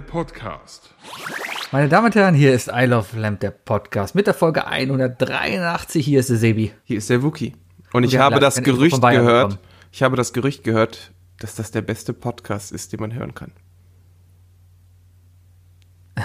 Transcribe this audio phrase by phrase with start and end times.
[0.00, 0.94] Der Podcast.
[1.72, 6.02] Meine Damen und Herren, hier ist I Love Lamp, der Podcast mit der Folge 183.
[6.02, 6.72] Hier ist der Sebi.
[6.84, 7.54] Hier ist der Wookie.
[7.92, 9.68] Und ich habe das Gerücht gehört, bekommen.
[9.92, 13.52] ich habe das Gerücht gehört, dass das der beste Podcast ist, den man hören kann.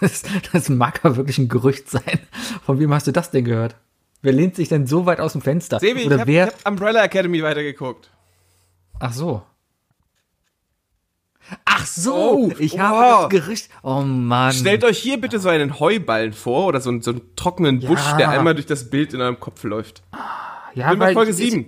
[0.00, 2.20] Das, das mag aber wirklich ein Gerücht sein.
[2.64, 3.74] Von wem hast du das denn gehört?
[4.22, 5.80] Wer lehnt sich denn so weit aus dem Fenster?
[5.80, 6.46] Sebi, ich Oder habe wer?
[6.46, 8.08] hab Umbrella Academy weitergeguckt.
[9.00, 9.42] Ach so.
[11.64, 12.78] Ach so, Oh, ich oh.
[12.78, 13.68] habe das Gerücht.
[13.82, 14.52] Oh Mann.
[14.52, 18.00] Stellt euch hier bitte so einen Heuballen vor oder so einen, so einen trockenen Busch,
[18.10, 18.16] Ja.
[18.16, 20.02] der einmal durch das Bild in eurem Kopf läuft.
[20.74, 21.66] ja, Bin bei weil Folge ist- 7.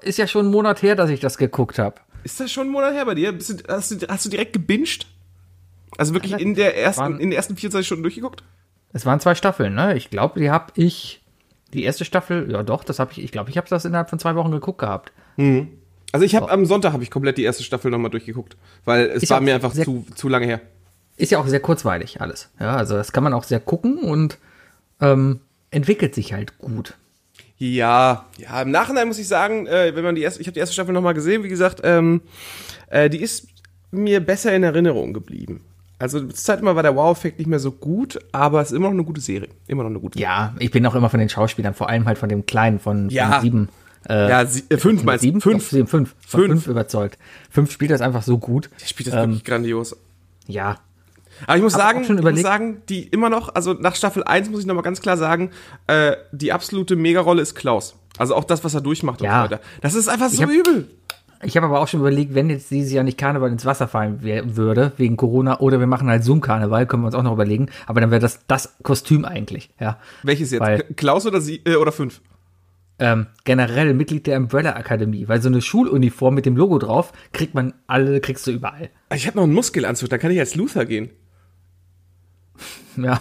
[0.00, 1.96] Ist ja schon ein Monat her, dass ich das geguckt habe.
[2.22, 3.32] Ist das schon einen Monat her bei dir?
[3.32, 3.38] Du,
[3.68, 5.06] hast, du, hast du direkt gebinged?
[5.98, 8.42] Also wirklich in der ersten, Wann- in den ersten 24 Stunden durchgeguckt?
[8.92, 9.96] Es waren zwei Staffeln, ne?
[9.96, 11.20] Ich glaube, die habe ich.
[11.72, 13.18] Die erste Staffel, ja doch, das habe ich.
[13.22, 15.12] Ich glaube, ich habe das innerhalb von zwei Wochen geguckt gehabt.
[16.14, 19.24] Also ich habe am Sonntag habe ich komplett die erste Staffel nochmal durchgeguckt, weil es
[19.24, 20.60] Ist war mir einfach zu, zu lange her.
[21.16, 22.50] Ist ja auch sehr kurzweilig alles.
[22.60, 24.38] Ja, also das kann man auch sehr gucken und
[25.00, 25.40] ähm,
[25.72, 26.94] entwickelt sich halt gut.
[27.58, 30.60] Ja, ja, im Nachhinein muss ich sagen, äh, wenn man die erste, ich habe die
[30.60, 32.20] erste Staffel nochmal gesehen, wie gesagt, ähm,
[32.90, 33.48] äh, die ist
[33.90, 35.62] mir besser in Erinnerung geblieben.
[35.98, 38.86] Also zur Zeit immer war der Wow-Effekt nicht mehr so gut, aber es ist immer
[38.86, 39.48] noch eine gute Serie.
[39.66, 42.18] Immer noch eine gute Ja, ich bin auch immer von den Schauspielern, vor allem halt
[42.18, 43.32] von dem Kleinen, von, Ja.
[43.32, 43.68] von sieben.
[44.08, 45.40] Äh, Ja, sie, äh, fünf meinst sieben?
[45.40, 45.68] Fünf.
[45.70, 46.14] Sieben, fünf.
[46.26, 46.46] Fünf.
[46.46, 47.18] fünf überzeugt.
[47.50, 48.70] Fünf spielt das einfach so gut.
[48.80, 49.96] Der spielt das Ähm, wirklich grandios.
[50.46, 50.76] Ja.
[51.46, 54.50] Aber ich muss auch sagen, ich muss sagen, die immer noch, also nach Staffel 1
[54.50, 55.50] muss ich nochmal ganz klar sagen,
[55.88, 57.96] äh, die absolute Megarolle ist Klaus.
[58.18, 59.44] Also auch das, was er durchmacht und Ja.
[59.44, 59.62] so weiter.
[59.80, 60.88] Das ist einfach so hab- übel.
[61.42, 64.22] Ich habe aber auch schon überlegt, wenn jetzt dieses Jahr nicht Karneval ins Wasser fallen
[64.22, 67.68] würde, wegen Corona, oder wir machen halt Zoom-Karneval, können wir uns auch noch überlegen.
[67.86, 69.98] Aber dann wäre das das Kostüm eigentlich, ja.
[70.22, 70.60] Welches jetzt?
[70.60, 72.20] Weil- Klaus oder sie äh, oder fünf?
[72.98, 77.54] Ähm, generell Mitglied der Umbrella Akademie, weil so eine Schuluniform mit dem Logo drauf kriegt
[77.54, 78.90] man alle, kriegst du überall.
[79.14, 81.10] Ich habe noch einen Muskelanzug, da kann ich als Luther gehen.
[82.96, 83.18] Ja.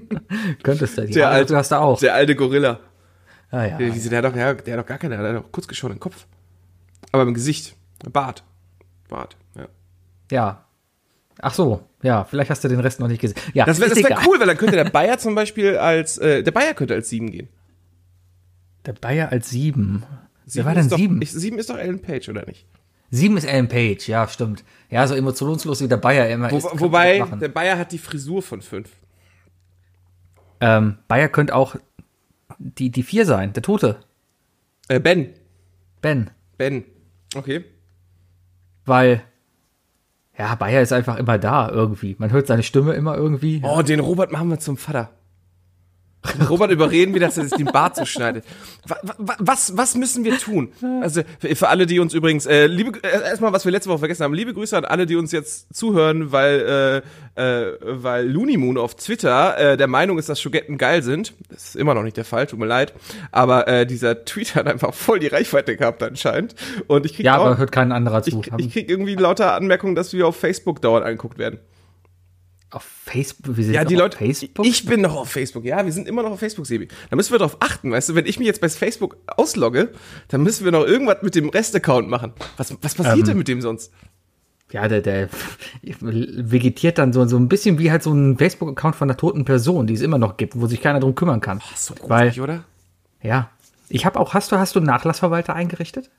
[0.62, 1.06] Könntest du.
[1.06, 2.00] Die Der alte- hast du auch.
[2.00, 2.80] Der alte Gorilla.
[3.50, 3.78] Ah, ja.
[3.78, 6.00] Der, der, hat doch, der, der hat doch gar keine, der hat doch kurz geschorenen
[6.00, 6.26] Kopf.
[7.12, 7.76] Aber im Gesicht.
[8.12, 8.42] Bart.
[9.08, 9.68] Bart, ja.
[10.32, 10.64] ja.
[11.40, 13.38] Ach so, ja, vielleicht hast du den Rest noch nicht gesehen.
[13.54, 16.50] Ja, Das wäre wär cool, weil dann könnte der Bayer zum Beispiel als, äh, der
[16.52, 17.48] Bayer könnte als sieben gehen.
[18.86, 20.04] Der Bayer als sieben.
[20.46, 21.22] Wer war denn doch, sieben?
[21.22, 22.66] Ich, sieben ist doch Ellen Page, oder nicht?
[23.10, 24.64] sieben ist Ellen Page, ja, stimmt.
[24.90, 26.68] Ja, so emotionslos wie der Bayer immer Wo, ist.
[26.80, 28.90] wobei, der Bayer hat die Frisur von fünf.
[30.60, 31.76] Ähm, Bayer könnte auch
[32.58, 34.00] die, die vier sein, der Tote,
[34.88, 35.30] Äh, Ben.
[36.00, 36.30] Ben.
[36.58, 36.84] Ben.
[37.34, 37.64] Okay.
[38.84, 39.22] Weil,
[40.36, 42.16] ja, Bayer ist einfach immer da irgendwie.
[42.18, 43.62] Man hört seine Stimme immer irgendwie.
[43.64, 45.10] Oh, den Robert machen wir zum Vater.
[46.48, 48.44] Robert überreden wir, dass er sich den Bart so schneidet.
[48.86, 50.72] Wa- wa- Was, was müssen wir tun?
[51.02, 54.24] Also für alle, die uns übrigens, äh, liebe, äh, erstmal, was wir letzte Woche vergessen
[54.24, 57.02] haben, liebe Grüße an alle, die uns jetzt zuhören, weil,
[57.36, 61.34] äh, äh, weil Looney Moon auf Twitter äh, der Meinung ist, dass Schogetten geil sind.
[61.50, 62.94] Das ist immer noch nicht der Fall, tut mir leid.
[63.30, 66.54] Aber äh, dieser Tweet hat einfach voll die Reichweite gehabt anscheinend.
[66.86, 68.40] Und ich krieg Ja, auch, aber hört kein anderer zu.
[68.40, 71.58] ich, ich krieg irgendwie lauter Anmerkungen, dass wir auf Facebook dauernd angeguckt werden.
[72.74, 74.16] Auf Facebook, wir sind Ja, die Leute.
[74.16, 74.66] auf Facebook.
[74.66, 75.64] Ich bin noch auf Facebook.
[75.64, 76.88] Ja, wir sind immer noch auf Facebook, Sebi.
[77.10, 79.90] Da müssen wir drauf achten, weißt du, wenn ich mich jetzt bei Facebook auslogge,
[80.28, 82.32] dann müssen wir noch irgendwas mit dem Restaccount machen.
[82.56, 83.92] Was, was passiert Ähm, denn mit dem sonst?
[84.72, 85.28] ja, der, der
[86.00, 89.86] vegetiert dann so, so ein bisschen wie halt so ein Facebook-Account von einer toten Person,
[89.86, 91.60] die es immer noch gibt, wo sich keiner drum kümmern kann.
[91.76, 92.64] So Weil, gruselig, oder?
[93.22, 93.50] ja.
[93.88, 96.10] Ich habe auch, hast du, hast du einen Nachlassverwalter eingerichtet?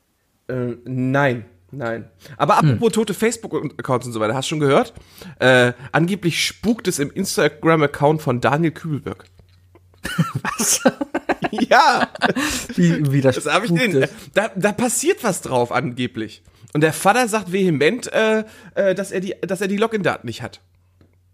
[0.48, 1.46] Äh, nein.
[1.76, 2.10] Nein.
[2.38, 4.94] Aber apropos tote Facebook-Accounts und so weiter, hast du schon gehört?
[5.40, 9.26] Äh, angeblich spukt es im Instagram-Account von Daniel Kübelberg.
[10.44, 10.82] Was?
[11.52, 12.10] ja,
[12.76, 14.08] wie, wie das, das habe ich den.
[14.34, 16.44] Da, da passiert was drauf angeblich.
[16.74, 18.44] Und der Vater sagt vehement, äh,
[18.76, 20.62] äh, dass er die, dass er die Login-Daten nicht hat.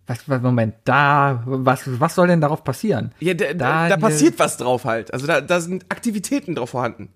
[0.07, 3.13] Was, Moment, da, was, was soll denn darauf passieren?
[3.19, 5.13] Ja, da, da, da passiert was drauf halt.
[5.13, 7.09] Also da, da sind Aktivitäten drauf vorhanden.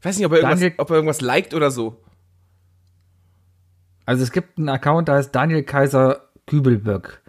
[0.00, 2.00] Ich weiß nicht, ob er, irgendwas, ob er irgendwas liked oder so.
[4.06, 7.20] Also es gibt einen Account, da ist Daniel Kaiser Kübelberg.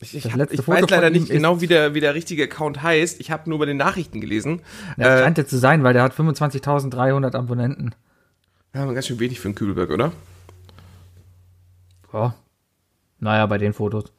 [0.00, 3.20] Ich, ich, hab, ich weiß leider nicht genau, wie der, wie der richtige Account heißt.
[3.20, 4.60] Ich habe nur bei den Nachrichten gelesen.
[4.96, 7.94] Das Äh, scheint jetzt zu sein, weil der hat 25.300 Abonnenten.
[8.74, 10.12] ja, ganz schön wenig für einen Kübelberg, oder?
[12.12, 12.34] Ja.
[13.18, 14.12] Naja, bei den Fotos.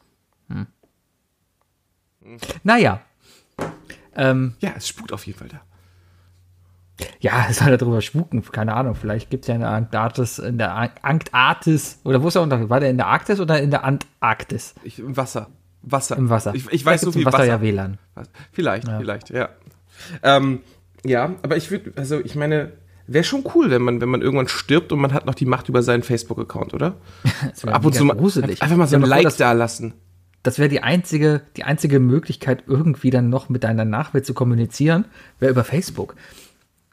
[0.50, 0.68] Hm.
[2.64, 3.02] Naja.
[4.16, 5.62] Ähm, Ja, es spukt auf jeden Fall da.
[7.20, 8.44] Ja, es soll er drüber spuken.
[8.52, 8.96] Keine Ahnung.
[8.96, 12.42] Vielleicht gibt es ja in der Antarktis, in der An- Antarktis, oder wo ist er
[12.42, 12.70] unter?
[12.70, 14.76] War der in der Arktis oder in der Antarktis?
[14.84, 15.48] Ich, Im Wasser.
[15.82, 16.18] Wasser.
[16.18, 16.54] Im Wasser.
[16.56, 17.46] Ich, ich weiß so viel Wasser, Wasser.
[17.48, 17.98] ja WLAN.
[18.52, 19.50] Vielleicht, vielleicht, ja.
[20.24, 20.62] Ähm,
[21.04, 22.72] ja, aber ich würde, also ich meine,
[23.08, 25.70] Wäre schon cool, wenn man, wenn man irgendwann stirbt und man hat noch die Macht
[25.70, 26.96] über seinen Facebook-Account, oder?
[27.52, 28.64] Das Ab und zu mal, gruselig.
[28.64, 29.94] einfach mal so ein Like das- da lassen.
[30.42, 35.06] Das wäre die einzige, die einzige Möglichkeit, irgendwie dann noch mit deiner Nachwelt zu kommunizieren,
[35.40, 36.16] wäre über Facebook.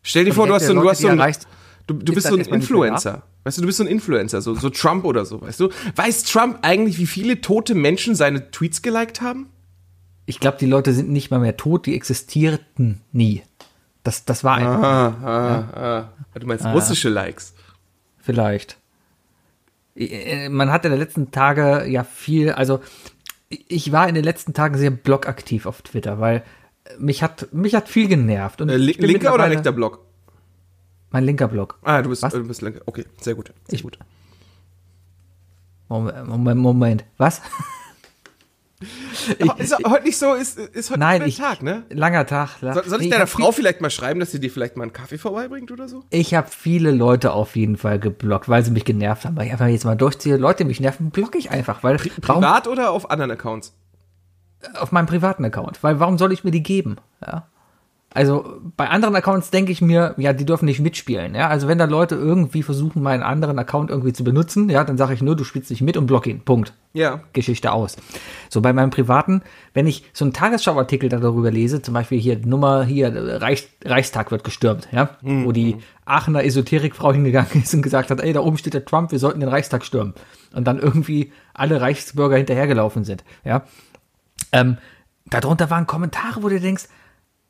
[0.03, 1.19] Stell dir Und vor, du hast so, du hast so ein,
[1.87, 2.41] du, du ist bist so ein.
[2.41, 3.23] Influencer.
[3.45, 5.71] Weißt du, du bist so ein Influencer, so, so Trump oder so, weißt du?
[5.97, 9.49] Weiß Trump eigentlich, wie viele tote Menschen seine Tweets geliked haben?
[10.27, 13.43] Ich glaube, die Leute sind nicht mal mehr tot, die existierten nie.
[14.05, 14.83] Das, das war einfach.
[14.83, 17.55] Ah, Du meinst russische Likes.
[18.19, 18.77] Vielleicht.
[19.97, 22.81] Äh, Man hat in den letzten Tagen ja viel, also
[23.49, 26.43] ich war in den letzten Tagen sehr blockaktiv auf Twitter, weil
[26.99, 28.61] mich hat, mich hat viel genervt.
[28.61, 30.00] Und Äh, ich linker oder rechter Block?
[31.11, 31.79] Mein linker Block.
[31.83, 32.33] Ah, du bist, Was?
[32.33, 32.81] du bist linker.
[32.87, 33.53] Okay, sehr gut.
[33.69, 33.99] Sehr Ich- gut.
[35.89, 37.05] Moment, Moment, Moment.
[37.19, 37.43] Was?
[39.59, 41.85] ist heute nicht so, ist, ist heute Nein, ein ich, Tag, ne?
[41.91, 42.61] langer Tag.
[42.62, 44.83] la- Soll, soll ich Nee, deiner Frau vielleicht mal schreiben, dass sie dir vielleicht mal
[44.85, 46.03] einen Kaffee vorbeibringt oder so?
[46.11, 49.37] Ich habe viele Leute auf jeden Fall geblockt, weil sie mich genervt haben.
[49.37, 51.83] Weil ich einfach jetzt mal durchziehe, Leute, die mich nerven, blocke ich einfach.
[51.85, 53.73] Weil warum Privat oder auf anderen Accounts?
[54.79, 55.82] Auf meinem privaten Account?
[55.82, 56.97] Weil warum soll ich mir die geben?
[57.25, 57.47] Ja.
[58.14, 61.35] Also bei anderen Accounts denke ich mir, ja, die dürfen nicht mitspielen.
[61.35, 64.99] Ja, also wenn da Leute irgendwie versuchen, meinen anderen Account irgendwie zu benutzen, ja, dann
[64.99, 66.41] sage ich nur, du spielst nicht mit und block ihn.
[66.41, 66.75] Punkt.
[66.93, 67.20] Ja.
[67.32, 67.97] Geschichte aus.
[68.50, 69.43] So bei meinem privaten,
[69.73, 74.31] wenn ich so einen Tagesschauartikel da darüber lese, zum Beispiel hier Nummer hier Reichs, Reichstag
[74.31, 78.58] wird gestürmt, ja, wo die Aachener Esoterikfrau hingegangen ist und gesagt hat, ey, da oben
[78.58, 80.12] steht der Trump, wir sollten den Reichstag stürmen
[80.55, 83.62] und dann irgendwie alle Reichsbürger hinterhergelaufen sind, ja.
[84.53, 84.79] Ähm,
[85.27, 86.89] darunter waren Kommentare, wo du denkst,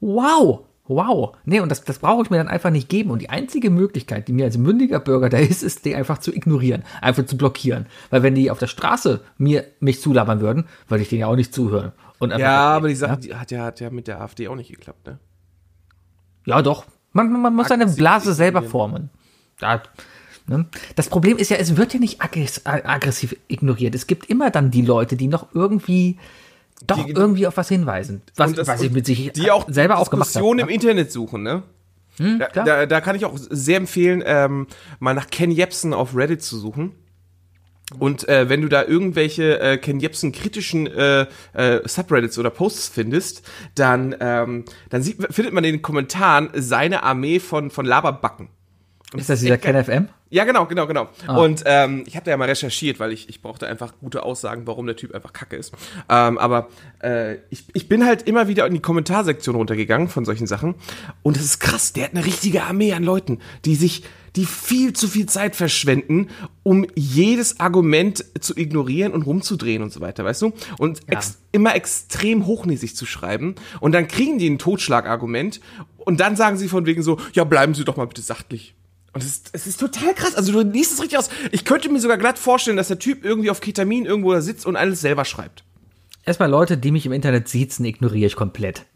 [0.01, 1.37] wow, wow.
[1.45, 3.11] Nee, und das, das brauche ich mir dann einfach nicht geben.
[3.11, 6.35] Und die einzige Möglichkeit, die mir als mündiger Bürger da ist, ist, die einfach zu
[6.35, 7.87] ignorieren, einfach zu blockieren.
[8.11, 11.37] Weil wenn die auf der Straße mir mich zulabern würden, würde ich denen ja auch
[11.37, 11.93] nicht zuhören.
[12.21, 13.17] Ja, weggehen, aber die Sache, ja?
[13.17, 15.19] die hat ja, hat ja mit der AfD auch nicht geklappt, ne?
[16.45, 16.85] Ja, doch.
[17.13, 19.11] Man, man muss seine Blase selber formen.
[19.59, 19.83] Da,
[20.47, 20.67] ne?
[20.97, 23.95] Das Problem ist ja, es wird ja nicht aggress aggressiv ignoriert.
[23.95, 26.19] Es gibt immer dann die Leute, die noch irgendwie
[26.87, 28.23] doch Die- irgendwie auf was hinweisen.
[28.37, 30.61] Was, Und das- was ich mit sich die auch selber auch gemacht habe.
[30.61, 31.63] Im Internet suchen, ne?
[32.19, 32.65] da, klar.
[32.67, 34.67] da, da kann ich auch sehr empfehlen, ähm,
[35.01, 36.93] mal nach Ken Jebsen auf Reddit zu suchen.
[37.99, 42.89] Und äh, wenn du da irgendwelche äh, Ken Jebsen kritischen äh, äh, Subreddits oder Posts
[42.89, 43.43] findest,
[43.75, 48.49] dann, ähm, dann sieht, findet man in den Kommentaren seine Armee von, von Laberbacken.
[49.15, 50.09] Ist das dieser KenFM?
[50.33, 51.11] Ja, genau, genau, genau.
[51.27, 51.37] Ah.
[51.37, 54.67] Und ähm, ich habe da ja mal recherchiert, weil ich, ich brauchte einfach gute Aussagen,
[54.67, 55.75] warum der Typ einfach kacke ist.
[56.09, 56.69] Ähm, aber
[57.03, 60.75] äh, ich, ich bin halt immer wieder in die Kommentarsektion runtergegangen von solchen Sachen.
[61.23, 64.95] Und es ist krass, der hat eine richtige Armee an Leuten, die sich, die viel
[64.95, 66.29] zu viel Zeit verschwenden,
[66.63, 70.55] um jedes Argument zu ignorieren und rumzudrehen und so weiter, weißt du?
[70.79, 73.55] Und ex immer extrem hochnäsig zu schreiben.
[73.81, 75.61] Und dann kriegen die ein Totschlagargument
[75.99, 78.75] und dann sagen sie von wegen so, ja, bleiben Sie doch mal bitte sachtlich.
[79.15, 80.35] Und es ist, es ist total krass.
[80.35, 81.29] Also du liest es richtig aus.
[81.51, 84.65] Ich könnte mir sogar glatt vorstellen, dass der Typ irgendwie auf Ketamin irgendwo da sitzt
[84.67, 85.65] und alles selber schreibt.
[86.25, 88.87] Erstmal Leute, die mich im Internet siezen, ignoriere ich komplett.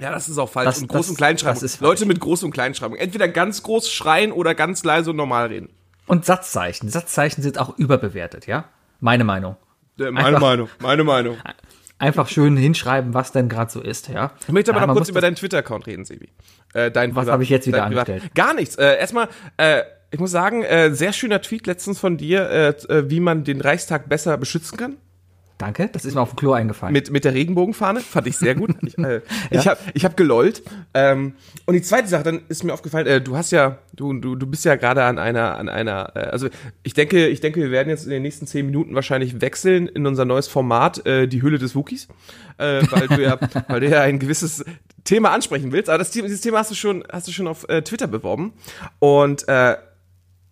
[0.00, 0.66] Ja, das ist auch falsch.
[0.66, 1.68] Das- und Groß- das- und Kleinschreibung.
[1.80, 2.96] Leute mit Groß- und Kleinschreibung.
[2.96, 5.68] Entweder ganz groß schreien oder ganz leise und normal reden.
[6.06, 6.88] Und Satzzeichen.
[6.88, 8.64] Satzzeichen sind auch überbewertet, ja?
[9.00, 9.56] Meine Meinung.
[9.98, 10.68] Äh, meine Einfach- Meinung.
[10.80, 11.36] Meine Meinung.
[12.00, 14.30] Einfach schön hinschreiben, was denn gerade so ist, ja?
[14.46, 16.28] Ich möchte aber ja, noch kurz über deinen Twitter-Account reden, Sebi.
[16.72, 18.34] Äh, dein Was habe ich jetzt wieder dein Privat- angestellt?
[18.36, 18.76] Gar nichts.
[18.76, 23.10] Äh, erstmal, äh, ich muss sagen, äh, sehr schöner Tweet letztens von dir, äh, äh,
[23.10, 24.96] wie man den Reichstag besser beschützen kann.
[25.58, 26.92] Danke, das ist mir auf dem Klo eingefallen.
[26.92, 27.98] mit, mit der Regenbogenfahne.
[28.00, 28.76] Fand ich sehr gut.
[28.82, 30.62] Ich, äh, ich habe ich hab gelollt.
[30.94, 31.34] Ähm,
[31.66, 34.46] und die zweite Sache, dann ist mir aufgefallen, äh, du hast ja, du, du, du
[34.46, 36.48] bist ja gerade an einer, an einer, äh, also
[36.84, 40.06] ich denke, ich denke, wir werden jetzt in den nächsten zehn Minuten wahrscheinlich wechseln in
[40.06, 42.06] unser neues Format, äh, die Hülle des Wookies.
[42.58, 43.36] Äh, weil du ja,
[43.68, 44.64] weil du ja ein gewisses
[45.02, 45.88] Thema ansprechen willst.
[45.90, 48.52] Aber das, Thema- dieses Thema hast du schon, hast du schon auf äh, Twitter beworben.
[49.00, 49.76] Und äh,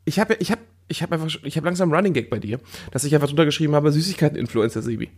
[0.04, 2.60] ich habe ich habe ich habe einfach ich habe langsam einen Running Gag bei dir,
[2.90, 5.10] dass ich einfach drunter geschrieben habe Süßigkeiten Influencer Sebi.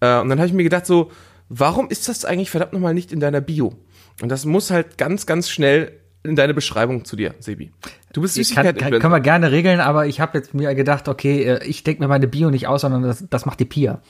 [0.00, 1.10] Äh, und dann habe ich mir gedacht so,
[1.48, 3.74] warum ist das eigentlich verdammt nochmal nicht in deiner Bio?
[4.20, 5.92] Und das muss halt ganz ganz schnell
[6.24, 7.72] in deine Beschreibung zu dir, Sebi.
[8.12, 11.08] Du bist kann, Süßigkeiten kann, können wir gerne regeln, aber ich habe jetzt mir gedacht,
[11.08, 14.00] okay, äh, ich denke mir meine Bio nicht aus, sondern das, das macht die Pia.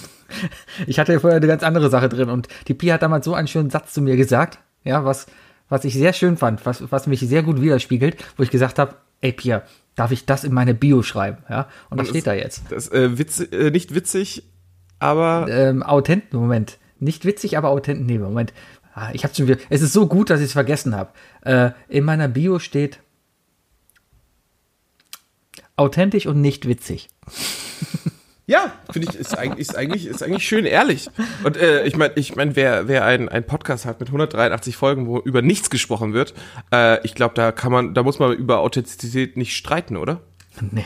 [0.86, 3.34] ich hatte ja vorher eine ganz andere Sache drin und die Pia hat damals so
[3.34, 5.26] einen schönen Satz zu mir gesagt, ja, was,
[5.68, 8.96] was ich sehr schön fand, was, was mich sehr gut widerspiegelt, wo ich gesagt habe,
[9.20, 9.62] ey Pia,
[10.00, 11.68] darf ich das in meine Bio schreiben, ja?
[11.90, 12.62] Und das steht da jetzt.
[12.70, 14.44] Das äh, witz, äh, nicht witzig,
[14.98, 16.78] aber Ähm, authent, Moment.
[16.98, 18.54] Nicht witzig, aber authent, nee, Moment.
[18.94, 21.10] Ah, Ich hab's schon wieder, es ist so gut, dass ich es vergessen habe.
[21.42, 23.00] Äh, in meiner Bio steht
[25.76, 27.10] authentisch und nicht witzig.
[28.50, 31.08] Ja, finde ich, ist eigentlich, ist eigentlich, ist eigentlich schön ehrlich.
[31.44, 35.06] Und äh, ich meine, ich mein, wer, wer ein, ein Podcast hat mit 183 Folgen,
[35.06, 36.34] wo über nichts gesprochen wird,
[36.72, 40.20] äh, ich glaube, da kann man, da muss man über Authentizität nicht streiten, oder?
[40.72, 40.84] Nee.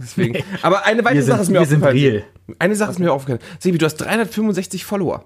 [0.00, 0.42] Deswegen.
[0.62, 1.96] Aber eine weitere Sache ist mir wir sind aufgefallen.
[1.98, 2.24] real.
[2.58, 3.42] Eine Sache ist mir aufgefallen.
[3.60, 5.24] Sebi, du hast 365 Follower.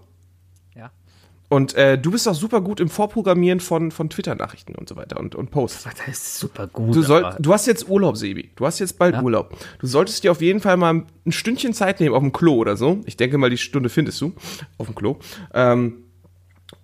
[1.52, 5.20] Und äh, du bist auch super gut im Vorprogrammieren von, von Twitter-Nachrichten und so weiter
[5.20, 5.84] und, und Posts.
[5.84, 6.96] Das ist super gut.
[6.96, 8.52] Du, soll, du hast jetzt Urlaub, Sebi.
[8.56, 9.22] Du hast jetzt bald Ja.
[9.22, 9.54] Urlaub.
[9.78, 12.78] Du solltest dir auf jeden Fall mal ein Stündchen Zeit nehmen auf dem Klo oder
[12.78, 13.02] so.
[13.04, 14.32] Ich denke mal, die Stunde findest du
[14.78, 15.18] auf dem Klo.
[15.52, 16.04] Ähm,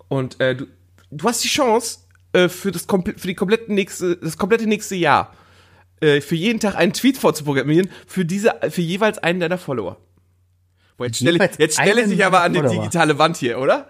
[0.07, 0.67] und äh, du,
[1.09, 2.01] du hast die Chance
[2.33, 5.33] äh, für, das, für die komplette nächste, das komplette nächste Jahr
[5.99, 9.97] äh, für jeden Tag einen Tweet vorzuprogrammieren für diese, für jeweils einen deiner Follower.
[10.95, 13.89] Boah, jetzt stelle jetzt stelle einen sich aber an die digitale Wand hier, oder?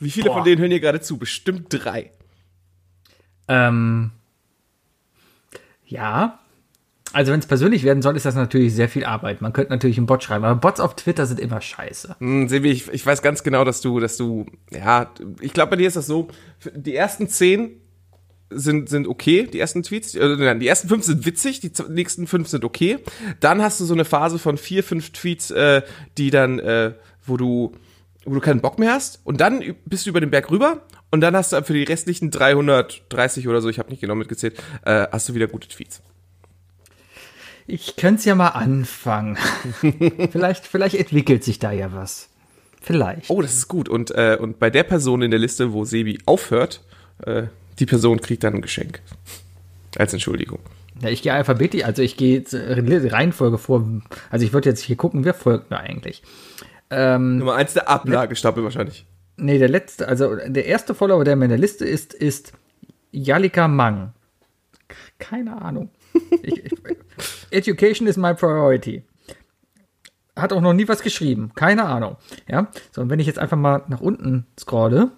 [0.00, 0.36] Wie viele Boah.
[0.36, 1.18] von denen hören hier gerade zu?
[1.18, 2.10] Bestimmt drei.
[3.48, 4.10] Ähm,
[5.84, 6.38] ja.
[7.12, 9.42] Also wenn es persönlich werden soll, ist das natürlich sehr viel Arbeit.
[9.42, 12.16] Man könnte natürlich einen Bot schreiben, aber Bots auf Twitter sind immer scheiße.
[12.18, 15.76] Hm, Sebi, ich, ich weiß ganz genau, dass du, dass du, ja, ich glaube, bei
[15.76, 16.28] dir ist das so,
[16.74, 17.80] die ersten zehn
[18.48, 22.26] sind, sind okay, die ersten Tweets, äh, nein, die ersten fünf sind witzig, die nächsten
[22.26, 22.98] fünf sind okay.
[23.40, 25.82] Dann hast du so eine Phase von vier, fünf Tweets, äh,
[26.16, 26.94] die dann, äh,
[27.26, 27.72] wo du,
[28.24, 31.20] wo du keinen Bock mehr hast und dann bist du über den Berg rüber und
[31.20, 35.06] dann hast du für die restlichen 330 oder so, ich habe nicht genau mitgezählt, äh,
[35.10, 36.02] hast du wieder gute Tweets.
[37.66, 39.38] Ich könnte es ja mal anfangen.
[40.32, 42.28] vielleicht, vielleicht entwickelt sich da ja was.
[42.80, 43.30] Vielleicht.
[43.30, 43.88] Oh, das ist gut.
[43.88, 46.80] Und, äh, und bei der Person in der Liste, wo Sebi aufhört,
[47.24, 47.44] äh,
[47.78, 49.00] die Person kriegt dann ein Geschenk.
[49.96, 50.58] Als Entschuldigung.
[51.00, 53.86] Ja, ich gehe alphabetisch, also ich gehe Reihenfolge vor.
[54.30, 56.22] Also ich würde jetzt hier gucken, wer folgt mir eigentlich.
[56.90, 59.06] Ähm, Nummer eins der Ablagestapel wahrscheinlich.
[59.36, 62.52] nee, der letzte, also der erste Follower, der mir in der Liste ist, ist
[63.12, 64.12] Jalika Mang.
[65.18, 65.90] Keine Ahnung.
[66.42, 66.72] Ich, ich,
[67.50, 69.04] Education is my priority.
[70.36, 71.52] Hat auch noch nie was geschrieben.
[71.54, 72.16] Keine Ahnung.
[72.48, 72.68] Ja.
[72.92, 75.10] So, und wenn ich jetzt einfach mal nach unten scrolle,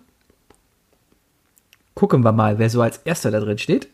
[1.94, 3.88] gucken wir mal, wer so als erster da drin steht.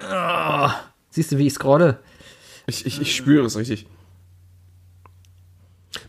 [0.00, 0.74] Ah,
[1.10, 2.00] siehst du, wie ich scrolle?
[2.66, 3.86] Ich, ich, ich spüre es richtig.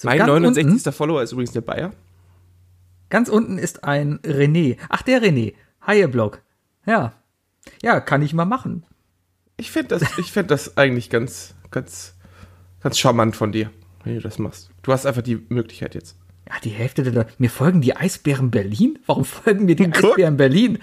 [0.05, 0.65] So mein ganz 69.
[0.65, 1.91] unten- Follower ist übrigens der Bayer.
[3.09, 4.77] Ganz unten ist ein René.
[4.89, 5.53] Ach, der René.
[5.85, 6.41] Haie-Blog.
[6.85, 7.13] Ja.
[7.81, 8.83] Ja, kann ich mal machen.
[9.57, 12.15] Ich finde das, ich find das eigentlich ganz, ganz,
[12.81, 13.69] ganz charmant von dir,
[14.03, 14.69] wenn du das machst.
[14.81, 16.17] Du hast einfach die Möglichkeit jetzt.
[16.49, 17.33] Ja, die Hälfte der Leute.
[17.37, 18.99] Mir folgen die Eisbären Berlin?
[19.05, 20.11] Warum folgen mir die Guck.
[20.11, 20.79] Eisbären Berlin?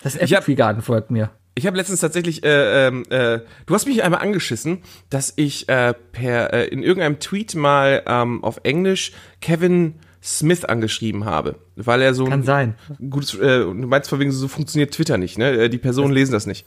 [0.00, 1.30] Das Apple Garden folgt mir.
[1.58, 4.78] Ich habe letztens tatsächlich, äh, ähm, äh, du hast mich einmal angeschissen,
[5.10, 9.10] dass ich äh, per äh, in irgendeinem Tweet mal ähm, auf Englisch
[9.40, 12.74] Kevin Smith angeschrieben habe, weil er so Kann ein sein.
[13.10, 15.50] gutes, äh, du meinst von wegen so funktioniert Twitter nicht, ne?
[15.50, 16.64] Äh, Die Personen lesen das nicht.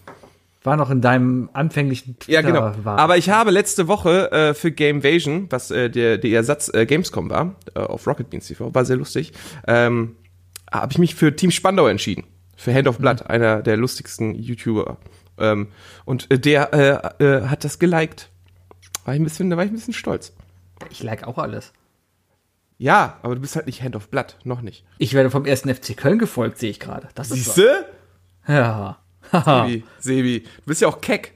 [0.64, 2.74] War noch in deinem anfänglichen Twitter Ja, genau.
[2.84, 3.00] War.
[3.00, 7.30] Aber ich habe letzte Woche äh, für Gamevasion, was äh, der, der Ersatz äh, Gamescom
[7.30, 9.32] war, äh, auf Rocket Beans TV, war sehr lustig,
[9.68, 10.18] ähm,
[10.72, 12.24] habe ich mich für Team Spandau entschieden.
[12.62, 14.98] Für Hand of Blood, einer der lustigsten YouTuber.
[15.40, 15.70] Ähm,
[16.06, 16.72] und äh, der
[17.20, 18.30] äh, äh, hat das geliked.
[19.04, 20.32] War ich ein bisschen, da war ich ein bisschen stolz.
[20.92, 21.74] ich like auch alles.
[22.78, 24.86] Ja, aber du bist halt nicht Hand of Blood, noch nicht.
[25.00, 27.10] Ich werde vom ersten FC Köln gefolgt, sehe ich gerade.
[27.16, 27.30] Das.
[27.30, 27.90] Siehste?
[28.48, 29.00] Ja.
[29.32, 31.34] Sebi, Sebi, du bist ja auch keck.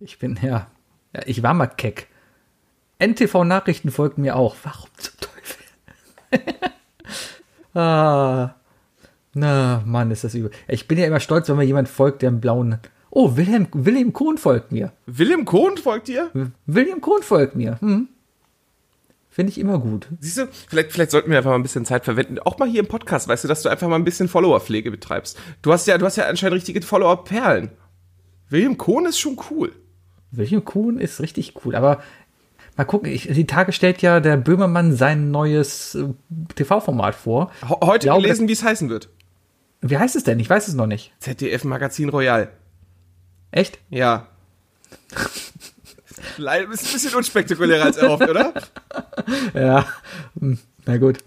[0.00, 0.66] Ich bin, ja.
[1.14, 1.22] ja.
[1.26, 2.08] Ich war mal keck.
[2.98, 4.56] NTV Nachrichten folgt mir auch.
[4.64, 6.60] Warum zum Teufel?
[7.80, 8.57] ah.
[9.38, 10.50] Na, Mann, ist das übel.
[10.66, 12.78] Ich bin ja immer stolz, wenn mir jemand folgt, der einen blauen.
[13.10, 14.92] Oh, Wilhelm, Wilhelm Kohn folgt mir.
[15.06, 16.30] William Kohn folgt dir?
[16.66, 17.80] William Kohn folgt mir.
[17.80, 18.08] Hm.
[19.30, 20.08] Finde ich immer gut.
[20.18, 22.40] Siehst du, vielleicht, vielleicht sollten wir einfach mal ein bisschen Zeit verwenden.
[22.40, 25.38] Auch mal hier im Podcast, weißt du, dass du einfach mal ein bisschen Followerpflege betreibst.
[25.62, 27.70] Du hast ja, du hast ja anscheinend richtige Follower-Perlen.
[28.50, 29.72] William Kohn ist schon cool.
[30.32, 32.02] William Kohn ist richtig cool, aber
[32.76, 36.08] mal gucken, ich, die Tage stellt ja der Böhmermann sein neues äh,
[36.54, 37.52] TV-Format vor.
[37.68, 39.08] Heute Glaube, gelesen, wie es heißen wird.
[39.80, 40.40] Wie heißt es denn?
[40.40, 41.12] Ich weiß es noch nicht.
[41.20, 42.50] ZDF Magazin Royal.
[43.50, 43.78] Echt?
[43.90, 44.26] Ja.
[46.36, 48.52] Leider ist ein bisschen unspektakulärer als erhofft, oder?
[49.54, 49.86] Ja,
[50.38, 51.18] hm, na gut.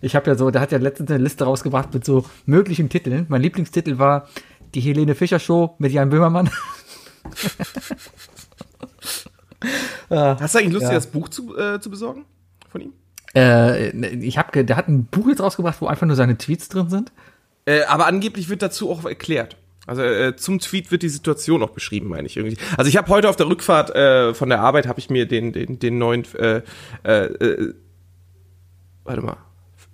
[0.00, 3.26] Ich habe ja so, der hat ja letztens eine Liste rausgebracht mit so möglichen Titeln.
[3.28, 4.28] Mein Lieblingstitel war
[4.74, 6.50] die Helene Fischer Show mit Jan Böhmermann.
[10.10, 10.88] Hast du eigentlich Lust, Ja.
[10.90, 12.24] dir das Buch zu, äh, zu besorgen?
[12.70, 12.92] Von ihm?
[13.34, 16.88] Äh, ich habe, der hat ein Buch jetzt rausgebracht, wo einfach nur seine Tweets drin
[16.88, 17.12] sind.
[17.70, 19.56] Äh, aber angeblich wird dazu auch erklärt.
[19.86, 22.56] Also äh, zum Tweet wird die Situation auch beschrieben, meine ich irgendwie.
[22.76, 25.52] Also ich habe heute auf der Rückfahrt äh, von der Arbeit habe ich mir den
[25.52, 26.62] den den neuen äh,
[27.04, 27.74] äh, äh,
[29.04, 29.36] warte mal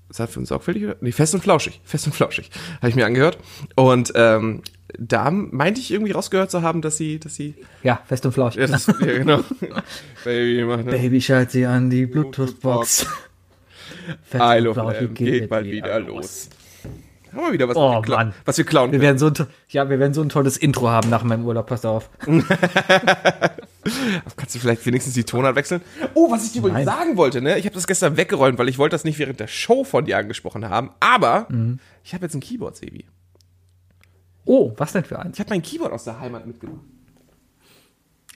[0.09, 0.85] sanft und sorgfältig?
[0.85, 0.97] oder?
[1.00, 1.80] Nee, fest und flauschig.
[1.85, 2.50] Fest und flauschig.
[2.76, 3.37] Habe ich mir angehört.
[3.75, 4.62] Und ähm,
[4.99, 7.54] da meinte ich irgendwie rausgehört zu haben, dass sie, dass sie.
[7.83, 8.62] Ja, fest und flauschig.
[8.62, 9.40] Ja, das, ja genau.
[10.25, 10.92] Baby, mach ne?
[10.92, 13.06] Baby, schalt sie an die Bluetooth-Box.
[14.23, 16.49] Fest und Isle of flauschig Lamb geht bald wieder los.
[17.37, 18.33] Haben wir wieder was, Oh, wir Mann.
[18.45, 19.19] was wir klauen Wir können.
[19.19, 21.85] werden so ein, ja, wir werden so ein tolles Intro haben nach meinem Urlaub, pass
[21.85, 22.09] auf.
[24.37, 25.81] Kannst du vielleicht wenigstens die Tonart wechseln?
[26.14, 27.59] Oh, was ich dir übrigens sagen wollte, ne?
[27.59, 30.19] Ich habe das gestern weggeräumt, weil ich wollte das nicht während der Show von dir
[30.19, 30.90] angesprochen haben.
[31.00, 31.78] Aber Mhm.
[32.02, 33.05] ich habe jetzt ein Keyboard, Sebi.
[34.45, 35.37] Oh, was denn für eins?
[35.37, 36.81] Ich habe mein Keyboard aus der Heimat mitgebracht.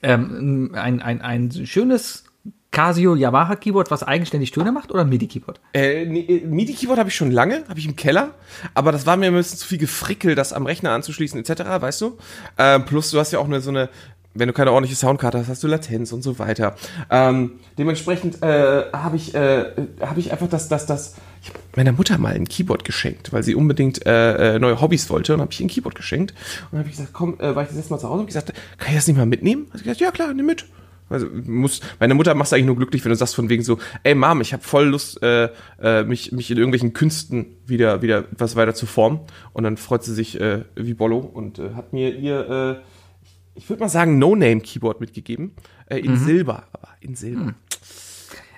[0.03, 2.23] Ähm, ein, ein, ein schönes
[2.71, 5.59] Casio Yamaha Keyboard, was eigenständig Töne macht oder MIDI Keyboard?
[5.73, 8.33] Äh, nee, äh, MIDI-Keyboard habe ich schon lange, habe ich im Keller,
[8.73, 11.99] aber das war mir ein bisschen zu viel Gefrickel, das am Rechner anzuschließen etc., weißt
[11.99, 12.17] du?
[12.57, 13.89] Ähm, plus du hast ja auch eine, so eine,
[14.33, 16.77] wenn du keine ordentliche Soundkarte hast, hast du Latenz und so weiter.
[17.09, 19.65] Ähm, dementsprechend äh, habe ich, äh,
[19.99, 23.43] hab ich einfach das, das, das, ich habe meiner Mutter mal ein Keyboard geschenkt, weil
[23.43, 26.67] sie unbedingt äh, äh, neue Hobbys wollte und habe ich ihr ein Keyboard geschenkt und
[26.71, 28.53] dann habe ich gesagt, komm, äh, war ich das letzte Mal zu Hause und gesagt,
[28.77, 29.67] kann ich das nicht mal mitnehmen?
[29.71, 30.65] Hat sie gesagt, ja klar, nimm mit.
[31.11, 34.15] Also muss, meine Mutter macht eigentlich nur glücklich, wenn du sagst von wegen so, ey
[34.15, 35.49] Mom, ich habe voll Lust, äh,
[35.81, 39.19] äh, mich, mich in irgendwelchen Künsten wieder, wieder was weiter zu formen.
[39.53, 43.69] Und dann freut sie sich äh, wie Bollo und äh, hat mir ihr, äh, ich
[43.69, 45.53] würde mal sagen, No-Name-Keyboard mitgegeben.
[45.87, 47.53] Äh, in Silber, aber in Silber.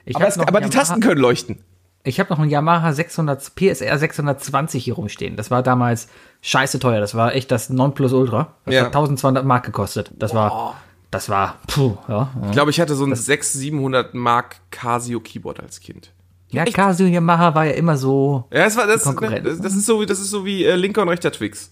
[0.05, 1.59] Ich Aber, es, aber die Tasten können leuchten.
[2.05, 5.37] Ich habe noch ein Yamaha 600, PSR 620 hier rumstehen.
[5.37, 6.09] Das war damals
[6.41, 6.99] scheiße teuer.
[6.99, 8.57] Das war echt das Nonplusultra.
[8.65, 8.81] Das Ja.
[8.81, 10.11] hat 1200 Mark gekostet.
[10.17, 10.75] Das war,
[11.13, 12.31] das war, puh, ja.
[12.45, 16.11] Ich glaube, ich hatte so ein 600, 700 Mark Casio Keyboard als Kind.
[16.49, 20.01] Ja, Casio Yamaha war ja immer so, Ja, das war das, das, das ist so
[20.01, 21.71] wie das ist so wie äh, linker und rechter Twix.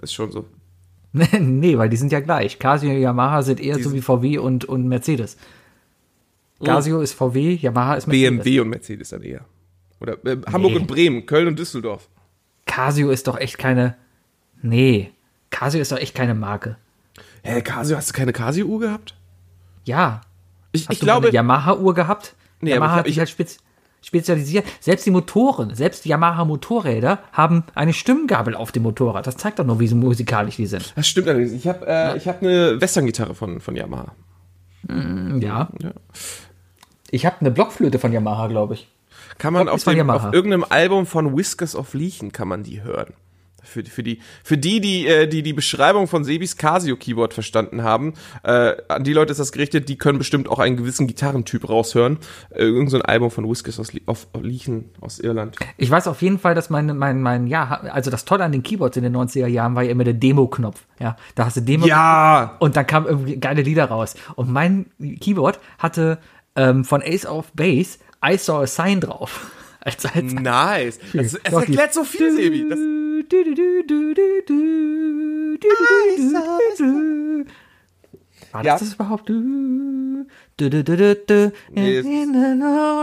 [0.00, 0.46] Ist schon so.
[1.12, 2.58] nee, weil die sind ja gleich.
[2.58, 5.36] Casio und Yamaha sind eher so sind- wie VW und, und Mercedes.
[6.64, 8.30] Casio ist VW, Yamaha ist Mercedes.
[8.44, 9.44] BMW und Mercedes dann eher.
[10.00, 10.78] Oder äh, Hamburg Nee.
[10.78, 12.08] und Bremen, Köln und Düsseldorf.
[12.66, 13.96] Casio ist doch echt keine,
[14.62, 15.10] nee,
[15.50, 16.76] Casio ist doch echt keine Marke.
[17.42, 19.14] Hä, Casio, hast du keine Casio-Uhr gehabt?
[19.84, 20.20] Ja,
[20.72, 22.34] Ich, Hast ich du glaube, eine Yamaha-Uhr gehabt?
[22.60, 23.56] Nee, aber Yamaha ich hab- hat sich ich- halt spez
[24.04, 24.64] spezialisiert.
[24.80, 29.26] Selbst die Motoren, selbst die Yamaha-Motorräder haben eine Stimmgabel auf dem Motorrad.
[29.28, 30.92] Das zeigt doch nur, wie so musikalisch die sind.
[30.96, 31.52] das stimmt allerdings.
[31.52, 34.12] Ich habe äh, ich hab eine Western-Gitarre von, von Yamaha.
[35.40, 35.68] Ja.
[37.10, 38.88] Ich habe eine Blockflöte von Yamaha, glaube ich.
[39.38, 43.14] Kann man auf, dem, auf irgendeinem Album von Whiskers of Leechen kann man die hören.
[43.64, 48.14] Für, für, die, für die, die, äh, die die Beschreibung von Sebis Casio-Keyboard verstanden haben,
[48.42, 52.18] äh, an die Leute ist das gerichtet, die können bestimmt auch einen gewissen Gitarrentyp raushören.
[52.50, 53.92] Äh, irgend so ein Album von Whiskers aus,
[54.40, 55.56] Leechen aus Irland.
[55.76, 58.62] Ich weiß auf jeden Fall, dass mein, mein, mein, ja, also das Tolle an den
[58.62, 60.84] Keyboards in den 90er Jahren war ja immer der Demo-Knopf.
[60.98, 62.56] Ja, da hast du Demo Ja!
[62.58, 64.14] und dann kamen irgendwie geile Lieder raus.
[64.34, 64.86] Und mein
[65.20, 66.18] Keyboard hatte
[66.56, 69.50] ähm, von Ace of Base I Saw a Sign drauf.
[69.84, 71.00] Als, als, Nice.
[71.12, 72.68] Das, es erklärt so viel, Sebi.
[72.68, 72.78] Das,
[78.52, 78.72] War Ja.
[78.72, 79.28] das das überhaupt?
[79.28, 80.24] Du,
[80.56, 82.52] du, du, du, du, Nee, in a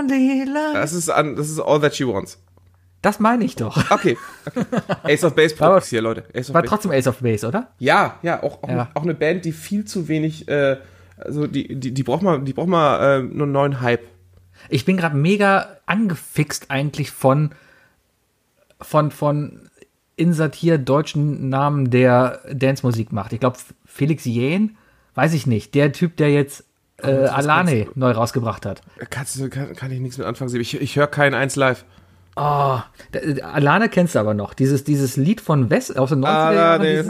[0.01, 0.75] lonely land.
[0.75, 2.37] das, ist an, das ist All That She Wants.
[3.01, 3.89] Das meine ich doch.
[3.91, 4.17] Okay.
[4.45, 4.65] okay.
[5.03, 6.25] Ace of Base Props hier, Leute.
[6.35, 6.69] Ace of War Base.
[6.69, 7.71] trotzdem Ace of Base, oder?
[7.79, 8.89] Ja, ja, auch, auch, Ja.
[8.93, 10.77] auch eine Band, die viel zu wenig, äh,
[11.17, 14.01] also die, die, die braucht mal, die braucht mal äh, nur einen neuen Hype.
[14.67, 17.51] Ich bin gerade mega angefixt eigentlich von
[18.81, 19.68] von von
[20.19, 23.33] Insertier deutschen Namen, der Dance-Musik macht.
[23.33, 24.77] Ich glaube Felix Jähn,
[25.15, 25.73] weiß ich nicht.
[25.75, 26.65] Der Typ, der jetzt
[27.01, 28.81] äh, Alane neu rausgebracht hat.
[29.09, 30.53] Kannst kann, kann ich nichts mit anfangen.
[30.59, 31.85] Ich, ich höre keinen eins live.
[32.35, 32.79] Oh,
[33.11, 34.53] äh, Alane kennst du aber noch.
[34.53, 36.81] Dieses, dieses Lied von West aus den 90er Jahren.
[36.81, 37.07] dieses-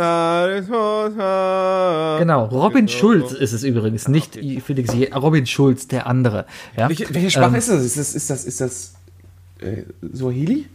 [2.19, 6.45] Genau, Robin Schulz ist es übrigens, nicht Felix Jähn, Robin Schulz, der andere.
[6.77, 6.89] Ja?
[6.89, 7.83] Welche, welche Sprache Ähm, ist das?
[7.83, 8.93] Ist das, ist das, ist das
[9.59, 9.83] äh,
[10.15, 10.67] Swahili?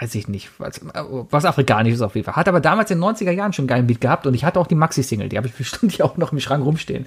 [0.00, 0.80] Weiß ich nicht, was,
[1.30, 2.36] was afrikanisches auf jeden Fall.
[2.36, 4.58] Hat aber damals in den 90er Jahren schon einen geilen Beat gehabt und ich hatte
[4.58, 7.06] auch die Maxi-Single, die habe ich bestimmt hier auch noch im Schrank rumstehen.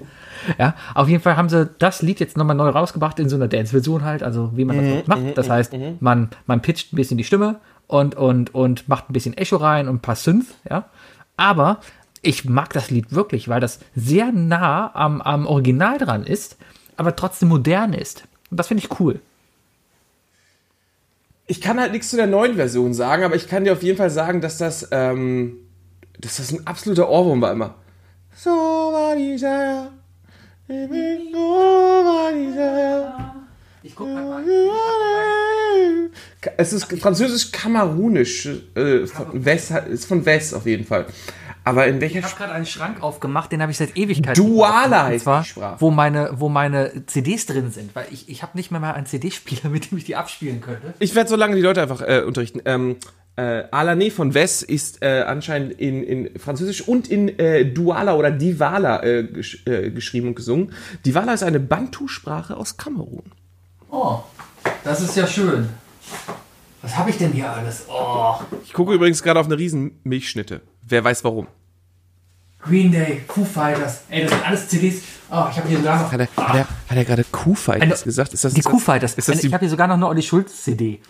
[0.58, 3.48] Ja, auf jeden Fall haben sie das Lied jetzt nochmal neu rausgebracht in so einer
[3.48, 5.36] Dance-Version halt, also wie man das so macht.
[5.38, 7.56] Das heißt, man, man pitcht ein bisschen die Stimme
[7.88, 10.84] und, und, und macht ein bisschen Echo rein und ein paar Synth, ja.
[11.36, 11.80] Aber
[12.22, 16.56] ich mag das Lied wirklich, weil das sehr nah am, am Original dran ist,
[16.96, 18.24] aber trotzdem modern ist.
[18.50, 19.20] Und das finde ich cool.
[21.46, 23.96] Ich kann halt nichts zu der neuen Version sagen, aber ich kann dir auf jeden
[23.96, 25.58] Fall sagen, dass das, ähm,
[26.18, 27.76] dass das ein absoluter Ohrwurm war immer.
[28.34, 29.90] So war die Sache.
[30.68, 33.14] So war die Sache.
[33.84, 34.42] Ich guck mal.
[36.56, 41.06] Es ist französisch-kamerunisch, äh, von West, ist von West auf jeden Fall.
[41.66, 44.40] Aber in welcher Ich habe gerade einen Schrank aufgemacht, den habe ich seit Ewigkeiten.
[44.40, 45.80] Duala heißt zwar, die Sprache.
[45.80, 49.06] wo meine, wo meine CDs drin sind, weil ich, ich habe nicht mehr mal einen
[49.06, 50.94] CD-Spieler, mit dem ich die abspielen könnte.
[51.00, 52.62] Ich werde so lange die Leute einfach äh, unterrichten.
[52.66, 52.96] Ähm,
[53.34, 58.30] äh, Alané von Wes ist äh, anscheinend in, in Französisch und in äh, Duala oder
[58.30, 60.72] Diwala äh, gesch äh, geschrieben und gesungen.
[61.04, 63.24] Diwala ist eine Bantu-Sprache aus Kamerun.
[63.90, 64.20] Oh,
[64.84, 65.68] das ist ja schön.
[66.86, 67.86] Was habe ich denn hier alles?
[67.88, 70.60] Oh, Ich gucke übrigens gerade auf eine riesen Milchschnitte.
[70.82, 71.48] Wer weiß warum.
[72.60, 74.02] Green Day, Foo Fighters.
[74.08, 75.02] Ey, das sind alles CDs.
[75.28, 78.04] Oh, ich habe hier sogar noch Hat er, hat er, hat er gerade Kuhfighters Eine-
[78.04, 78.34] gesagt?
[78.34, 79.14] Ist das, die Foo Fighters.
[79.14, 81.00] Ist das ich die, habe hier sogar noch eine Olli Schulz CD.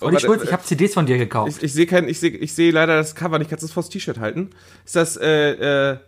[0.00, 1.58] Olli warte, Schulz, äh, ich habe CDs von dir gekauft.
[1.58, 3.50] ich ich sehe kein, ich sehe, ich sehe leider das Cover nicht.
[3.50, 4.50] Kannst du das vors T-Shirt halten?
[4.86, 5.98] Ist das äh, äh,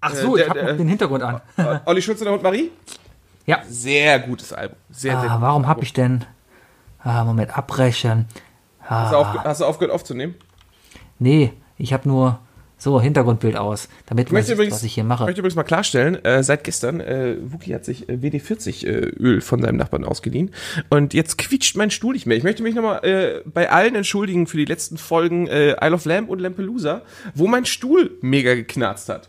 [0.00, 1.40] Ach so, der- ich habe den Hintergrund an.
[1.84, 2.70] Olli Schulz und der Hund Marie?
[3.46, 3.62] Ja.
[3.68, 4.76] Sehr gutes Album.
[4.90, 5.42] Sehr, sehr Ah, gut.
[5.42, 6.24] warum habe ich denn?
[7.00, 8.26] Ah, Moment, abbrechen.
[8.88, 10.34] Hast du, aufge hast du aufgehört aufzunehmen?
[11.18, 12.38] Nee, ich habe nur
[12.80, 15.24] so Hintergrundbild aus, damit Ich man sieht, übrigens, was ich hier ich mache.
[15.24, 19.40] möchte übrigens mal klarstellen, äh, seit gestern, äh, Wookie hat sich äh, WD-40 äh, Öl
[19.40, 20.54] von seinem Nachbarn ausgeliehen
[20.88, 22.36] und jetzt quietscht mein Stuhl nicht mehr.
[22.36, 26.04] Ich möchte mich nochmal äh, bei allen entschuldigen für die letzten Folgen äh, Isle of
[26.04, 27.02] Lamp und Lampelusa,
[27.34, 29.28] wo mein Stuhl mega geknarzt hat.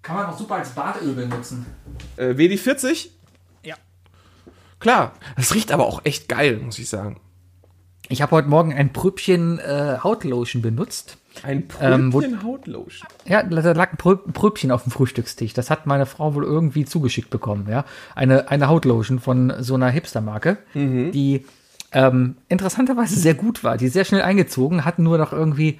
[0.00, 1.66] Kann man auch super als Badöl benutzen.
[2.16, 3.08] Äh, WD-40?
[3.64, 3.76] Ja.
[4.78, 7.20] Klar, das riecht aber auch echt geil, muss ich sagen.
[8.12, 11.16] Ich habe heute Morgen ein Pröbchen äh, Hautlotion benutzt.
[11.44, 13.08] Ein Ähm, wo- Pröbchen Hautlotion.
[13.24, 15.54] Ja, da lag ein Prö Pröbchen auf dem Frühstückstisch.
[15.54, 17.68] Das hat meine Frau wohl irgendwie zugeschickt bekommen.
[17.70, 17.84] Ja,
[18.16, 21.46] eine eine Hautlotion von so einer Hipster-Marke, die
[21.92, 23.76] ähm, interessanterweise sehr gut war.
[23.76, 25.78] Die sehr schnell eingezogen, hat nur noch irgendwie.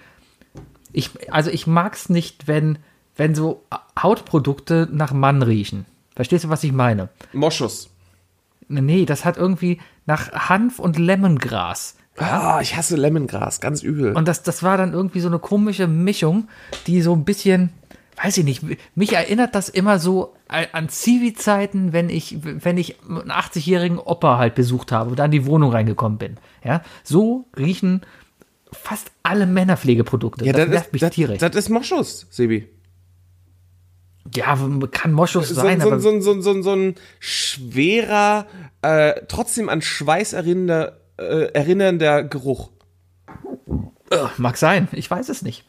[0.93, 2.79] Ich also ich mag's nicht, wenn
[3.17, 3.65] wenn so
[4.01, 5.85] Hautprodukte nach Mann riechen.
[6.15, 7.09] Verstehst du, was ich meine?
[7.33, 7.91] Moschus.
[8.69, 11.97] Nee, das hat irgendwie nach Hanf und Lemongras.
[12.21, 14.15] Ah, ich hasse Lemongras, ganz übel.
[14.15, 16.49] Und das, das war dann irgendwie so eine komische Mischung,
[16.87, 17.71] die so ein bisschen,
[18.23, 18.63] weiß ich nicht,
[18.95, 24.55] mich erinnert das immer so an Zivi-Zeiten, wenn ich, wenn ich einen 80-jährigen Opa halt
[24.55, 26.37] besucht habe und dann in die Wohnung reingekommen bin.
[26.63, 28.03] Ja, so riechen
[28.73, 30.45] fast alle Männerpflegeprodukte.
[30.45, 31.39] ja, das, das, nervt ist, mich das, tierisch.
[31.39, 32.69] das ist Moschus, Sebi.
[34.35, 34.59] ja,
[34.91, 38.47] kann Moschus so, sein, so, aber so, so, so, so ein schwerer,
[38.83, 42.71] äh, trotzdem an Schweiß erinnernder, äh, erinnernder Geruch.
[44.39, 44.89] mag sein.
[44.93, 45.65] Ich weiß es nicht.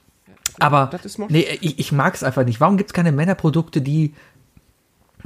[0.59, 0.89] Aber
[1.29, 2.59] nee, ich, ich mag es einfach nicht.
[2.59, 4.13] Warum gibt es keine Männerprodukte, die,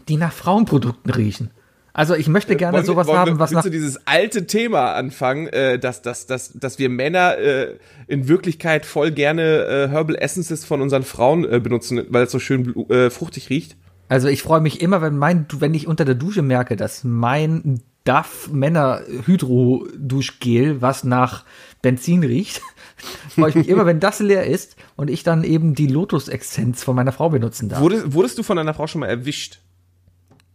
[0.07, 1.51] die nach Frauenprodukten riechen?
[1.95, 5.47] Also ich möchte gerne Wollen sowas wollen haben, was nach du dieses alte Thema anfangen,
[5.47, 10.65] äh, dass, dass, dass, dass wir Männer äh, in Wirklichkeit voll gerne äh, Herbal Essences
[10.65, 13.77] von unseren Frauen äh, benutzen, weil es so schön äh, fruchtig riecht?
[14.09, 17.81] Also ich freue mich immer, wenn mein, wenn ich unter der Dusche merke, dass mein
[18.05, 21.43] DAF Männer Hydro Duschgel, was nach
[21.81, 22.61] Benzin riecht,
[23.29, 26.83] freue ich mich immer, wenn das leer ist und ich dann eben die Lotus Exzenz
[26.83, 27.81] von meiner Frau benutzen darf.
[27.81, 29.59] Wurdest, wurdest du von deiner Frau schon mal erwischt?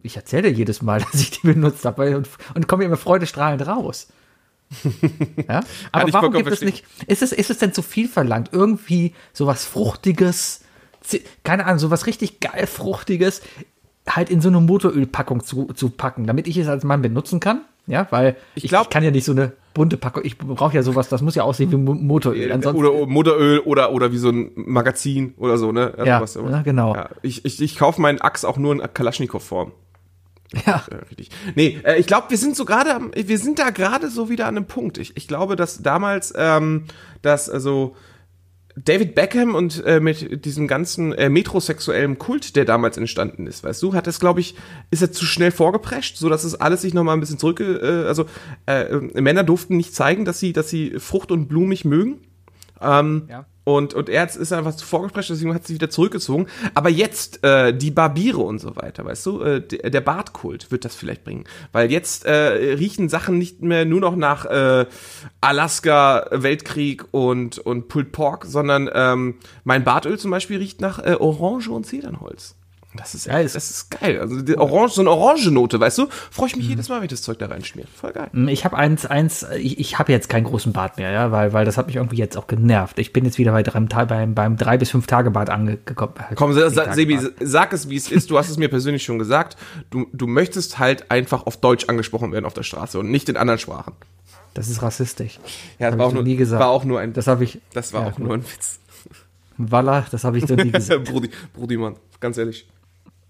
[0.02, 4.08] Ich erzähle jedes Mal, dass ich die benutzt habe und, und komme immer freudestrahlend raus.
[5.48, 5.64] Ja?
[5.90, 6.68] Aber warum gibt es verstehen.
[6.68, 8.50] nicht, ist es, ist es denn zu viel verlangt?
[8.52, 10.60] Irgendwie sowas Fruchtiges,
[11.42, 13.42] keine Ahnung, sowas richtig geil Fruchtiges,
[14.10, 17.62] halt in so eine Motorölpackung zu, zu packen, damit ich es als Mann benutzen kann?
[17.86, 20.82] Ja, weil ich, glaub- ich kann ja nicht so eine bunte Packung, ich brauche ja
[20.82, 22.52] sowas, das muss ja aussehen wie Mo- Motoröl.
[22.52, 25.92] Ansonsten, oder Motoröl oder, oder wie so ein Magazin oder so, ne?
[25.96, 26.94] Also Ja, was- ja, genau.
[26.94, 29.72] Ja, ich, ich, ich kaufe meinen Axe auch nur in Kalaschnikow-Form.
[30.66, 31.30] ja, Ja, richtig.
[31.54, 34.56] Nee, äh, ich glaube, wir sind so gerade, wir sind da gerade so wieder an
[34.56, 34.98] einem Punkt.
[34.98, 36.84] Ich, ich glaube, dass damals, ähm,
[37.22, 37.94] dass also
[38.84, 43.82] David Beckham und äh, mit diesem ganzen äh, metrosexuellen Kult, der damals entstanden ist, weißt
[43.82, 44.54] du, hat es, glaube ich,
[44.90, 47.60] ist er zu schnell vorgeprescht, so dass es alles sich noch mal ein bisschen zurück,
[47.60, 48.26] äh, also
[48.66, 52.20] äh, Männer durften nicht zeigen, dass sie, dass sie Frucht und blumig mögen.
[52.80, 53.46] Ähm, Ja.
[53.64, 56.46] Und, und er ist einfach zu vorgeprescht, deswegen hat sich wieder zurückgezogen.
[56.74, 60.84] Aber jetzt äh, die Barbiere und so weiter, weißt du, äh, der, der Bartkult wird
[60.84, 61.44] das vielleicht bringen.
[61.72, 64.86] Weil jetzt äh, riechen Sachen nicht mehr nur noch nach äh,
[65.40, 71.16] Alaska, Weltkrieg und, und Pulled Pork, sondern ähm, mein Bartöl zum Beispiel riecht nach äh,
[71.18, 72.56] Orange und Zedernholz.
[72.96, 73.44] Das ist, Geil.
[73.44, 74.18] das ist geil.
[74.20, 76.08] Also die Orange, so eine Orangenote, weißt du?
[76.30, 77.86] Freue ich mich jedes Mal, wenn ich das Zeug da reinschmiere.
[77.86, 78.28] Voll geil.
[78.48, 81.64] Ich habe eins, eins, ich, ich habe jetzt keinen großen Bart mehr, ja, weil, weil
[81.64, 82.98] das hat mich irgendwie jetzt auch genervt.
[82.98, 86.14] Ich bin jetzt wieder bei drei, beim, beim drei bis fünf Tage Bad angekommen.
[86.34, 88.28] Komm, sa- sa- Sebi, sag es, wie es ist.
[88.28, 89.56] Du hast es mir persönlich schon gesagt.
[89.90, 93.36] Du, du möchtest halt einfach auf Deutsch angesprochen werden auf der Straße und nicht in
[93.36, 93.92] anderen Sprachen.
[94.54, 95.38] Das ist rassistisch.
[95.78, 96.60] Ja, das war ich auch, nur, nie gesagt.
[96.60, 97.60] war auch nur ein, Das habe ich.
[97.72, 98.80] das war ja, auch nur ein Witz.
[99.58, 101.04] Walla, das habe ich so nie gesagt.
[101.04, 102.66] Brudi, Brudi, Mann, ganz ehrlich.
[103.04, 103.29] Da fällt mir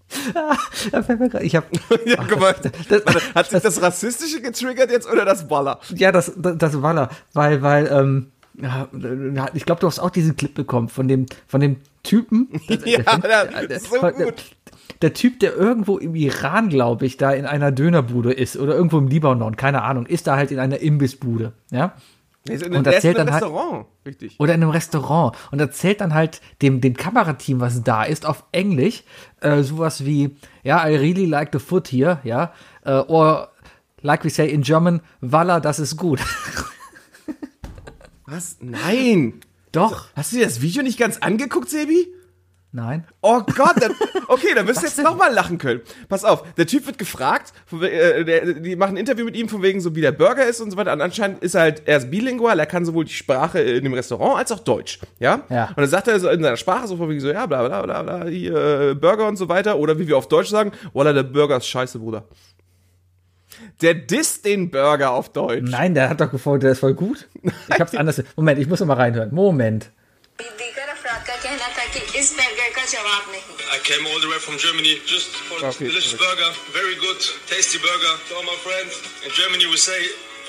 [1.41, 1.65] ich habe
[2.05, 5.79] Ja, guck mal, das- warte, hat sich das Rassistische getriggert jetzt oder das Baller?
[5.95, 8.27] ja das, das, das weil, weil, ähm,
[9.53, 12.49] ich glaube, du hast auch diesen Clip bekommen von dem, von dem Typen.
[12.85, 14.43] Ja, der, der so der, gut.
[15.01, 18.97] der Typ, der irgendwo im Iran, glaube ich, da in einer Dönerbude ist oder irgendwo
[18.97, 21.93] im Libanon, keine Ahnung, ist da halt in einer Imbissbude, ja.
[22.49, 23.85] Und erzählt dann halt- Restaurant.
[24.05, 24.39] Richtig.
[24.39, 28.43] Oder in einem Restaurant und erzählt dann halt dem, dem Kamerateam, was da ist, auf
[28.51, 29.03] Englisch,
[29.41, 32.51] äh, sowas wie, ja, I really like the food here, ja,
[32.83, 33.49] äh, or
[34.01, 36.19] like we say in German, Walla, das ist gut.
[38.25, 38.57] Was?
[38.59, 39.41] Nein.
[39.71, 40.07] Doch.
[40.15, 42.07] Hast du dir das Video nicht ganz angeguckt, Sebi?
[42.73, 43.05] Nein.
[43.21, 43.91] Oh Gott, dann,
[44.29, 45.81] okay, dann müsst ihr jetzt nochmal lachen können.
[46.07, 49.49] Pass auf, der Typ wird gefragt, von, äh, der, die machen ein Interview mit ihm,
[49.49, 50.93] von wegen so, wie der Burger ist und so weiter.
[50.93, 53.93] Und anscheinend ist er halt, er ist bilingual, er kann sowohl die Sprache in dem
[53.93, 55.43] Restaurant als auch Deutsch, ja?
[55.49, 55.65] ja.
[55.67, 57.81] Und dann sagt er so in seiner Sprache so von wegen so, ja, bla bla
[57.81, 59.77] bla bla, hier, äh, Burger und so weiter.
[59.77, 62.23] Oder wie wir auf Deutsch sagen, voila, der Burger ist scheiße, Bruder.
[63.81, 65.69] Der disst den Burger auf Deutsch.
[65.69, 67.27] Nein, der hat doch gefolgt, der ist voll gut.
[67.43, 68.23] Ich hab's anders.
[68.37, 69.33] Moment, ich muss nochmal reinhören.
[69.33, 69.91] Moment.
[70.39, 70.45] Die
[71.01, 72.60] Frage, ist Burger
[72.91, 73.47] ich erwarten nicht.
[73.71, 75.87] I came all the way from Germany just for okay.
[75.87, 76.51] delicious burger.
[76.73, 78.13] Very good, tasty burger.
[78.27, 80.01] To all my friends in Germany we say,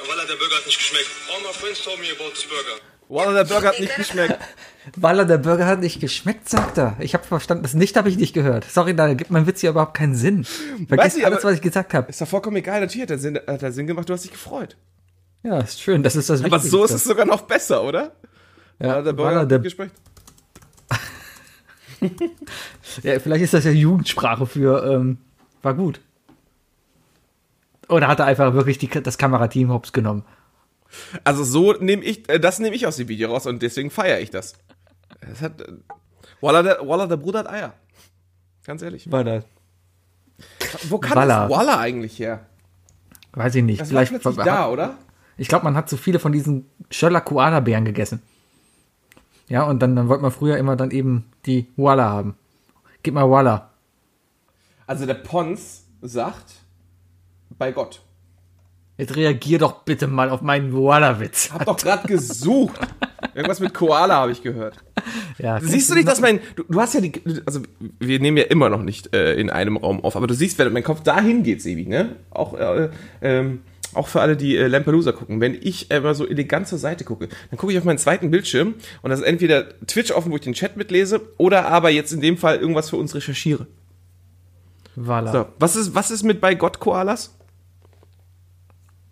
[0.08, 1.10] Walla, der Burger hat nicht geschmeckt.
[1.30, 2.76] All my friends told me about this burger.
[3.08, 4.38] Walla, der Burger hat nicht geschmeckt.
[4.96, 6.96] Walla, der Burger hat nicht geschmeckt, sagt er.
[6.98, 8.64] Ich habe verstanden, das nicht habe ich nicht gehört.
[8.64, 10.44] Sorry, da gibt mein Witz hier überhaupt keinen Sinn.
[10.88, 12.08] Vergiss ich, alles, was ich gesagt habe.
[12.08, 14.32] Ist doch vollkommen egal, natürlich hat er Sinn, hat er Sinn gemacht, du hast dich
[14.32, 14.76] gefreut.
[15.44, 16.56] Ja, ist schön, das ist das Wichtigste.
[16.56, 18.12] Aber so ist es sogar noch besser, oder?
[18.80, 19.94] Ja, Walla, der Burger Walla, der, hat nicht geschmeckt
[23.02, 25.18] ja, vielleicht ist das ja Jugendsprache für, ähm,
[25.62, 26.00] war gut.
[27.88, 30.24] Oder hat er einfach wirklich die, das Kamerateam hops genommen?
[31.24, 34.20] Also so nehme ich, äh, das nehme ich aus dem Video raus und deswegen feiere
[34.20, 34.54] ich das.
[35.20, 35.72] Es hat, äh,
[36.40, 37.74] Walla, der, Walla, der Bruder hat Eier.
[38.64, 39.10] Ganz ehrlich.
[39.10, 39.44] War das?
[40.88, 41.48] Wo kann Walla.
[41.48, 42.46] das Walla eigentlich her?
[43.32, 43.80] Weiß ich nicht.
[43.80, 44.98] Das war vielleicht plötzlich da, oder?
[45.36, 48.22] Ich glaube, man hat zu viele von diesen Schöller Koala-Bären gegessen.
[49.52, 52.36] Ja, und dann, dann wollte man früher immer dann eben die Walla haben.
[53.02, 53.68] Gib mal Walla.
[54.86, 56.54] Also der Pons sagt,
[57.58, 58.00] bei Gott.
[58.96, 61.52] Jetzt reagier doch bitte mal auf meinen Walla-Witz.
[61.52, 62.80] Hab doch gerade gesucht.
[63.34, 64.78] Irgendwas mit Koala habe ich gehört.
[65.36, 67.12] Ja, Siehst du nicht, dass mein, du, du hast ja die,
[67.44, 67.60] also
[67.98, 70.72] wir nehmen ja immer noch nicht äh, in einem Raum auf, aber du siehst, wenn
[70.72, 72.16] mein Kopf dahin geht, Sebi, ne?
[72.30, 72.88] Auch, äh,
[73.20, 73.60] ähm,
[73.94, 75.40] auch für alle, die äh, Lampelusa gucken.
[75.40, 78.74] Wenn ich immer so elegant zur Seite gucke, dann gucke ich auf meinen zweiten Bildschirm
[79.02, 82.20] und das ist entweder Twitch offen, wo ich den Chat mitlese, oder aber jetzt in
[82.20, 83.66] dem Fall irgendwas für uns recherchiere.
[84.96, 85.32] Walla.
[85.32, 87.34] So, was ist, was ist mit bei Gott Koalas?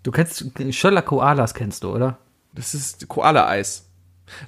[0.02, 2.18] Du kennst Schöller Koalas kennst du, oder?
[2.54, 3.86] Das ist Koala-Eis.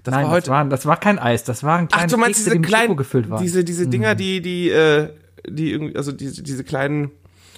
[0.05, 0.47] Das Nein, war heute.
[0.47, 2.69] das, war, das war kein Eis, das waren Ach, kleine du meinst Kekse, diese die
[2.69, 3.43] kleinen, gefüllt waren.
[3.43, 5.11] diese, diese Dinger, die, die, äh,
[5.47, 7.11] die irgendwie, also diese, diese kleinen,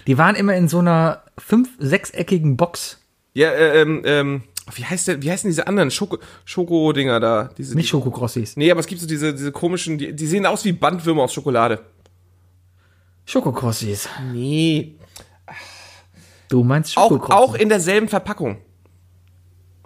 [0.07, 2.99] Die waren immer in so einer fünf, sechseckigen Box.
[3.33, 4.43] Ja, äh, ähm, ähm,
[4.75, 7.51] wie heißt der, wie heißen diese anderen Schoko, Schoko-Dinger da?
[7.59, 8.57] Diese, Nicht Schokokrossis.
[8.57, 11.35] Nee, aber es gibt so diese, diese komischen, die, die sehen aus wie Bandwürmer aus
[11.35, 11.81] Schokolade.
[13.27, 14.09] Schokokrossis.
[14.33, 14.95] Nee.
[16.49, 17.35] Du meinst Auch, Schokokrossis.
[17.35, 18.59] auch in derselben Verpackung.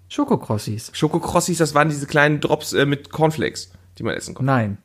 [0.08, 0.90] Schokokrossis.
[0.94, 4.46] Schokokrossis, das waren diese kleinen Drops äh, mit Cornflakes, die man essen konnte.
[4.46, 4.78] Nein.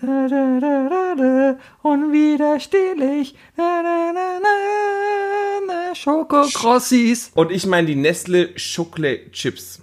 [0.00, 3.34] Da, da, da, da, da, unwiderstehlich.
[3.56, 7.30] Da, da, da, da, da, Schokokrossis.
[7.34, 9.80] Und ich meine die Nestle Chocolate Chips.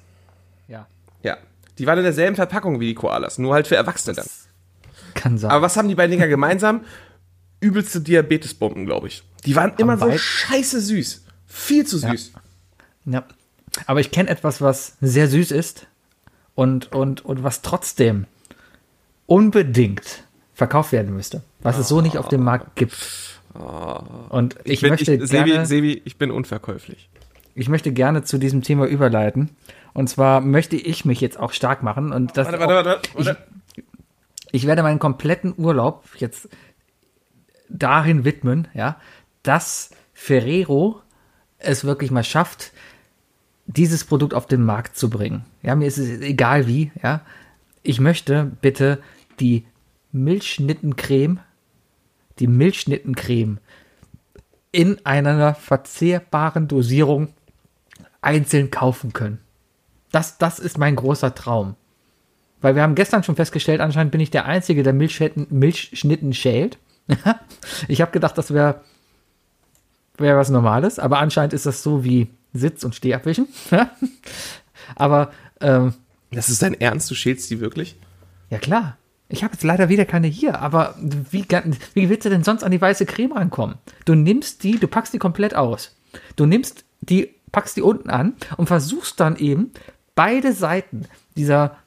[0.68, 0.88] Ja,
[1.24, 1.38] Ja.
[1.80, 4.28] Die waren in derselben Verpackung wie die Koalas, nur halt für Erwachsene dann.
[5.16, 5.50] kann sein.
[5.50, 6.82] Aber was haben die beiden Dinger gemeinsam?
[7.60, 9.24] Übelste Diabetesbomben, glaube ich.
[9.46, 11.24] Die waren immer so scheiße süß.
[11.48, 12.34] Viel zu süß.
[13.06, 13.24] Ja.
[13.88, 15.88] Aber ich kenne etwas, was sehr süß ist
[16.54, 18.28] und, und, und was trotzdem
[19.26, 21.44] unbedingt verkauft werden müsste.
[21.62, 23.40] Was es so nicht auf dem Markt gibt.
[24.30, 27.10] Und ich, bin, möchte ich, Sebi, gerne, Sebi, ich bin unverkäuflich.
[27.56, 29.50] ich möchte gerne zu diesem Thema überleiten.
[29.94, 32.12] Und zwar möchte ich mich jetzt auch stark machen.
[32.12, 33.38] Und das Warte, warte, warte, warte.
[34.52, 36.50] ich werde meinen kompletten Urlaub jetzt
[37.70, 38.98] dahin widmen, ja,
[39.44, 41.02] dass Ferrero
[41.58, 42.72] es wirklich mal schafft,
[43.66, 45.46] dieses Produkt auf den Markt zu bringen.
[45.62, 47.22] Ja, mir ist es egal wie, ja.
[47.84, 49.00] Ich möchte bitte
[49.40, 49.66] die
[50.12, 51.40] Milchschnittencreme,
[52.40, 53.60] die Milchschnittencreme
[54.72, 57.30] in einer verzehrbaren Dosierung
[58.22, 59.40] einzeln kaufen können.
[60.12, 61.76] Das, das ist mein großer Traum.
[62.62, 66.78] Weil wir haben gestern schon festgestellt, anscheinend bin ich der Einzige, der Milchschnitten, Milchschnitten schält.
[67.88, 68.82] ich habe gedacht, das wäre
[70.18, 73.48] wär was Normales, aber anscheinend ist das so wie Sitz- und Stehabwischen.
[74.96, 75.94] aber ähm,
[76.34, 77.10] Das ist dein Ernst?
[77.10, 77.96] Du schälst die wirklich?
[78.50, 78.98] ja klar,
[79.30, 80.96] ich habe jetzt leider wieder keine hier, aber
[81.32, 81.44] wie,
[81.96, 83.78] wie willst du denn sonst an die weiße Creme rankommen?
[84.06, 85.96] Du nimmst die, du packst die komplett aus.
[86.36, 89.72] Du nimmst die, packst die unten an und versuchst dann eben
[90.14, 91.78] beide Seiten dieser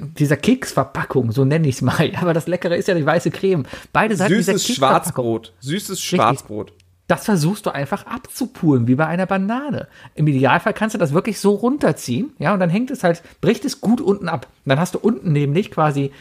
[0.00, 2.12] dieser Keksverpackung, so nenne ich es mal.
[2.20, 3.64] Aber das Leckere ist ja die weiße Creme.
[3.92, 4.66] Beide Seiten Süßes.
[4.74, 5.52] Schwarzbrot.
[5.60, 6.72] Süßes Schwarzbrot.
[7.10, 9.88] Das versuchst du einfach abzupulen, wie bei einer Banane.
[10.14, 13.64] Im Idealfall kannst du das wirklich so runterziehen, ja, und dann hängt es halt, bricht
[13.64, 14.46] es gut unten ab.
[14.64, 16.12] Und dann hast du unten nämlich quasi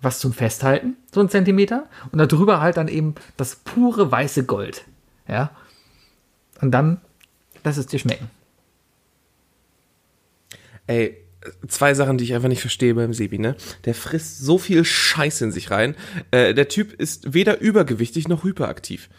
[0.00, 4.86] was zum Festhalten, so ein Zentimeter, und darüber halt dann eben das pure weiße Gold,
[5.28, 5.50] ja.
[6.62, 7.02] Und dann
[7.62, 8.30] lass es dir schmecken.
[10.86, 11.18] Ey,
[11.68, 13.56] zwei Sachen, die ich einfach nicht verstehe beim Sebi, ne?
[13.84, 15.96] Der frisst so viel Scheiße in sich rein.
[16.30, 19.10] Äh, der Typ ist weder übergewichtig noch hyperaktiv.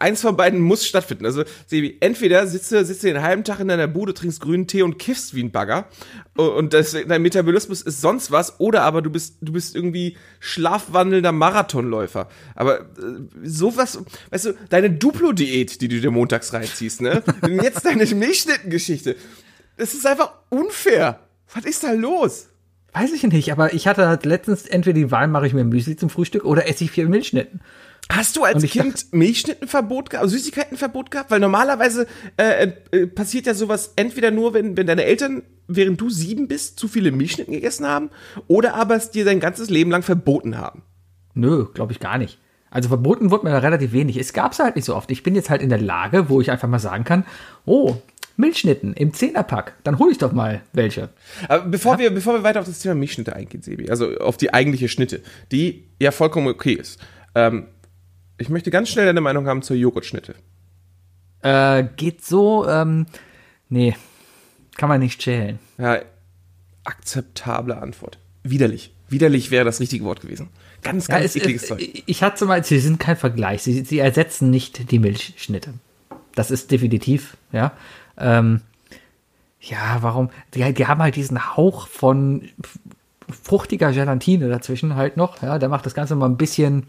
[0.00, 1.26] Eins von beiden muss stattfinden.
[1.26, 4.66] Also, Sebi, entweder sitzt du, sitzt du den halben Tag in deiner Bude, trinkst grünen
[4.66, 5.88] Tee und kiffst wie ein Bagger.
[6.36, 8.58] Und das, dein Metabolismus ist sonst was.
[8.60, 12.30] Oder aber du bist, du bist irgendwie schlafwandelnder Marathonläufer.
[12.54, 12.84] Aber äh,
[13.44, 17.22] sowas, weißt du, deine Duplo-Diät, die du dir montags reinziehst, ne?
[17.42, 19.16] Und jetzt deine Milchschnittengeschichte.
[19.76, 21.20] Das ist einfach unfair.
[21.54, 22.48] Was ist da los?
[22.92, 25.96] Weiß ich nicht, aber ich hatte halt letztens entweder die Wahl, mache ich mir Müsli
[25.96, 27.60] zum Frühstück oder esse ich vier Milchschnitten.
[28.10, 31.30] Hast du als Kind Milchschnittenverbot gehabt, Süßigkeitenverbot gehabt?
[31.30, 36.10] Weil normalerweise äh, äh, passiert ja sowas entweder nur, wenn, wenn deine Eltern, während du
[36.10, 38.10] sieben bist, zu viele Milchschnitten gegessen haben,
[38.48, 40.82] oder aber es dir dein ganzes Leben lang verboten haben.
[41.34, 42.38] Nö, glaube ich gar nicht.
[42.70, 44.16] Also verboten wurde mir da relativ wenig.
[44.16, 45.10] Es gab es halt nicht so oft.
[45.10, 47.24] Ich bin jetzt halt in der Lage, wo ich einfach mal sagen kann,
[47.64, 47.96] oh,
[48.36, 51.10] Milchschnitten im Zehnerpack, dann hole ich doch mal welche.
[51.48, 54.54] Aber bevor, wir, bevor wir weiter auf das Thema Milchschnitte eingehen, Sebi, also auf die
[54.54, 55.20] eigentliche Schnitte,
[55.52, 56.98] die ja vollkommen okay ist.
[57.34, 57.66] Ähm,
[58.40, 60.34] ich möchte ganz schnell deine Meinung haben zur Joghurtschnitte.
[61.42, 63.06] Äh, geht so, ähm,
[63.68, 63.94] nee,
[64.76, 65.58] kann man nicht schälen.
[65.78, 66.00] Ja,
[66.84, 68.18] akzeptable Antwort.
[68.42, 68.94] Widerlich.
[69.08, 70.48] Widerlich wäre das richtige Wort gewesen.
[70.82, 72.02] Ganz, Ja, ganz es, ekliges es, Zeug.
[72.06, 73.62] ich hatte mal, sie sind kein Vergleich.
[73.62, 75.74] Sie, sie ersetzen nicht die Milchschnitte.
[76.34, 77.72] Das ist definitiv, ja.
[78.16, 78.62] Ähm,
[79.60, 80.30] ja, warum?
[80.54, 82.48] Die, die haben halt diesen Hauch von
[83.42, 85.42] fruchtiger Gelatine dazwischen halt noch.
[85.42, 86.86] Ja, der macht das Ganze mal ein bisschen,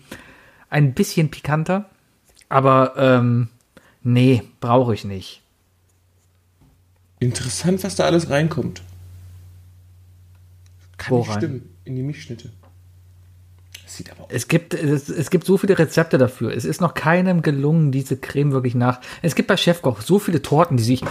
[0.72, 1.90] ein bisschen pikanter.
[2.50, 3.50] Aber ähm,
[4.02, 5.42] nee, brauche ich nicht.
[7.20, 8.82] Interessant, was da alles reinkommt.
[10.98, 11.40] Kann nicht Worein?
[11.40, 11.76] stimmen.
[11.86, 12.52] In die Milchschnitte.
[13.94, 16.56] Sieht aber Es gibt, es, es gibt so viele Rezepte dafür.
[16.56, 19.02] Es ist noch keinem gelungen, diese Creme wirklich nach.
[19.22, 21.02] Es gibt bei Chefkoch so viele Torten, die sich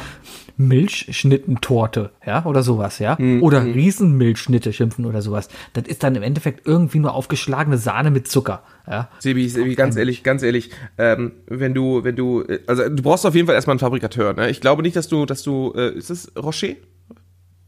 [0.57, 5.49] Milchschnittentorte, ja, oder sowas, ja, oder Riesenmilchschnitte schimpfen oder sowas.
[5.73, 9.09] Das ist dann im Endeffekt irgendwie nur aufgeschlagene Sahne mit Zucker, ja.
[9.19, 13.27] Sebi, Sebi, ganz ehrlich, ganz ehrlich, ähm, wenn du, wenn du, äh, also du brauchst
[13.27, 14.51] auf jeden Fall erstmal einen Fabrikateur, ne?
[14.51, 16.69] Ich glaube nicht, dass du, dass du, äh, ist das Rocher?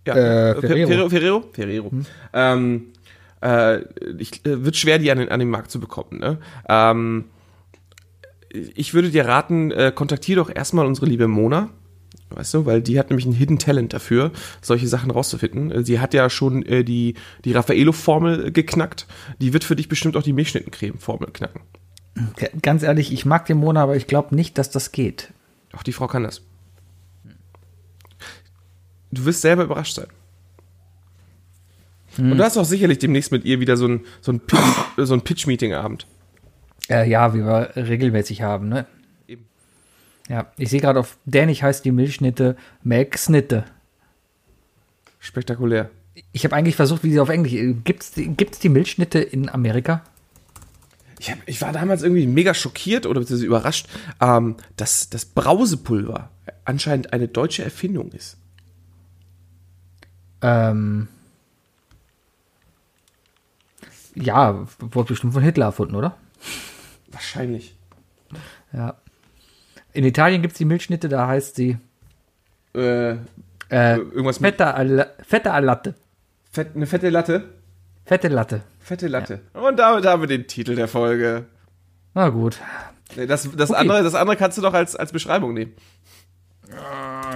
[0.06, 0.88] Ja, Äh, Fer- Ferrero.
[0.88, 1.90] Ferrero, Ferrero, Ferrero.
[2.32, 2.86] Ähm,
[3.42, 3.82] äh,
[4.18, 6.38] ich, äh, wird schwer, die an den, an den Markt zu bekommen, ne?
[6.68, 7.24] Ähm,
[8.52, 11.70] ich würde dir raten, äh, kontaktiere doch erstmal unsere liebe Mona.
[12.30, 15.70] Weißt du, weil die hat nämlich ein Hidden Talent dafür, solche Sachen rauszufinden.
[15.70, 19.06] Äh, Sie hat ja schon äh, die, die Raffaello-Formel geknackt.
[19.40, 21.62] Die wird für dich bestimmt auch die Milchschnittencreme-Formel knacken.
[22.60, 25.32] Ganz ehrlich, ich mag den Mona, aber ich glaube nicht, dass das geht.
[25.72, 26.42] Auch die Frau kann das.
[29.10, 30.08] Du wirst selber überrascht sein.
[32.18, 34.60] Und du hast auch sicherlich demnächst mit ihr wieder so ein, so ein, Pitch,
[34.98, 36.06] so ein Pitch-Meeting-Abend.
[36.88, 38.86] Äh, ja, wie wir regelmäßig haben, ne?
[39.26, 39.46] Eben.
[40.28, 43.64] Ja, ich sehe gerade auf Dänisch heißt die Milchschnitte Melksnitte.
[45.20, 45.90] Spektakulär.
[46.32, 47.52] Ich habe eigentlich versucht, wie sie auf Englisch.
[47.84, 50.02] Gibt's die, gibt's die Milchschnitte in Amerika?
[51.18, 53.88] Ich, hab, ich war damals irgendwie mega schockiert oder beziehungsweise überrascht,
[54.20, 56.30] ähm, dass das Brausepulver
[56.64, 58.36] anscheinend eine deutsche Erfindung ist.
[60.42, 61.06] Ähm,
[64.14, 66.16] ja, wurde bestimmt von Hitler erfunden, oder?
[67.10, 67.74] Wahrscheinlich.
[68.72, 68.94] Ja.
[69.92, 71.76] In Italien gibt's die Milchschnitte, da heißt sie
[72.74, 73.10] Äh,
[73.70, 75.94] äh, irgendwas mit Fette, Latte.
[76.50, 77.44] Fett, eine fette Latte.
[78.04, 78.62] Fette Latte.
[78.80, 79.40] Fette Latte.
[79.52, 81.46] Und damit haben wir den Titel der Folge.
[82.14, 82.58] Na gut.
[83.14, 83.78] Das, das, Okay.
[83.80, 85.72] andere, das andere kannst du doch als, als Beschreibung nehmen.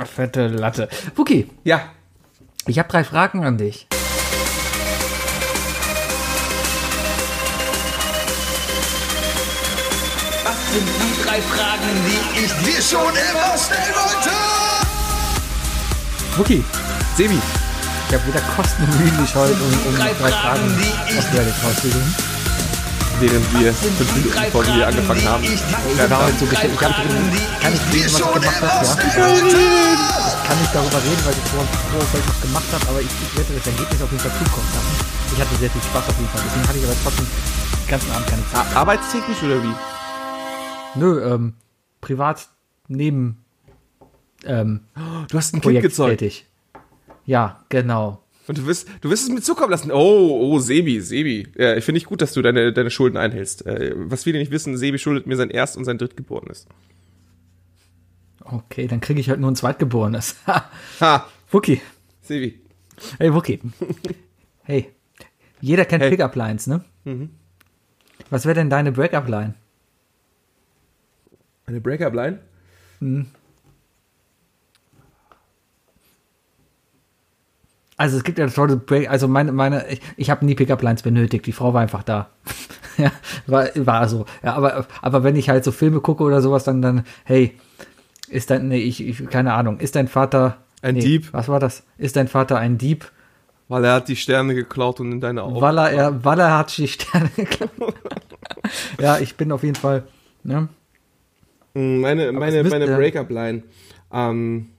[0.06, 0.88] Fette Latte.
[1.16, 1.80] Okay, Ja.
[2.66, 3.86] ich habe drei Fragen an dich.
[11.37, 14.30] Drei Fragen, die ich dir schon immer stellen wollte?
[16.38, 16.64] Okay,
[17.16, 17.37] Sebi,
[18.08, 21.18] ich habe wieder Kosten und Mühen heute, um, um Drei drei Fragen Fragen, die ich-
[21.18, 21.54] aus Reddit
[23.18, 25.44] während wir fünf Minuten vor wir angefangen haben.
[25.44, 28.92] Heute so gestellt, ich habe drin, kann ich reden, was ich gemacht habe, ja.
[28.92, 31.64] Ich kann nicht darüber reden, weil ich vor
[31.96, 34.94] Vorfeld was gemacht habe, aber ich, ich werde das Ergebnis auf jeden Fall zukommen lassen.
[35.32, 38.10] Ich hatte sehr viel Spaß auf jeden Fall, deswegen hatte ich aber trotzdem den ganzen
[38.12, 38.76] Abend keine Zeit.
[38.76, 39.96] Arbeitstechnisch oder wie?
[40.99, 41.55] Nö, ähm,
[42.01, 42.49] privat
[42.88, 43.44] neben
[44.44, 44.81] ähm,
[45.29, 46.19] Du hast ein Kind Projekt gezeugt.
[46.21, 46.47] tätig.
[47.25, 48.23] Ja, genau.
[48.47, 49.90] Und du wirst, du wirst es mir zukommen lassen.
[49.90, 51.49] Oh, oh, Sebi, Sebi.
[51.59, 53.67] Ja, ich finde ich gut, dass du deine, deine Schulden einhältst.
[53.67, 56.67] Äh, was viele nicht wissen, Sebi schuldet mir sein Erst- und sein Drittgeborenes.
[58.44, 60.37] Okay, dann kriege ich halt nur ein Zweitgeborenes.
[61.01, 61.81] Ha, Wookie.
[62.23, 62.61] Sebi.
[63.19, 63.61] Hey, Wookie.
[64.63, 64.90] Hey,
[65.61, 66.11] jeder kennt Hey.
[66.11, 66.83] Pickup-Lines, ne?
[68.31, 69.55] Was wäre denn deine Breakup-Line?
[71.67, 72.38] Eine Breakup-Line?
[77.96, 81.52] Also es gibt ja Break, also meine, meine, ich, ich habe nie Pickup-Lines benötigt, die
[81.52, 82.31] Frau war einfach da.
[82.98, 83.10] ja,
[83.46, 84.27] war, war so.
[84.44, 87.58] Ja, aber, aber wenn ich halt so Filme gucke oder sowas, dann, dann, hey,
[88.29, 91.33] ist dein, nee, ich, ich keine Ahnung, ist dein Vater Ein nee, Dieb.
[91.33, 91.85] Was war das?
[91.96, 93.10] Ist dein Vater ein Dieb?
[93.69, 95.60] Weil er hat die Sterne geklaut und in deine Augen.
[95.60, 97.94] Weil er, er, weil er hat die Sterne geklaut.
[99.00, 100.04] ja, ich bin auf jeden Fall,
[100.44, 100.69] ne?
[101.77, 103.62] Meine, meine, meine Breakup-Line.
[104.10, 104.70] Ähm,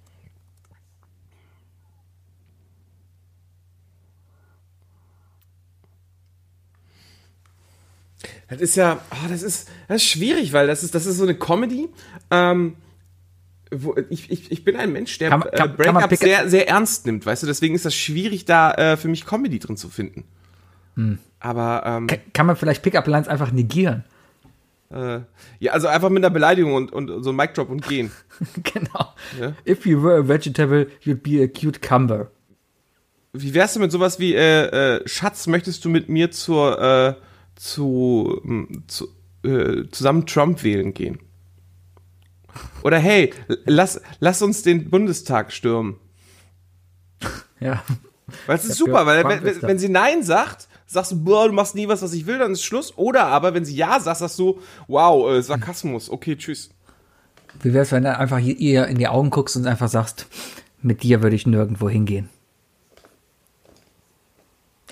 [8.49, 11.23] das ist ja, oh, das ist, das ist schwierig, weil das ist, das ist so
[11.23, 11.89] eine Comedy.
[12.31, 12.75] Ähm,
[13.69, 16.49] wo, ich, ich, ich bin ein Mensch, der Kann man- kann- äh, kann Breakup sehr,
[16.49, 17.47] sehr ernst nimmt, weißt du?
[17.47, 20.23] Deswegen ist das schwierig, da äh, für mich Comedy drin zu finden.
[20.95, 21.19] Hm.
[21.39, 24.05] Aber ähm, Ka- Kann man vielleicht Pickup-Lines einfach negieren?
[24.89, 25.19] Äh,
[25.59, 28.11] ja, also einfach mit einer Beleidigung und, und so ein Mic Drop und gehen.
[28.63, 29.13] genau.
[29.39, 29.53] Ja.
[29.65, 32.31] If you were a vegetable, you'd be a cute cumber.
[33.33, 37.15] Wie wär's denn mit sowas wie, äh, äh, Schatz, möchtest du mit mir zur, äh,
[37.55, 39.07] zu, m, zu
[39.43, 41.19] äh, zusammen Trump wählen gehen?
[42.83, 43.33] Oder hey,
[43.65, 45.97] lass, lass uns den Bundestag stürmen.
[47.59, 47.83] Ja.
[48.45, 51.53] Weil es ist super, für weil wenn, wenn sie Nein sagt, sagst du, boah, du
[51.53, 52.97] machst nie was, was ich will, dann ist Schluss.
[52.97, 56.69] Oder aber, wenn sie Ja sagt, sagst du, wow, äh, Sarkasmus, okay, tschüss.
[57.61, 60.27] Wie wär's, wenn du einfach ihr in die Augen guckst und einfach sagst,
[60.81, 62.29] mit dir würde ich nirgendwo hingehen.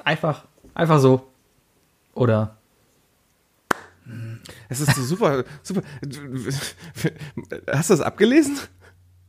[0.04, 1.28] Einfach, einfach so.
[2.14, 2.58] Oder
[4.70, 5.82] Es ist so super, super.
[7.72, 8.58] Hast du das abgelesen?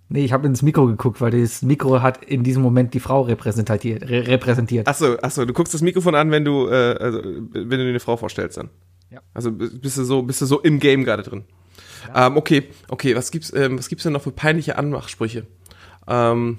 [0.08, 3.22] Nee, ich habe ins Mikro geguckt, weil das Mikro hat in diesem Moment die Frau
[3.22, 4.08] repräsentiert.
[4.08, 4.86] Re repräsentiert.
[4.86, 8.00] Achso, achso, du guckst das Mikrofon an, wenn du, äh, also, wenn du dir eine
[8.00, 8.70] Frau vorstellst dann.
[9.10, 9.20] Ja.
[9.34, 11.44] Also bist du so, bist du so im Game gerade drin.
[12.14, 15.46] Ähm, okay, okay, was gibt's, ähm, was gibt's denn noch für peinliche Anmachsprüche?
[16.06, 16.58] Ähm,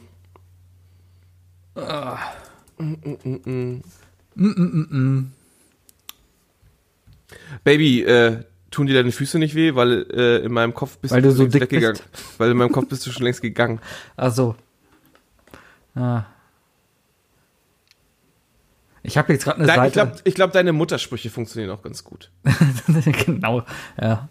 [7.64, 11.22] Baby, äh, tun dir deine Füße nicht weh, weil äh, in meinem Kopf bist Weil
[11.22, 11.99] du du so schon längst dick weggegangen.
[12.38, 13.80] Weil in meinem Kopf bist du schon längst gegangen.
[14.18, 14.55] Ach so.
[15.95, 16.24] Ah.
[19.03, 19.91] Ich habe jetzt gerade eine ich Seite.
[19.93, 22.30] glaube, ich glaub, deine Muttersprüche funktionieren auch ganz gut.
[23.26, 23.63] genau,
[23.99, 24.28] ja.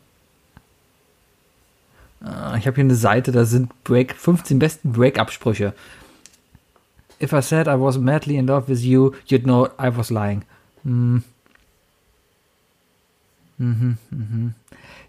[2.20, 5.72] Ah, Ich habe hier eine Seite, da sind Break, 15 besten Break-up-Sprüche.
[7.20, 10.42] If I said I was madly in love with you, you'd know I was lying.
[10.84, 11.24] Hm.
[13.58, 14.54] Mhm, mhm.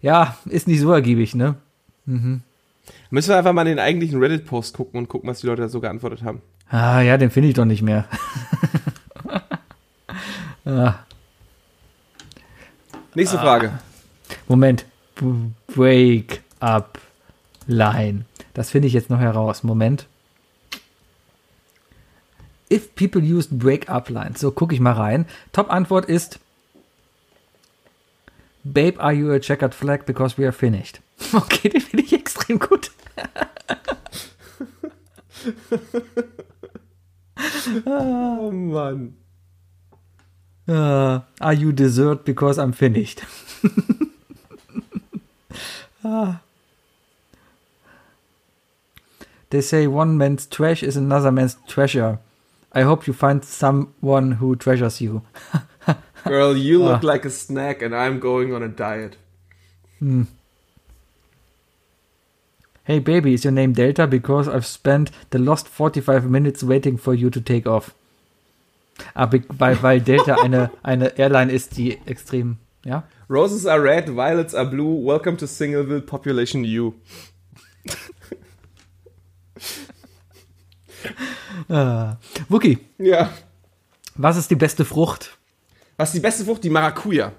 [0.02, 1.56] Ja, ist nicht so ergiebig, ne?
[2.06, 5.70] Müssen wir einfach mal in den eigentlichen Reddit-Post gucken und gucken, was die Leute da
[5.70, 6.42] so geantwortet haben.
[6.70, 8.06] Ah, ja, den finde ich doch nicht mehr.
[10.66, 10.96] ah,
[13.18, 13.72] Nächste Frage.
[14.48, 14.86] Moment.
[15.74, 17.00] Break up
[17.66, 18.26] line.
[18.54, 19.64] Das finde ich jetzt noch heraus.
[19.64, 20.06] Moment.
[22.72, 24.40] If people used break up lines.
[24.40, 25.26] So, gucke ich mal rein.
[25.52, 26.40] Top-Antwort ist
[28.74, 31.00] Babe, are you a checkered flag because we are finished?
[31.34, 32.92] Okay, den finde ich extrem gut.
[37.86, 39.14] Oh Mann.
[40.68, 43.22] Uh, are you dessert because I'm finished?
[46.04, 46.42] Ah.
[49.50, 52.20] They say one man's trash is another man's treasure.
[52.72, 55.24] I hope you find someone who treasures you.
[56.26, 59.18] Girl, you look like a snack and I'm going on a diet.
[62.84, 64.08] Hey baby, is your name Delta?
[64.08, 67.94] Because I've spent the lost 45 minutes waiting for you to take off.
[69.16, 73.04] Ah, weil, weil Delta eine, eine Airline ist, die extrem, ja?
[73.30, 75.04] Roses are red, violets are blue.
[75.06, 76.94] Welcome to Singleville Population U.
[82.50, 83.30] Wookie, Ja.
[84.16, 85.37] was ist die beste Frucht?
[85.98, 86.64] Was ist die beste Frucht?
[86.64, 87.32] Die Maracuja.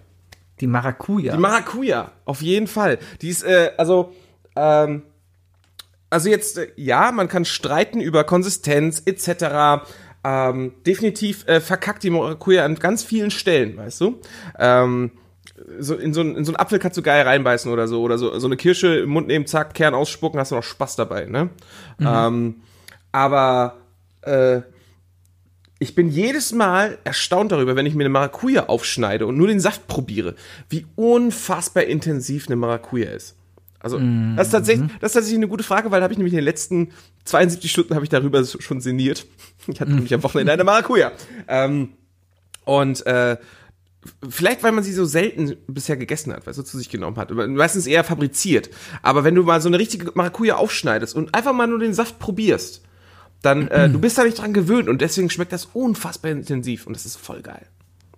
[0.61, 1.33] Die Maracuja.
[1.35, 2.99] Die Maracuja, auf jeden Fall.
[3.23, 4.13] Die ist, äh, also,
[4.57, 5.03] ähm,
[6.11, 9.85] also jetzt, äh, ja, man kann streiten über Konsistenz etc.
[10.25, 14.21] Ähm, definitiv äh, verkackt die Maracuja an ganz vielen Stellen, weißt du?
[14.59, 15.13] Ähm,
[15.79, 18.03] so in so, ein- in so einen Apfel kannst du geil reinbeißen oder so.
[18.03, 20.97] Oder so, so eine Kirsche im Mund nehmen, zack, Kern ausspucken, hast du noch Spaß
[20.97, 21.51] dabei, ne?
[22.01, 22.63] Ähm,
[23.13, 23.77] aber,
[24.23, 24.63] äh,
[25.79, 29.61] ich bin jedes Mal erstaunt darüber, wenn ich mir eine Maracuja aufschneide und nur den
[29.61, 30.35] Saft probiere,
[30.69, 33.37] wie unfassbar intensiv eine Maracuja ist.
[33.81, 34.01] Also,
[34.37, 36.39] das ist tatsächlich, das ist tatsächlich eine gute Frage, weil da habe ich nämlich in
[36.39, 36.91] den letzten
[37.27, 39.27] 72 Stunden habe ich darüber schon sinniert.
[39.69, 41.13] Ich hatte nämlich am Wochenende eine Maracuja.
[41.47, 41.91] Ähm,
[42.65, 43.37] und äh,
[44.27, 47.31] vielleicht, weil man sie so selten bisher gegessen hat, weil sie zu sich genommen hat.
[47.31, 48.71] Meistens eher fabriziert.
[49.03, 52.19] Aber wenn du mal so eine richtige Maracuja aufschneidest und einfach mal nur den Saft
[52.19, 52.83] probierst,
[53.43, 56.95] dann, äh, du bist da nicht dran gewöhnt und deswegen schmeckt das unfassbar intensiv und
[56.95, 57.67] das ist voll geil.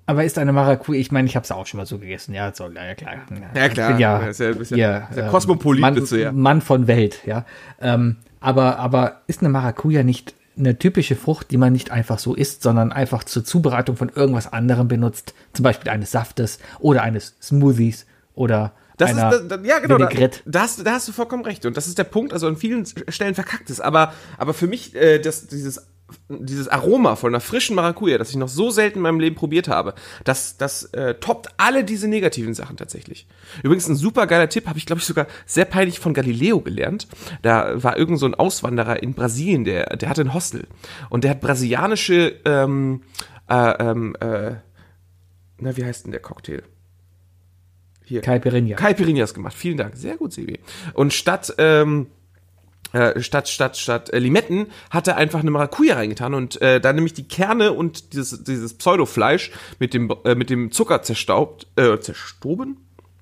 [0.06, 2.52] Aber ist eine Maracuja, ich meine, ich habe es auch schon mal so gegessen, ja,
[2.52, 3.14] so, ja klar.
[3.54, 3.90] Ja, klar.
[3.90, 4.70] Ich bin ja, Ist ja- ja- ist
[5.16, 6.32] ja ähm, Kosmopolit Mann, bist du ja.
[6.32, 7.44] Mann von Welt, ja.
[7.80, 12.34] Ähm, aber, aber ist eine Maracuja nicht eine typische Frucht, die man nicht einfach so
[12.34, 17.36] isst, sondern einfach zur Zubereitung von irgendwas anderem benutzt, zum Beispiel eines Saftes oder eines
[17.40, 18.04] Smoothies
[18.34, 19.96] oder Das einer ist, da, da, ja, genau.
[19.96, 20.40] Da, Vinaigrette.
[20.44, 21.64] da, hast, da hast du vollkommen recht.
[21.64, 22.32] Und das ist der Punkt.
[22.32, 23.80] Also an vielen Stellen verkackt es.
[23.80, 25.86] Aber, aber für mich, äh, das, dieses,
[26.28, 29.68] dieses Aroma von einer frischen Maracuja, das ich noch so selten in meinem Leben probiert
[29.68, 29.94] habe,
[30.24, 33.26] das, das äh, toppt alle diese negativen Sachen tatsächlich.
[33.62, 37.08] Übrigens ein super geiler Tipp, habe ich glaube ich sogar sehr peinlich von Galileo gelernt.
[37.42, 40.66] Da war irgend so ein Auswanderer in Brasilien, der, der hatte ein Hostel.
[41.08, 43.02] Und der hat brasilianische, ähm,
[43.48, 44.56] äh, ähm, äh,
[45.58, 46.62] na, wie heißt denn der Cocktail?
[48.10, 48.22] Hier.
[48.22, 48.76] Caipirinha.
[48.76, 49.54] Caipirinhas gemacht.
[49.56, 49.96] Vielen Dank.
[49.96, 50.58] Sehr gut, Sebi.
[50.94, 52.08] Und statt, ähm,
[52.92, 56.96] äh, statt, statt, statt äh, Limetten hat er einfach eine Maracuja reingetan und äh, dann
[56.96, 62.00] nämlich die Kerne und dieses, dieses Pseudofleisch mit dem, äh, mit dem Zucker zerstaubt, äh,
[62.00, 62.78] zerstoben?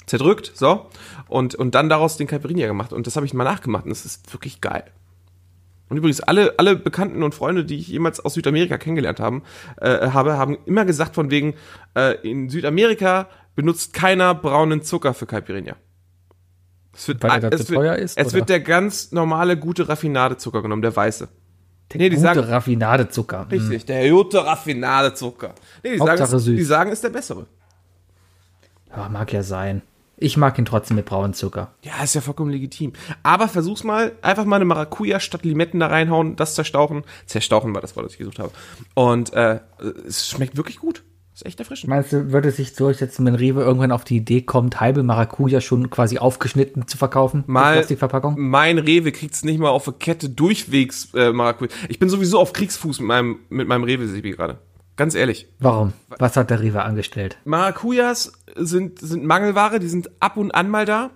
[0.06, 0.86] Zerdrückt, so.
[1.28, 2.94] Und, und dann daraus den Caipirinha gemacht.
[2.94, 4.84] Und das habe ich mal nachgemacht und es ist wirklich geil.
[5.90, 9.42] Und übrigens, alle, alle Bekannten und Freunde, die ich jemals aus Südamerika kennengelernt haben,
[9.82, 11.56] äh, habe, haben immer gesagt von wegen,
[11.94, 13.28] äh, in Südamerika
[13.58, 15.74] benutzt keiner braunen Zucker für Caipirinha.
[16.94, 18.34] Es wird, Weil er da es zu wird, teuer ist, Es oder?
[18.36, 21.28] wird der ganz normale, gute Raffinadezucker genommen, der weiße.
[21.92, 23.40] Der Nee, die gute sagen- Raffinadezucker.
[23.42, 23.48] Hm.
[23.50, 25.56] Richtig, der gute Raffinadezucker.
[25.82, 26.56] Nee, die sagen, Hauptsache süß.
[26.56, 27.46] die sagen, ist der bessere.
[28.90, 29.82] Ja, mag ja sein.
[30.20, 31.72] Ich mag ihn trotzdem mit braunem Zucker.
[31.82, 32.92] Ja, ist ja vollkommen legitim.
[33.24, 37.02] Aber versuch's mal, einfach mal eine Maracuja statt Limetten da reinhauen, das zerstauchen.
[37.26, 38.52] Zerstauchen war das Wort, das ich gesucht habe.
[38.94, 39.60] Und äh,
[40.06, 41.02] es schmeckt wirklich gut.
[41.38, 41.88] Ist echt erfrischend.
[41.88, 45.60] Meinst du, würde es sich durchsetzen, wenn Rewe irgendwann auf die Idee kommt, halbe Maracuja
[45.60, 47.44] schon quasi aufgeschnitten zu verkaufen?
[47.46, 48.34] Mal, Plastikverpackung?
[48.36, 51.70] mein Rewe kriegt's nicht mal auf der Kette durchwegs äh, Maracuja.
[51.88, 54.58] Ich bin sowieso auf Kriegsfuß mit meinem, mit meinem Rewe-Sebi gerade.
[54.96, 55.46] Ganz ehrlich.
[55.60, 55.92] Warum?
[56.08, 57.38] Was hat der Rewe angestellt?
[57.44, 61.10] Maracujas sind, sind Mangelware, die sind ab und an mal da.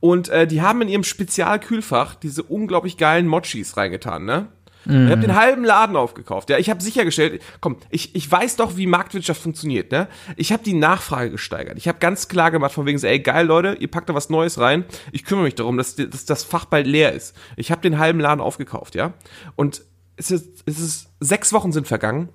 [0.00, 4.48] Und äh, die haben in ihrem Spezialkühlfach diese unglaublich geilen Mochis reingetan, ne?
[4.86, 6.48] Ich habe den halben Laden aufgekauft.
[6.48, 10.08] Ja, ich habe sichergestellt, komm, ich, ich weiß doch, wie Marktwirtschaft funktioniert, ne?
[10.36, 11.76] Ich habe die Nachfrage gesteigert.
[11.76, 14.30] Ich habe ganz klar gemacht von wegen so, ey, geil, Leute, ihr packt da was
[14.30, 14.84] Neues rein.
[15.12, 17.36] Ich kümmere mich darum, dass, dass das Fach bald leer ist.
[17.56, 19.12] Ich habe den halben Laden aufgekauft, ja?
[19.54, 19.82] Und
[20.16, 22.30] es ist, es ist sechs Wochen sind vergangen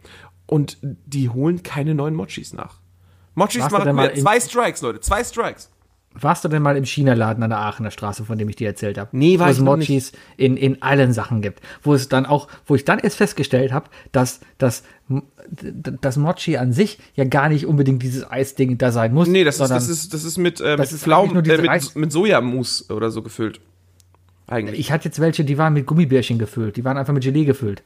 [0.45, 2.79] und die holen keine neuen Mochis nach.
[3.33, 5.71] Mochis mal im- Zwei Strikes, Leute, zwei Strikes.
[6.19, 8.97] Warst du denn mal im China-Laden an der Aachener Straße, von dem ich dir erzählt
[8.97, 9.09] habe?
[9.11, 11.61] Nee, war wo ich es Mochis in, in allen Sachen gibt.
[11.83, 14.83] Wo es dann auch, wo ich dann erst festgestellt habe, dass, dass
[15.47, 19.27] das Mochi an sich ja gar nicht unbedingt dieses Eisding da sein muss.
[19.27, 21.95] Nee, das ist, das ist, das ist mit, äh, das mit ist Pflaumen, äh, mit,
[21.95, 23.59] mit Sojamus oder so gefüllt.
[24.47, 24.79] Eigentlich.
[24.79, 26.77] Ich hatte jetzt welche, die waren mit Gummibärchen gefüllt.
[26.77, 27.83] Die waren einfach mit Gelee gefüllt.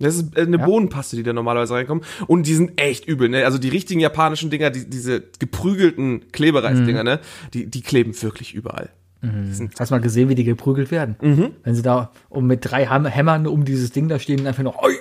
[0.00, 2.04] Das ist äh, eine Bohnenpaste, die da normalerweise reinkommt.
[2.26, 3.44] Und die sind echt übel, ne?
[3.44, 7.20] Also die richtigen japanischen Dinger, die, diese geprügelten Klebereisdinger, ne?
[7.52, 8.90] Die, die kleben wirklich überall.
[9.20, 11.16] Sind, Hast du mal gesehen, wie die geprügelt werden?
[11.20, 11.50] Mhm.
[11.64, 14.62] Wenn sie da um mit drei Ham Hämmern um dieses Ding da stehen und einfach
[14.62, 14.80] noch.
[14.80, 14.92] Oi,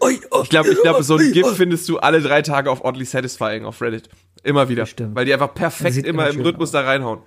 [0.00, 2.84] oi, oi, ich glaube, ich glaube, so ein GIF findest du alle drei Tage auf
[2.84, 4.08] Oddly Satisfying auf Reddit.
[4.44, 4.84] Immer wieder.
[4.84, 5.16] Bestimmt.
[5.16, 7.18] Weil die einfach perfekt immer immer im Rhythmus da reinhauen.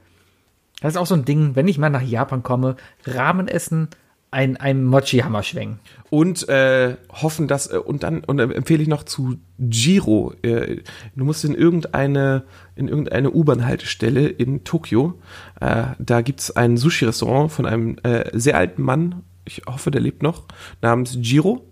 [0.81, 2.75] Das ist auch so ein Ding, wenn ich mal nach Japan komme,
[3.05, 3.89] Ramen essen,
[4.29, 5.79] ein, ein Mochi-Hammer schwenken.
[6.09, 10.33] und äh, hoffen, dass äh, und dann und dann empfehle ich noch zu Jiro.
[10.41, 10.81] Äh,
[11.15, 12.43] du musst in irgendeine
[12.75, 15.13] in irgendeine U-Bahn-Haltestelle in Tokio.
[15.61, 19.23] Äh, da gibt's ein Sushi-Restaurant von einem äh, sehr alten Mann.
[19.45, 20.45] Ich hoffe, der lebt noch.
[20.81, 21.65] Namens Jiro.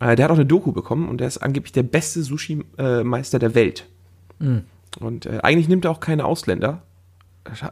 [0.00, 3.54] Äh, der hat auch eine Doku bekommen und der ist angeblich der beste Sushi-Meister der
[3.56, 3.88] Welt.
[5.00, 6.82] Und äh, eigentlich nimmt er auch keine Ausländer.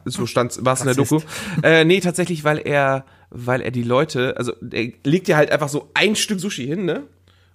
[0.05, 1.19] So stand war es in der Doku.
[1.63, 5.69] Äh, nee, tatsächlich, weil er, weil er die Leute, also er legt dir halt einfach
[5.69, 7.03] so ein Stück Sushi hin, ne?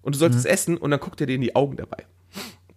[0.03, 2.07] Und du sollst es essen und dann guckt er dir in die Augen dabei.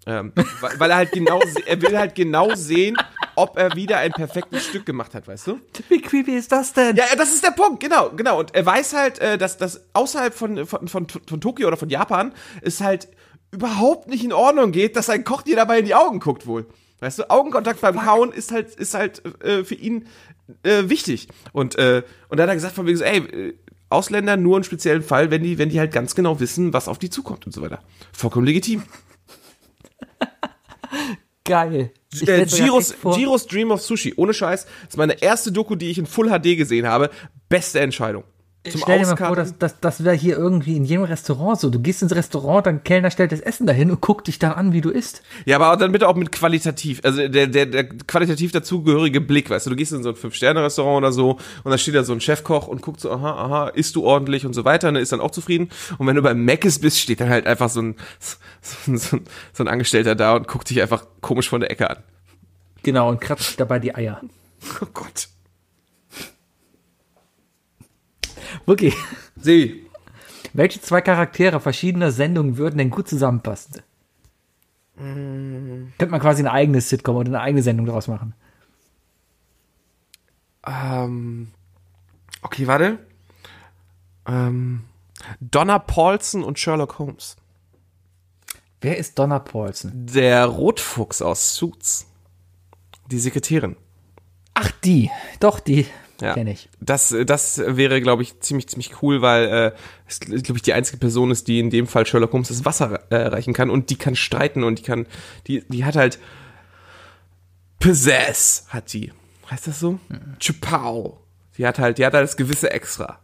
[0.06, 2.98] Ähm, weil, weil er halt genau, er will halt genau sehen,
[3.36, 5.60] ob er wieder ein perfektes Stück gemacht hat, weißt du?
[5.88, 6.96] Wie creepy ist das denn?
[6.96, 8.40] Ja, das ist der Punkt, genau, genau.
[8.40, 11.90] Und er weiß halt, äh, dass das außerhalb von, von, von, von Tokio oder von
[11.90, 13.08] Japan es halt
[13.52, 16.66] überhaupt nicht in Ordnung geht, dass ein Koch dir dabei in die Augen guckt wohl.
[17.04, 20.08] Weißt du, Augenkontakt beim Kauen ist halt, ist halt äh, für ihn
[20.64, 21.28] äh, wichtig.
[21.52, 23.54] Und, äh, und da hat er gesagt von wegen so, ey, äh,
[23.90, 26.98] Ausländer nur in speziellen Fall, wenn die, wenn die halt ganz genau wissen, was auf
[26.98, 27.80] die zukommt und so weiter.
[28.12, 28.84] Vollkommen legitim.
[31.44, 31.92] Geil.
[32.22, 32.96] Äh, Giros.
[33.16, 36.58] Giros Dream of Sushi, ohne Scheiß, ist meine erste Doku, die ich in Full HD
[36.58, 37.10] gesehen habe.
[37.50, 38.24] Beste Entscheidung.
[38.70, 41.70] Zum Stell dir mal vor, dass, dass, das wäre hier irgendwie in jedem Restaurant so.
[41.70, 44.72] Du gehst ins Restaurant, dann Kellner stellt das Essen dahin und guckt dich dann an,
[44.72, 45.22] wie du isst.
[45.46, 49.66] Ja, aber dann bitte auch mit qualitativ, also der, der, der qualitativ dazugehörige Blick, weißt
[49.66, 51.32] du, du gehst in so ein Fünf-Sterne-Restaurant oder so
[51.66, 54.46] und da steht da so ein Chefkoch und guckt so, aha, aha, isst du ordentlich
[54.46, 55.70] und so weiter, und ist dann auch zufrieden.
[55.98, 59.20] Und wenn du beim Mc's bist, steht dann halt einfach so ein, so, so,
[59.52, 61.98] so ein Angestellter da und guckt dich einfach komisch von der Ecke an.
[62.84, 64.22] Genau, und kratzt dabei die Eier.
[64.82, 65.28] Oh Gott.
[68.66, 68.96] Wirklich.
[69.36, 69.86] Sebi,
[70.54, 73.82] Welche zwei Charaktere verschiedener Sendungen würden denn gut zusammenpassen?
[74.96, 78.36] Könnte man quasi ein eigenes Sitcom oder eine eigene Sendung daraus machen.
[80.68, 81.48] ähm,
[82.44, 83.00] okay, warte.
[84.28, 84.84] Ähm,
[85.40, 87.36] Donna Paulson und Sherlock Holmes.
[88.82, 89.92] Wer ist Donna Paulson?
[89.94, 92.06] Der Rotfuchs aus Suits.
[93.10, 93.76] Die Sekretärin.
[94.54, 95.10] Ach, die.
[95.40, 95.88] Doch, die
[96.22, 96.34] Ja.
[96.34, 96.70] kenne ich.
[96.80, 99.72] Das, das wäre, glaube ich, ziemlich, ziemlich cool, weil äh,
[100.08, 103.00] es, glaube ich, die einzige Person ist, die in dem Fall Sherlock Holmes das Wasser
[103.10, 105.08] äh, reichen kann und die kann streiten und die kann,
[105.48, 106.20] die, die hat halt
[107.80, 109.12] Possess, hat die.
[109.52, 110.00] Heißt das so?
[110.40, 111.20] Chupau.
[111.58, 113.20] Die hat halt, die hat halt das gewisse Extra.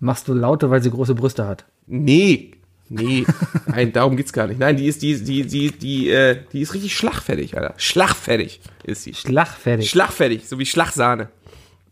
[0.00, 1.66] Machst du lauter, weil sie große Brüste hat.
[1.86, 2.52] Nee.
[2.92, 3.24] Nee,
[3.66, 4.58] nein, darum geht's gar nicht.
[4.58, 7.74] Nein, die ist, die, die, die, die, äh, die ist richtig schlagfertig, Alter.
[7.76, 9.14] Schlagfertig ist sie.
[9.14, 9.88] Schlagfertig.
[9.88, 11.28] Schlagfertig, so wie Schlagsahne.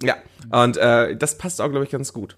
[0.02, 0.16] Ja,
[0.50, 2.36] und äh, das passt auch, glaube ich, ganz gut.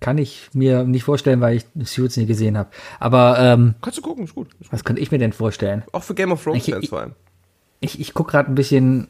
[0.00, 2.70] Kann ich mir nicht vorstellen, weil ich Suits nie gesehen habe.
[2.98, 4.48] Aber ähm, Kannst du gucken, ist gut.
[4.54, 4.72] Ist gut.
[4.72, 5.84] was könnte ich mir denn vorstellen?
[5.92, 7.12] Auch für Game of Thrones Ich- Fans ich- vor allem.
[7.84, 9.08] Ich, ich gucke gerade ein bisschen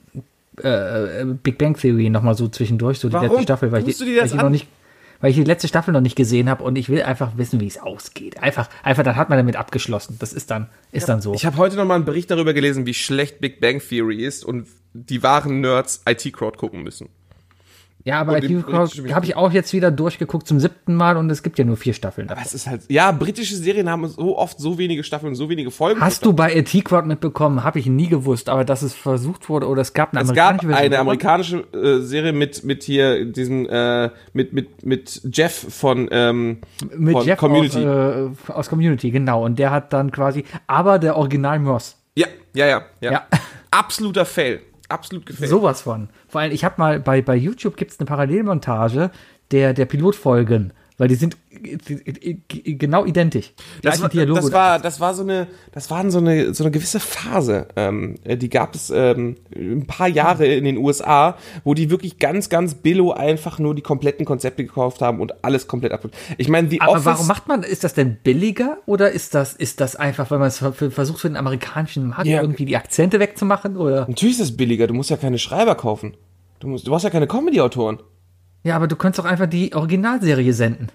[0.63, 3.29] äh, Big Bang Theory nochmal so zwischendurch, so die Warum?
[3.29, 4.67] letzte Staffel, weil ich, Tust die, weil ich noch nicht,
[5.21, 7.67] weil ich die letzte Staffel noch nicht gesehen habe und ich will einfach wissen, wie
[7.67, 8.43] es ausgeht.
[8.43, 10.17] Einfach, einfach, dann hat man damit abgeschlossen.
[10.21, 11.35] Das ist dann, ist dann so.
[11.35, 14.45] Ich habe heute noch mal einen Bericht darüber gelesen, wie schlecht Big Bang Theory ist
[14.45, 17.09] und die wahren Nerds IT-Crowd gucken müssen.
[18.05, 21.43] Ja, aber IT britische- habe ich auch jetzt wieder durchgeguckt zum siebten Mal und es
[21.43, 22.27] gibt ja nur vier Staffeln.
[22.27, 22.43] davon.
[22.43, 25.71] Das ist halt, ja, britische Serien haben so oft so wenige Staffeln und so wenige
[25.71, 26.01] Folgen.
[26.01, 27.65] Hast du bei Crowd mitbekommen?
[27.65, 30.51] Habe ich nie gewusst, aber dass es versucht wurde oder es gab eine es gab
[30.63, 30.85] amerikanische Version.
[30.93, 36.59] eine amerikanische äh, Serie mit mit hier diesem äh, mit mit mit Jeff von ähm,
[36.97, 37.87] mit von Jeff Community.
[37.87, 39.45] Aus, äh, aus Community, genau.
[39.45, 41.97] Und der hat dann quasi, aber der Original Moss.
[42.17, 43.23] ja, ja, ja, ja, Ja.
[43.71, 44.61] Absoluter Fail.
[44.93, 45.51] Absolut gefällt.
[45.51, 46.09] Sowas von.
[46.29, 49.11] Vor allem, ich habe mal bei, bei YouTube gibt es eine Parallelmontage
[49.51, 52.37] der, der Pilotfolgen, weil die sind äh,
[52.75, 53.53] genau identisch.
[53.83, 56.71] Das war, Dialoge das war, das war so eine, das waren so eine, so eine
[56.71, 57.69] gewisse Phase.
[57.77, 62.19] Ähm, äh, die gab es ähm, ein paar Jahre in den USA, wo die wirklich
[62.19, 66.09] ganz, ganz billo einfach nur die kompletten Konzepte gekauft haben und alles komplett ab.
[66.39, 67.05] Ich meine, die Aber Office.
[67.05, 70.49] warum macht man, ist das denn billiger oder ist das, ist das einfach, weil man
[70.49, 72.41] es versucht für den amerikanischen Markt Ja.
[72.43, 74.07] irgendwie die Akzente wegzumachen oder?
[74.09, 74.87] Natürlich ist es billiger.
[74.87, 76.15] Du musst ja keine Schreiber kaufen.
[76.61, 77.99] Du musst, du brauchst ja keine Comedy-Autoren.
[78.65, 80.89] Ja, aber du könntest doch einfach die Originalserie senden.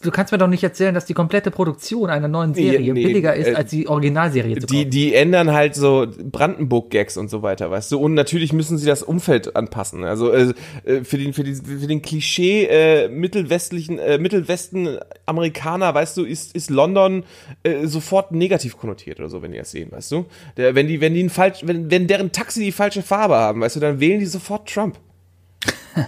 [0.00, 3.34] Du kannst mir doch nicht erzählen, dass die komplette Produktion einer neuen Serie nee, billiger
[3.34, 4.90] ist, äh, als die Originalserie zu Die, kaufen.
[4.90, 7.98] die ändern halt so Brandenburg-Gags und so weiter, weißt du.
[7.98, 10.02] Und natürlich müssen sie das Umfeld anpassen.
[10.04, 10.54] Also äh,
[10.84, 16.24] äh, für den für den für den Klischee äh, mittelwestlichen äh, Mittelwesten Amerikaner, weißt du,
[16.24, 17.24] ist ist London
[17.62, 20.24] äh, sofort negativ konnotiert oder so, wenn die das sehen, weißt du.
[20.56, 23.60] Der, wenn die wenn die einen falsch wenn wenn deren Taxi die falsche Farbe haben,
[23.60, 24.98] weißt du, dann wählen die sofort Trump.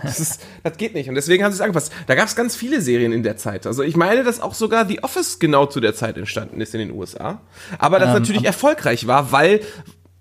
[0.02, 1.08] Das, ist, das geht nicht.
[1.08, 1.92] Und deswegen haben sie es angepasst.
[2.06, 3.66] Da gab es ganz viele Serien in der Zeit.
[3.66, 6.80] Also ich meine, dass auch sogar The Office genau zu der Zeit entstanden ist in
[6.80, 7.40] den USA.
[7.78, 9.60] Aber das natürlich erfolgreich war, weil,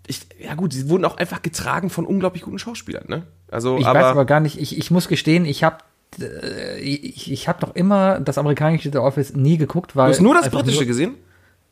[0.08, 3.06] ich, ja gut, sie wurden auch einfach getragen von unglaublich guten Schauspielern.
[3.08, 3.24] Ne?
[3.50, 5.78] Also, Ich aber, weiß aber gar nicht, ich, ich muss gestehen, ich habe
[6.80, 10.34] ich, ich habe doch immer das amerikanische The Office nie geguckt, weil du hast nur
[10.36, 11.16] das britische nur- gesehen?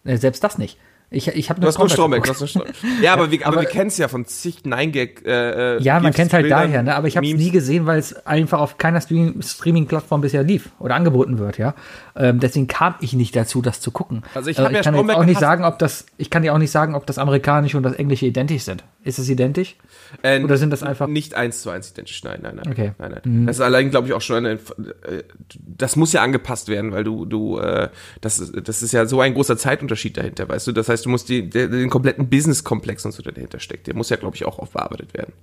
[0.04, 0.78] Äh, selbst das nicht.
[1.14, 2.26] Ich, ich habe nur Stromberg.
[2.26, 2.76] nur Stromberg.
[3.02, 5.24] Ja, aber wir, aber wir kennen es ja von zig Nein-Gag.
[5.26, 6.96] Äh, Ja, man kennt halt Bildern, daher, ne?
[6.96, 10.70] aber ich habe es nie gesehen, weil es einfach auf keiner Stream Streaming-Plattform bisher lief
[10.80, 11.76] oder angeboten wird, ja.
[12.16, 14.24] Ähm, deswegen kam ich nicht dazu, das zu gucken.
[14.34, 16.54] Also ich Äh, hab ja kann Stromberg auch nicht sagen, ob das, ich kann dir
[16.54, 18.84] auch nicht sagen, ob das amerikanische und das englische identisch sind.
[19.04, 19.76] Ist es identisch?
[20.22, 22.68] Äh, Oder sind das einfach- Nicht eins zu eins identisch, nein, nein, nein.
[22.72, 22.88] Okay.
[22.90, 22.94] Mhm.
[23.00, 23.46] Nein, nein.
[23.48, 25.24] Das ist allein, glaube ich, auch schon eine, äh,
[25.60, 27.90] das muss ja angepasst werden, weil du, du, äh,
[28.22, 30.72] das, ist- das ist ja so ein großer Zeitunterschied dahinter, weißt du?
[30.72, 34.10] Das heißt, du musst die, den kompletten Business-Komplex und so, der dahinter steckt, der muss
[34.10, 35.34] ja, glaube ich, auch aufbearbeitet werden.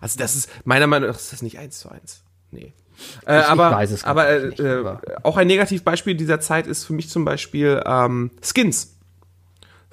[0.00, 2.22] Also das ist, meiner Meinung nach, ist das nicht eins zu eins.
[2.50, 2.72] Nee.
[3.26, 6.92] Äh, ich aber es aber, nicht, äh, aber- auch ein Negativbeispiel dieser Zeit ist für
[6.92, 8.93] mich zum Beispiel ähm, Skins.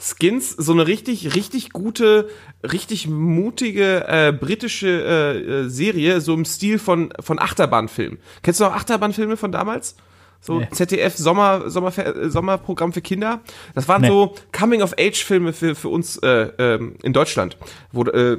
[0.01, 2.29] Skins, so eine richtig, richtig gute,
[2.63, 8.17] richtig mutige äh, britische äh, äh, Serie, so im Stil von, von Achterbahnfilmen.
[8.41, 9.95] Kennst du noch Achterbahnfilme von damals?
[10.43, 10.67] So Nee.
[10.71, 13.41] ZDF Sommer, Sommer, äh, Sommerprogramm für Kinder.
[13.75, 14.07] Das waren Nee.
[14.07, 17.57] so Coming-of-Age-Filme für, für uns äh, ähm, in Deutschland.
[17.91, 18.37] Wo, äh,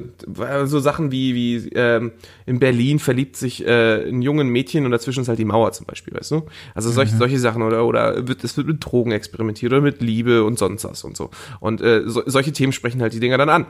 [0.64, 2.10] so Sachen wie, wie ähm,
[2.44, 5.86] in Berlin verliebt sich äh, ein jungen Mädchen und dazwischen ist halt die Mauer zum
[5.86, 6.42] Beispiel, weißt du?
[6.74, 10.42] Also solche, solche Sachen oder oder wird, es wird mit Drogen experimentiert oder mit Liebe
[10.42, 11.30] und sonst was und so.
[11.60, 13.66] Und äh, so, solche Themen sprechen halt die Dinger dann an.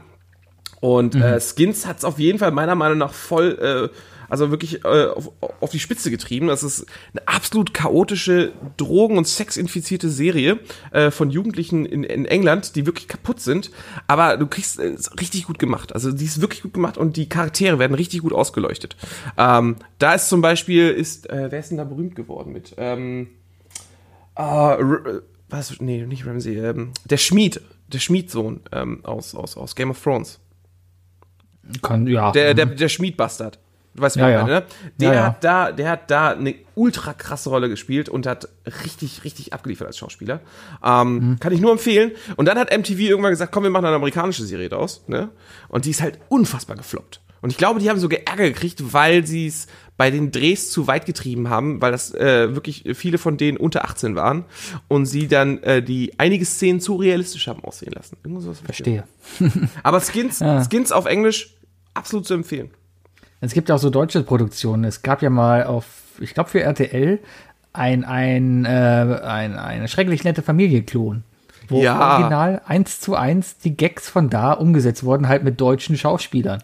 [0.80, 3.96] Und äh, Skins hat es auf jeden Fall meiner Meinung nach voll, äh,
[4.32, 5.30] also wirklich äh, auf,
[5.60, 6.48] auf die Spitze getrieben.
[6.48, 10.58] Das ist eine absolut chaotische, drogen- und sexinfizierte Serie
[10.90, 13.70] äh, von Jugendlichen in, in England, die wirklich kaputt sind.
[14.08, 15.94] Aber du kriegst äh, ist richtig gut gemacht.
[15.94, 18.96] Also die ist wirklich gut gemacht und die Charaktere werden richtig gut ausgeleuchtet.
[19.36, 22.74] Ähm, da ist zum Beispiel, ist, äh, wer ist denn da berühmt geworden mit?
[22.78, 23.28] Ähm,
[24.34, 25.78] Ah, R- was?
[25.80, 26.56] Nee, nicht Ramsey.
[26.58, 30.40] Ähm, der Schmied, der Schmiedsohn ähm, aus, aus, aus Game of Thrones.
[31.82, 32.32] Kann, ja.
[32.32, 33.58] Der, der, der Schmiedbastard.
[33.94, 34.42] Du weißt, wie Ja, ich ja.
[34.42, 34.64] meine, ne?
[34.98, 38.48] Der Ja, hat da, der hat da eine ultra krasse Rolle gespielt und hat
[38.84, 40.40] richtig, richtig abgeliefert als Schauspieler.
[40.82, 41.40] Ähm, Mhm.
[41.40, 42.12] Kann ich nur empfehlen.
[42.36, 45.28] Und dann hat MTV irgendwann gesagt, komm, wir machen eine amerikanische Serie draus, ne?
[45.68, 47.20] Und die ist halt unfassbar gefloppt.
[47.42, 49.66] Und ich glaube, die haben sogar Ärger gekriegt, weil sie es
[49.96, 53.84] bei den Drehs zu weit getrieben haben, weil das äh, wirklich viele von denen unter
[53.84, 54.44] 18 waren
[54.88, 58.16] und sie dann äh, die einige Szenen zu realistisch haben aussehen lassen.
[58.24, 59.04] Irgendwas was Verstehe.
[59.82, 60.62] Aber Skins, Ja.
[60.64, 61.56] Skins auf Englisch
[61.94, 62.70] absolut zu empfehlen.
[63.42, 64.84] Es gibt ja auch so deutsche Produktionen.
[64.84, 65.84] Es gab ja mal auf,
[66.20, 67.18] ich glaube für RTL,
[67.74, 71.24] ein, ein, äh, ein, eine schrecklich nette Familie-Klon.
[71.68, 72.14] Wo Ja.
[72.16, 76.62] original eins zu eins die Gags von da umgesetzt wurden, halt mit deutschen Schauspielern.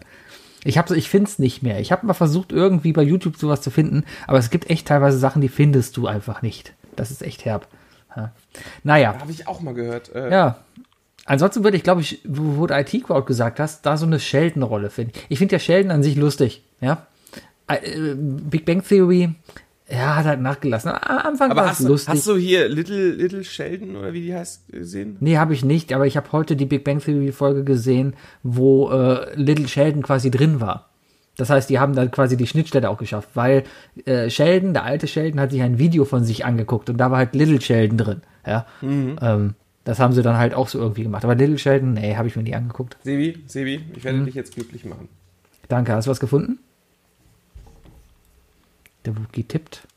[0.63, 1.79] Ich habe, ich finde es nicht mehr.
[1.79, 5.17] Ich habe mal versucht, irgendwie bei YouTube sowas zu finden, aber es gibt echt teilweise
[5.17, 6.73] Sachen, die findest du einfach nicht.
[6.95, 7.67] Das ist echt herb.
[8.15, 8.31] Ja.
[8.83, 9.15] Naja.
[9.19, 10.13] Habe ich auch mal gehört.
[10.13, 10.57] Äh, Ja.
[11.29, 15.13] Ansonsten würde ich, glaube ich, wo, du IT-Crowd gesagt hast, da so eine Sheldon-Rolle finden.
[15.29, 17.05] Ich finde ja Sheldon an sich lustig, ja.
[17.67, 19.35] Äh, Big Bang Theory,
[19.87, 20.89] ja, hat halt nachgelassen.
[20.89, 22.15] Am Anfang war es lustig.
[22.15, 25.17] hast du hier Little, Little Sheldon oder wie die heißt gesehen?
[25.19, 29.31] nee, habe ich nicht, aber ich habe heute die Big Bang Theory-Folge gesehen, wo äh,
[29.35, 30.89] Little Sheldon quasi drin war.
[31.37, 33.65] Das heißt, die haben dann quasi die Schnittstelle auch geschafft, weil
[34.05, 37.19] äh, Sheldon, der alte Sheldon, hat sich ein Video von sich angeguckt und da war
[37.19, 38.21] halt Little Sheldon drin.
[38.47, 38.65] Ja.
[38.81, 39.53] Ähm,
[39.85, 41.23] das haben sie dann halt auch so irgendwie gemacht.
[41.23, 42.97] Aber Little Sheldon, nee, habe ich mir nie angeguckt.
[43.03, 44.03] Sebi, Sebi, ich Mhm.
[44.03, 45.09] werde dich jetzt glücklich machen.
[45.67, 46.59] Danke, hast du was gefunden?
[49.05, 49.87] Der Wookie tippt.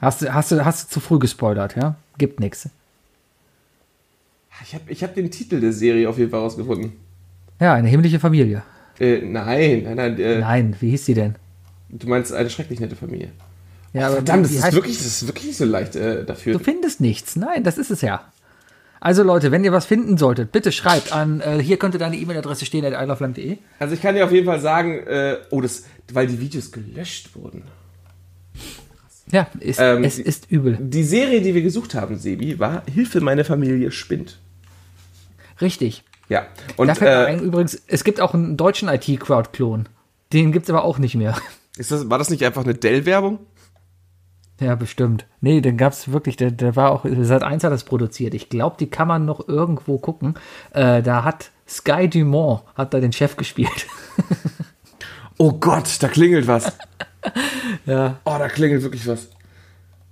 [0.00, 1.96] Hast du, hast du, hast du zu früh gespoilert, ja?
[2.18, 2.68] Gibt nix.
[4.62, 6.92] Ich habe ich hab den Titel der Serie auf jeden Fall rausgefunden.
[7.60, 8.62] Ja, eine himmlische Familie.
[8.98, 10.18] Äh, nein, nein, nein.
[10.20, 11.34] Äh, Nein, wie hieß sie denn?
[11.94, 13.30] Du meinst eine schrecklich nette Familie.
[13.92, 16.54] Ja, aber Verdammt, das ist, wirklich, das ist wirklich nicht so leicht äh, dafür.
[16.54, 17.36] Du findest nichts.
[17.36, 18.24] Nein, das ist es ja.
[18.98, 22.64] Also Leute, wenn ihr was finden solltet, bitte schreibt an, äh, hier könnte deine E-Mail-Adresse
[22.66, 23.58] stehen, at isleofland.de.
[23.78, 27.36] Also ich kann dir auf jeden Fall sagen, äh, oh, das, weil die Videos gelöscht
[27.36, 27.62] wurden.
[29.30, 30.76] Ja, ist, Ähm, es ist übel.
[30.80, 34.38] Die Serie, die wir gesucht haben, Sebi, war Hilfe, meine Familie spinnt.
[35.60, 36.02] Richtig.
[36.28, 36.46] Ja.
[36.76, 39.88] Und da fällt äh, ein, übrigens, es gibt auch einen deutschen IT-Crowd-Klon.
[40.32, 41.36] Den gibt's aber auch nicht mehr.
[41.76, 43.38] Ist das, war das nicht einfach eine Dell-Werbung?
[44.60, 45.26] Ja, bestimmt.
[45.40, 48.34] Nee, den gab's wirklich, der, der war auch, seit eins hat das produziert.
[48.34, 50.34] Ich glaube, die kann man noch irgendwo gucken.
[50.72, 53.86] Äh, da hat Sky Dumont, hat da den Chef gespielt.
[55.38, 56.72] Oh Gott, da klingelt was.
[57.86, 58.20] ja.
[58.24, 59.28] Oh, da klingelt wirklich was.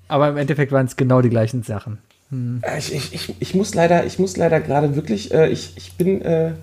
[0.08, 1.98] Aber im Endeffekt waren es genau die gleichen Sachen.
[2.32, 5.96] Äh, Ich, ich, ich, ich muss leider, ich muss leider gerade wirklich, äh, ich, ich
[5.96, 6.54] bin, äh,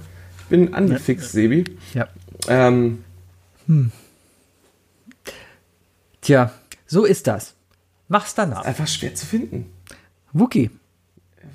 [0.50, 1.64] bin angefixt, Sebi.
[1.94, 2.10] Ja.
[2.50, 3.04] Ähm,
[6.30, 6.52] Tja,
[6.86, 7.56] so ist das.
[8.08, 8.64] Mach's danach.
[8.64, 9.66] einfach schwer zu finden.
[10.32, 10.70] Wookie.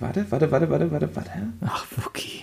[0.01, 1.31] Warte, warte, warte, warte, warte, warte.
[1.61, 2.43] Ach, Wookie.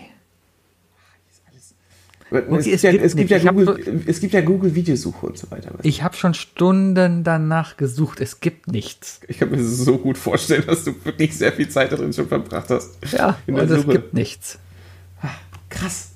[2.29, 5.51] Es, gibt es ja, es, gibt ja Google, es gibt ja Google Videosuche und so
[5.51, 5.73] weiter.
[5.83, 8.21] Ich habe schon Stunden danach gesucht.
[8.21, 9.19] Es gibt nichts.
[9.27, 12.29] Ich kann mir so gut vorstellen, dass du wirklich sehr viel Zeit da drin schon
[12.29, 12.91] verbracht hast.
[13.11, 13.91] Ja, und es Suche.
[13.91, 14.57] gibt nichts.
[15.67, 16.11] Krass.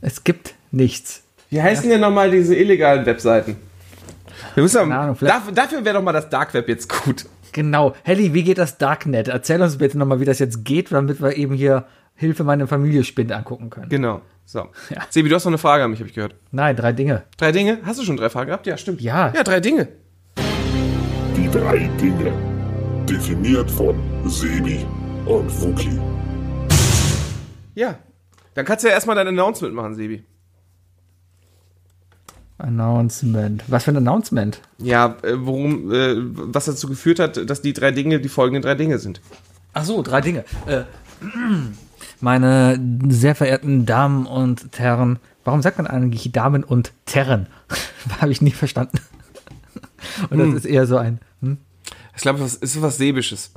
[0.00, 1.22] Es gibt nichts.
[1.50, 3.56] Wie heißen denn nochmal diese illegalen Webseiten?
[4.54, 7.26] Wir müssen Keine Ahnung, vielleicht- dafür, dafür wäre doch mal das Dark Web jetzt gut.
[7.52, 7.94] Genau.
[8.02, 9.28] Helly, wie geht das Darknet?
[9.28, 11.84] Erzähl uns bitte nochmal, wie das jetzt geht, damit wir eben hier
[12.16, 13.88] Hilfe, meine Familie spinnt angucken können.
[13.88, 14.20] Genau.
[14.44, 14.68] So.
[14.90, 15.02] Ja.
[15.10, 16.34] Sebi, du hast noch eine Frage an mich, habe ich gehört.
[16.52, 17.22] Nein, drei Dinge.
[17.36, 17.78] Drei Dinge?
[17.84, 18.66] Hast du schon drei Fragen gehabt?
[18.66, 19.00] Ja, stimmt.
[19.00, 19.32] Ja.
[19.34, 19.88] Ja, drei Dinge.
[21.36, 22.32] Die drei Dinge.
[23.08, 23.96] Definiert von
[24.26, 24.84] Sebi
[25.26, 25.98] und Wookie.
[27.74, 27.96] Ja.
[28.54, 30.24] Dann kannst du ja erstmal dein Announcement machen, Sebi.
[32.58, 33.64] Announcement.
[33.68, 34.60] Was für ein Announcement?
[34.78, 38.74] Ja, äh, worum, äh, was dazu geführt hat, dass die drei Dinge die folgenden drei
[38.74, 39.20] Dinge sind.
[39.72, 40.44] Ach so, drei Dinge.
[40.66, 40.82] Äh,
[42.20, 42.78] meine
[43.08, 47.48] sehr verehrten Damen und Herren, Warum sagt man eigentlich Damen und Terren?
[48.20, 48.98] Habe ich nie verstanden.
[50.30, 50.56] Und das Hm.
[50.56, 51.58] ist eher so ein, hm,
[52.16, 53.52] Ich glaube, das ist was Säbisches.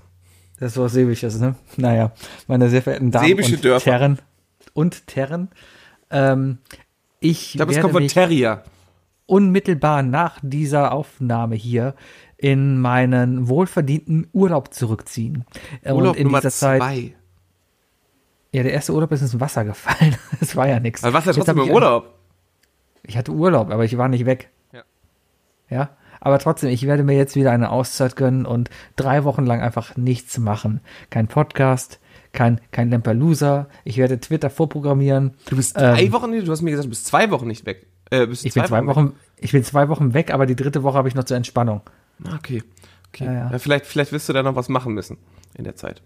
[0.59, 1.55] das ist was Säbisches, ne?
[1.77, 2.11] Naja,
[2.47, 3.91] meine sehr verehrten Damen Säbische und Dörfer.
[3.91, 4.19] Terren
[4.73, 5.47] und Terren.
[6.09, 6.57] Ähm,
[7.21, 8.63] ich Ich glaube, es kommt von Terrier.
[9.27, 11.93] Unmittelbar nach dieser Aufnahme hier
[12.37, 15.45] in meinen wohlverdienten Urlaub zurückziehen.
[15.83, 17.13] Äh, Urlaub und in Nummer dieser Zeit, zwei.
[18.51, 20.15] ja, der erste Urlaub ist ins Wasser gefallen.
[20.39, 21.03] Das war ja nichts.
[21.03, 22.13] Also was ja Jetzt trotzdem hab im ich- Urlaub.
[23.03, 24.49] Ich hatte Urlaub, aber ich war nicht weg.
[24.73, 24.83] Ja.
[25.69, 29.61] Ja, aber trotzdem, ich werde mir jetzt wieder eine Auszeit gönnen und drei Wochen lang
[29.61, 30.81] einfach nichts machen.
[31.09, 31.99] Kein Podcast,
[32.33, 33.67] kein, kein Lamperloser.
[33.83, 35.33] Ich werde Twitter vorprogrammieren.
[35.49, 37.86] Du bist drei Ähm, Wochen, du hast mir gesagt, du bist zwei Wochen nicht weg.
[38.11, 38.87] Äh, Ich bin zwei weg.
[38.87, 41.81] Wochen, ich bin zwei Wochen weg, aber die dritte Woche habe ich noch zur Entspannung.
[42.25, 42.63] Ah, Okay.
[43.09, 43.25] okay.
[43.25, 43.51] Ja, ja.
[43.51, 45.17] Ja, vielleicht, vielleicht wirst du da noch was machen müssen
[45.55, 46.01] in der Zeit.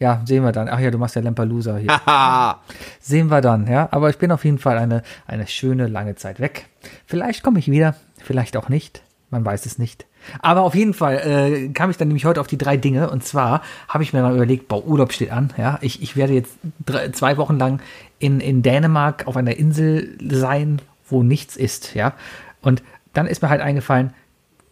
[0.00, 0.68] Ja, sehen wir dann.
[0.68, 1.90] Ach ja, du machst ja Lamperloser hier.
[3.00, 3.88] Sehen wir dann, ja.
[3.90, 6.68] Aber ich bin auf jeden Fall eine, eine schöne lange Zeit weg.
[7.04, 9.02] Vielleicht komme ich wieder, vielleicht auch nicht.
[9.30, 10.06] Man weiß es nicht.
[10.40, 13.10] Aber auf jeden Fall äh, kam ich dann nämlich heute auf die drei Dinge.
[13.10, 15.52] Und zwar habe ich mir mal überlegt, boah, Urlaub steht an.
[15.56, 17.80] Ja, ich, ich werde jetzt drei, zwei Wochen lang
[18.18, 21.94] in, in Dänemark auf einer Insel sein, wo nichts ist.
[21.94, 22.14] Ja,
[22.60, 22.82] und
[23.14, 24.12] dann ist mir halt eingefallen,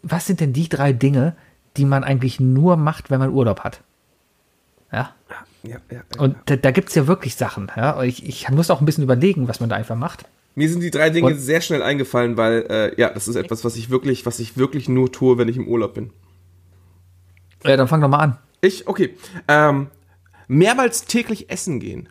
[0.02, 1.34] was sind denn die drei Dinge,
[1.76, 3.80] die man eigentlich nur macht, wenn man Urlaub hat?
[4.92, 5.10] Ja,
[5.62, 6.20] Ja, ja, ja.
[6.20, 7.72] und da, da gibt es ja wirklich Sachen.
[7.76, 8.02] Ja?
[8.02, 10.26] Ich, ich muss auch ein bisschen überlegen, was man da einfach macht.
[10.58, 13.62] Mir sind die drei Dinge Und- sehr schnell eingefallen, weil äh, ja, das ist etwas,
[13.62, 16.12] was ich wirklich, was ich wirklich nur tue, wenn ich im Urlaub bin.
[17.62, 18.38] Ja, dann fang doch mal an.
[18.62, 19.14] Ich, okay.
[19.48, 19.88] Ähm,
[20.48, 22.08] mehrmals täglich essen gehen.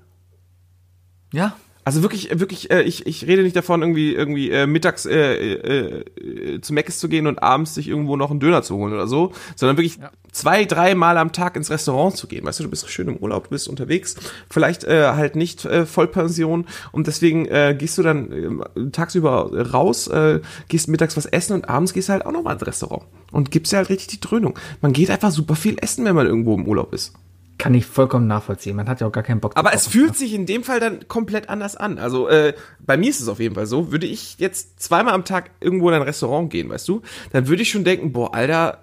[1.33, 1.57] Ja.
[1.85, 6.03] Also wirklich, wirklich, äh, ich, ich rede nicht davon, irgendwie, irgendwie äh, mittags äh, äh,
[6.19, 9.05] äh, zu Meckes zu gehen und abends sich irgendwo noch einen Döner zu holen oder
[9.05, 9.99] so, sondern wirklich
[10.31, 12.43] zwei, drei Mal am Tag ins Restaurant zu gehen.
[12.43, 14.15] Weißt du, du bist schön im Urlaub, du bist unterwegs,
[14.49, 20.07] vielleicht äh, halt nicht äh, Vollpension und deswegen äh, gehst du dann äh, tagsüber raus,
[20.07, 23.03] äh, gehst mittags was essen und abends gehst du halt auch noch mal ins Restaurant
[23.31, 24.57] und gibst dir halt richtig die Dröhnung.
[24.81, 27.13] Man geht einfach super viel essen, wenn man irgendwo im Urlaub ist.
[27.57, 28.75] Kann ich vollkommen nachvollziehen.
[28.75, 31.07] Man hat ja auch gar keinen Bock Aber es fühlt sich in dem Fall dann
[31.07, 31.97] komplett anders an.
[31.97, 33.91] Also äh, bei mir ist es auf jeden Fall so.
[33.91, 37.01] Würde ich jetzt zweimal am Tag irgendwo in ein Restaurant gehen, weißt du,
[37.31, 38.79] dann würde ich schon denken, boah, Alter,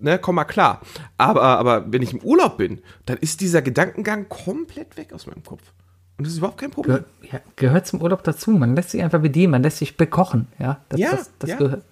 [0.00, 0.80] ne, komm mal klar.
[1.16, 5.42] Aber, aber wenn ich im Urlaub bin, dann ist dieser Gedankengang komplett weg aus meinem
[5.42, 5.62] Kopf.
[6.16, 7.04] Und das ist überhaupt kein Problem.
[7.20, 8.50] Gehör, ja, gehört zum Urlaub dazu.
[8.50, 10.48] Man lässt sich einfach bedienen, man lässt sich bekochen.
[10.58, 11.56] Ja, das, Ja, das, das ja.
[11.56, 11.84] gehört.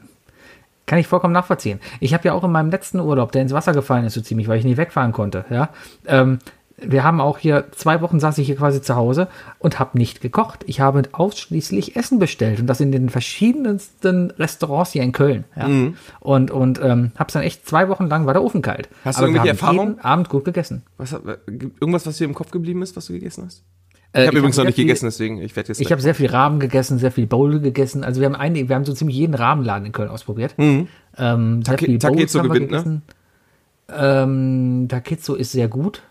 [0.87, 1.81] Kann ich vollkommen nachvollziehen.
[2.01, 4.49] Ich habe ja auch in meinem letzten Urlaub, der ins Wasser gefallen ist, so ziemlich,
[4.49, 5.45] weil ich nicht wegfahren konnte.
[5.51, 5.71] Ja,
[6.07, 6.39] ähm,
[6.79, 9.29] wir haben auch hier zwei Wochen saß ich hier quasi zu Hause
[9.59, 10.63] und habe nicht gekocht.
[10.67, 15.45] Ich habe ausschließlich Essen bestellt und das in den verschiedensten Restaurants hier in Köln.
[15.57, 15.69] Ja.
[15.69, 15.97] Mhm.
[16.21, 18.89] Und und ähm, habe dann echt zwei Wochen lang war der Ofen kalt.
[19.05, 20.01] Hast du Aber wir irgendwelche haben Erfahrungen?
[20.01, 20.83] Abend gut gegessen.
[20.99, 23.65] Was, äh, irgendwas, was dir im Kopf geblieben ist, was du gegessen hast?
[24.17, 25.81] Äh, Ich habe übrigens hab noch nicht sehr viel- gegessen, deswegen ich werde jetzt.
[25.81, 28.03] Ich habe sehr viel Rahmen gegessen, sehr viel Bowl gegessen.
[28.05, 30.55] Also wir haben einige, wir haben so ziemlich jeden Rahmenladen in Köln ausprobiert.
[30.59, 30.89] Ähm,
[31.19, 31.63] sehr Mhm.
[31.65, 32.77] Take- viel Bowls Takezo haben wir gewinnt, ne?
[32.79, 33.03] gegessen.
[33.89, 36.03] Ähm, Takezo ist sehr gut.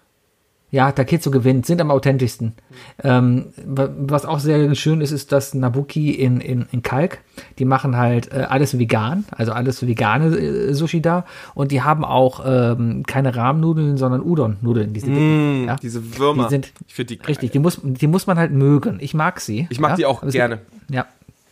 [0.72, 2.54] Ja, Takezo gewinnt, sind am authentischsten.
[3.02, 7.20] Ähm, wa- was auch sehr schön ist, ist das Nabuki in, in, in Kalk.
[7.60, 11.24] Die machen halt äh, alles vegan, also alles vegane äh, Sushi da.
[11.54, 14.92] Und die haben auch ähm, keine Rahmennudeln, sondern Udon-Nudeln.
[14.92, 15.76] Diese, dicken, ja.
[15.78, 16.46] diese Würmer.
[16.46, 17.28] Die sind ich finde die geil.
[17.28, 18.98] Richtig, die muss, die muss man halt mögen.
[19.00, 19.68] Ich mag sie.
[19.70, 19.96] Ich mag ja?
[19.96, 20.58] die auch gerne.
[20.58, 21.06] Gibt, ja.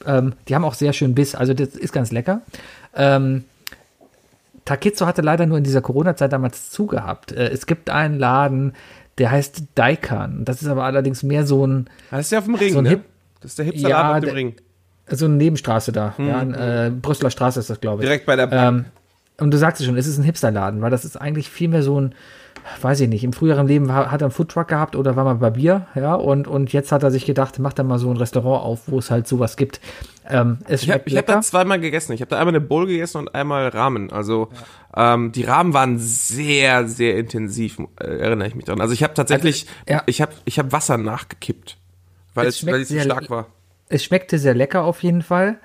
[0.05, 1.34] Ähm, die haben auch sehr schön Biss.
[1.34, 2.41] Also das ist ganz lecker.
[2.93, 3.45] Ähm,
[4.66, 7.32] Takizo hatte leider nur in dieser Corona-Zeit damals zugehabt.
[7.32, 8.74] Äh, es gibt einen Laden,
[9.18, 10.45] der heißt Daikan.
[10.45, 12.80] Das ist aber allerdings mehr so ein, Ah, Das ist ja auf dem Ring, So
[12.80, 12.89] ein ne?
[12.91, 13.03] Hip-
[13.41, 14.55] Das ist der Hipsterladen Ja, auf dem der- Ring.
[15.09, 16.14] so eine Nebenstraße da.
[16.18, 18.07] Ja, an, äh, Brüsseler Straße ist das, glaube ich.
[18.07, 18.51] Direkt bei der.
[18.51, 18.86] Ähm,
[19.39, 21.84] und du sagst es schon, es ist ein Hipsterladen, weil das ist eigentlich viel mehr
[21.84, 22.16] so ein,
[22.82, 25.36] weiß ich nicht, im früheren Leben war, hat er einen Foodtruck gehabt oder war mal
[25.36, 28.18] bei Bier, ja, und, und jetzt hat er sich gedacht, macht er mal so ein
[28.18, 29.80] Restaurant auf, wo es halt sowas gibt.
[30.30, 32.14] Ähm, es Ich habe hab da zweimal gegessen.
[32.14, 34.11] Ich habe da einmal eine Bowl gegessen und einmal Ramen.
[34.11, 34.49] Also
[34.95, 38.80] ähm, die Ramen waren sehr, sehr intensiv, äh, erinnere ich mich dran.
[38.80, 40.03] Also ich habe tatsächlich, Also, ja.
[40.05, 41.78] ich habe ich hab Wasser nachgekippt,
[42.34, 43.47] weil Es es, weil es so sehr- stark war.
[43.89, 45.57] es schmeckte sehr lecker auf jeden Fall.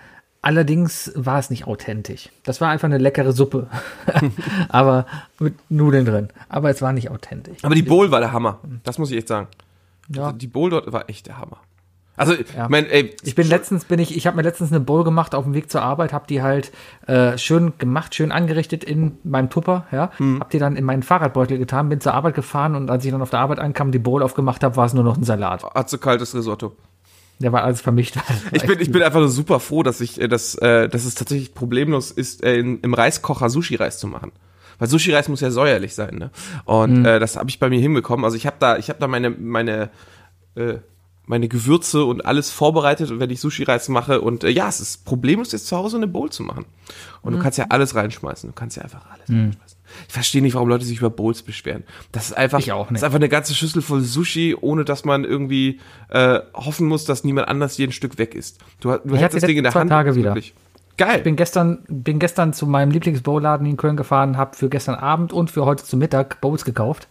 [0.49, 2.31] Allerdings war es nicht authentisch.
[2.43, 3.67] Das war einfach eine leckere Suppe.
[4.71, 5.05] Aber
[5.39, 6.29] mit Nudeln drin.
[6.49, 7.59] Aber es war nicht authentisch.
[7.63, 8.59] Aber die Bowl war der Hammer.
[8.83, 9.49] Das muss ich echt sagen.
[10.09, 10.25] Ja.
[10.29, 11.59] Also die Bowl dort war echt der Hammer.
[12.17, 12.65] Also, Ja.
[12.65, 15.35] ich mein, ey, Ich bin letztens bin ich, ich habe mir letztens eine Bowl gemacht
[15.35, 16.73] auf dem Weg zur Arbeit, habe die halt
[17.07, 20.41] äh, schön gemacht, schön angerichtet in meinem Tupper, ja, Hm.
[20.41, 23.21] hab die dann in meinen Fahrradbeutel getan, bin zur Arbeit gefahren und als ich dann
[23.23, 25.63] auf der Arbeit ankam, die Bowl aufgemacht habe, war es nur noch ein Salat.
[25.63, 26.73] hat so kaltes Risotto.
[27.41, 28.17] Der war alles vermischt.
[28.53, 31.15] Ich bin, ich bin einfach nur super froh, dass ich, äh, dass, äh, dass es
[31.15, 34.33] tatsächlich problemlos ist, äh, in, im Reiskocher Sushi-Reis zu machen.
[34.79, 36.31] Weil Sushi-Reis muss ja säuerlich sein, ne?
[36.65, 37.05] Und Mhm.
[37.07, 38.25] äh, das habe ich bei mir hinbekommen.
[38.25, 39.91] Also ich habe da, ich habe da meine, meine,
[40.57, 40.75] äh,
[41.29, 45.05] meine Gewürze und alles vorbereitet und wenn ich Sushi-Reis mache und äh, ja, es ist
[45.05, 46.65] problemlos jetzt zu Hause eine Bowl zu machen.
[47.23, 47.37] Und Mhm.
[47.37, 48.51] du kannst ja alles reinschmeißen.
[48.51, 49.79] Du kannst ja einfach alles reinschmeißen.
[50.07, 51.85] Ich verstehe nicht, warum Leute sich über Bowls beschweren.
[52.13, 52.99] Das ist einfach, Ich auch das nicht.
[53.01, 57.25] ist einfach eine ganze Schüssel voll Sushi, ohne dass man irgendwie äh, hoffen muss, dass
[57.25, 58.59] niemand anders jeden Stück weg ist.
[58.81, 59.91] Du, du hältst hatte das Ding in der zwei Hand.
[59.91, 60.31] Tage wieder.
[60.31, 60.55] wirklich
[60.99, 61.21] Geil.
[61.23, 65.51] bin gestern, bin gestern zu meinem Lieblingsbowladen in Köln gefahren, habe für gestern Abend und
[65.51, 67.07] für heute zum Mittag Bowls gekauft.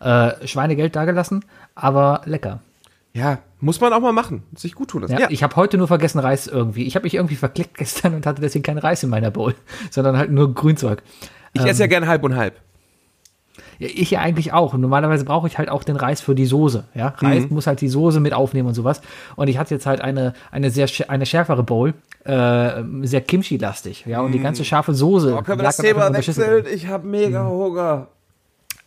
[0.00, 1.44] Äh, Schweinegeld dagelassen,
[1.74, 2.60] aber lecker.
[3.18, 4.44] Ja, muss man auch mal machen.
[4.54, 5.04] Sich gut tun.
[5.08, 6.84] Ja, Ja, Ich habe heute nur vergessen Reis irgendwie.
[6.84, 9.54] Ich habe mich irgendwie verklickt gestern und hatte deswegen keinen Reis in meiner Bowl,
[9.90, 11.02] sondern halt nur Grünzeug.
[11.52, 12.54] ich esse ja gern halb und halb.
[13.78, 14.74] Ja, Ich ja eigentlich auch.
[14.74, 16.84] Und normalerweise brauche ich halt auch den Reis für die Soße.
[16.94, 19.00] Ja, Reis muss halt die Soße mit aufnehmen und sowas.
[19.36, 21.94] Und ich hatte jetzt halt eine, eine sehr eine schärfere Bowl,
[22.24, 24.04] äh, sehr Kimchi-lastig.
[24.06, 25.34] Ja, und die ganze scharfe Soße.
[25.88, 26.74] einfach nur in der Schüssel drin.
[26.74, 28.08] Ich habe mega Hunger.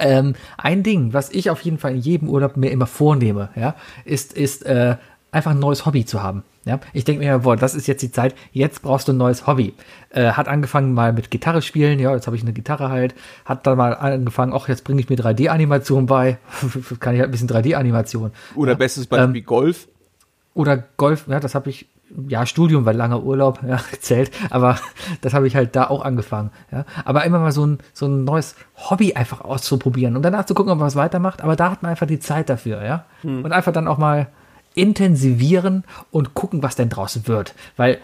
[0.01, 3.75] Ähm, ein Ding, was ich auf jeden Fall in jedem Urlaub mir immer vornehme, ja,
[4.03, 4.97] ist, ist äh,
[5.31, 6.43] einfach ein neues Hobby zu haben.
[6.63, 9.47] Ja, ich denke mir, boah, das ist jetzt die Zeit, jetzt brauchst du ein neues
[9.47, 9.73] Hobby.
[10.11, 13.65] Äh, hat angefangen mal mit Gitarre spielen, ja, jetzt habe ich eine Gitarre halt, hat
[13.65, 16.37] dann mal angefangen, ach, jetzt bringe ich mir 3D-Animation bei,
[16.99, 18.31] kann ich halt ein bisschen 3D-Animation.
[18.55, 19.87] Oder bestes Beispiel Golf.
[20.53, 21.87] Oder Golf, ja, das habe ich,
[22.27, 24.77] ja, Studium war langer Urlaub, ja, zählt, aber
[25.21, 26.85] das habe ich halt da auch angefangen, ja.
[27.05, 28.55] Aber immer mal so ein, so ein neues
[28.89, 31.91] Hobby einfach auszuprobieren und danach zu gucken, ob man was weitermacht, aber da hat man
[31.91, 33.05] einfach die Zeit dafür, ja.
[33.43, 34.27] Und einfach dann auch mal
[34.73, 37.53] intensivieren und gucken, was denn draußen wird.
[37.77, 37.99] Weil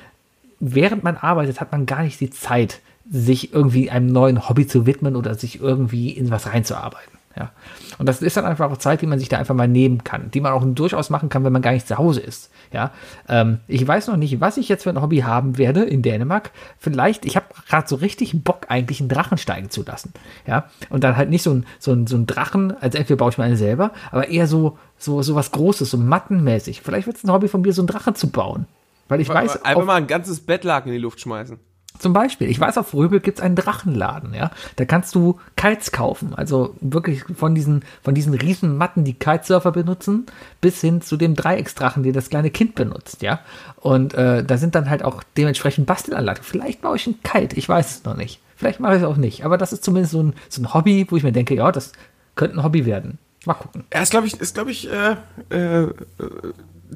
[0.59, 4.85] während man arbeitet, hat man gar nicht die Zeit, sich irgendwie einem neuen Hobby zu
[4.85, 7.16] widmen oder sich irgendwie in was reinzuarbeiten.
[7.37, 7.51] Ja.
[7.97, 10.31] Und das ist dann einfach auch Zeit, die man sich da einfach mal nehmen kann,
[10.31, 12.51] die man auch durchaus machen kann, wenn man gar nicht zu Hause ist.
[12.71, 12.91] Ja.
[13.29, 16.51] Ähm, ich weiß noch nicht, was ich jetzt für ein Hobby haben werde in Dänemark.
[16.79, 20.13] Vielleicht, ich habe gerade so richtig Bock, eigentlich einen Drachen steigen zu lassen.
[20.47, 20.65] Ja.
[20.89, 23.37] Und dann halt nicht so ein, so ein, so ein Drachen, also entweder baue ich
[23.37, 26.81] mir einen selber, aber eher so, so, so was Großes, so mattenmäßig.
[26.81, 28.65] Vielleicht wird es ein Hobby von mir, so einen Drachen zu bauen.
[29.07, 31.59] Weil ich weiß, Einfach mal ein ganzes Bettlaken in die Luft schmeißen.
[31.99, 34.51] Zum Beispiel, ich weiß, auf Röbel gibt's einen Drachenladen, ja.
[34.75, 36.33] Da kannst du Kites kaufen.
[36.35, 40.25] Also wirklich von diesen, von diesen riesen Matten, die Kitesurfer benutzen,
[40.61, 43.39] bis hin zu dem Dreiecksdrachen, den das kleine Kind benutzt, ja.
[43.77, 46.43] Und äh, da sind dann halt auch dementsprechend Bastelanlagen.
[46.43, 48.41] Vielleicht baue ich einen Kite, ich weiß es noch nicht.
[48.55, 49.45] Vielleicht mache ich es auch nicht.
[49.45, 51.91] Aber das ist zumindest so ein, so ein Hobby, wo ich mir denke, ja, das
[52.35, 53.19] könnte ein Hobby werden.
[53.45, 53.85] Mal gucken.
[53.93, 55.15] Ja, ist glaube ich, ist glaube ich äh,
[55.49, 55.93] äh, äh,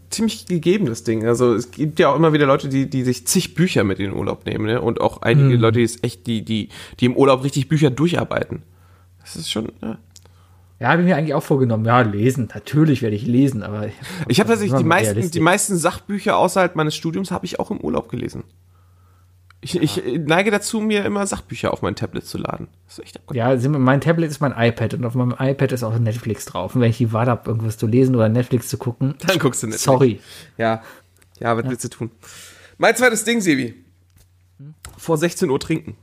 [0.09, 1.25] ziemlich gegeben das Ding.
[1.25, 4.11] Also es gibt ja auch immer wieder Leute, die die sich zig Bücher mit in
[4.11, 4.81] den Urlaub nehmen, ne?
[4.81, 6.69] Und auch einige Leute, die es echt, die die
[6.99, 8.63] die im Urlaub richtig Bücher durcharbeiten.
[9.21, 9.71] Das ist schon.
[9.81, 9.97] Ja.
[10.79, 11.85] Ja, habe ich mir eigentlich auch vorgenommen.
[11.85, 12.49] Ja, lesen.
[12.55, 13.89] Natürlich werde ich lesen, aber
[14.27, 15.31] Ich habe tatsächlich die meisten, realistisch.
[15.31, 18.43] die meisten Sachbücher außerhalb meines Studiums habe ich auch im Urlaub gelesen.
[19.63, 22.67] Ich, ich neige dazu, mir immer Sachbücher auf mein Tablet zu laden.
[23.31, 26.73] Ja, mein Tablet ist mein iPad und auf meinem iPad ist auch Netflix drauf.
[26.73, 29.61] Und wenn ich die Wahl habe, irgendwas zu lesen oder Netflix zu gucken, Dann guckst
[29.61, 29.79] du nicht.
[29.79, 30.19] sorry.
[30.57, 30.81] Ja,
[31.39, 32.11] ja, was willst du tun?
[32.79, 33.75] Mein zweites Ding, Sebi.
[34.97, 35.95] Vor 16 Uhr trinken.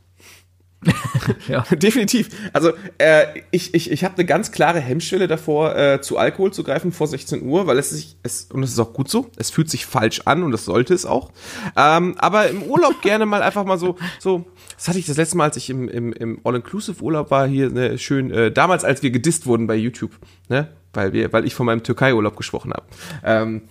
[1.48, 1.62] Ja.
[1.70, 2.28] Definitiv.
[2.52, 6.62] Also äh, ich, ich, ich habe eine ganz klare Hemmschwelle davor, äh, zu Alkohol zu
[6.62, 9.50] greifen vor 16 Uhr, weil es sich, es, und es ist auch gut so, es
[9.50, 11.32] fühlt sich falsch an und das sollte es auch.
[11.76, 15.36] Ähm, aber im Urlaub gerne mal einfach mal so, so, das hatte ich das letzte
[15.36, 19.10] Mal, als ich im, im, im All-Inclusive-Urlaub war, hier ne, schön, äh, damals, als wir
[19.10, 20.12] gedisst wurden bei YouTube,
[20.48, 20.68] ne?
[20.94, 22.86] Weil wir, weil ich von meinem Türkei-Urlaub gesprochen habe.
[23.22, 23.62] Ähm,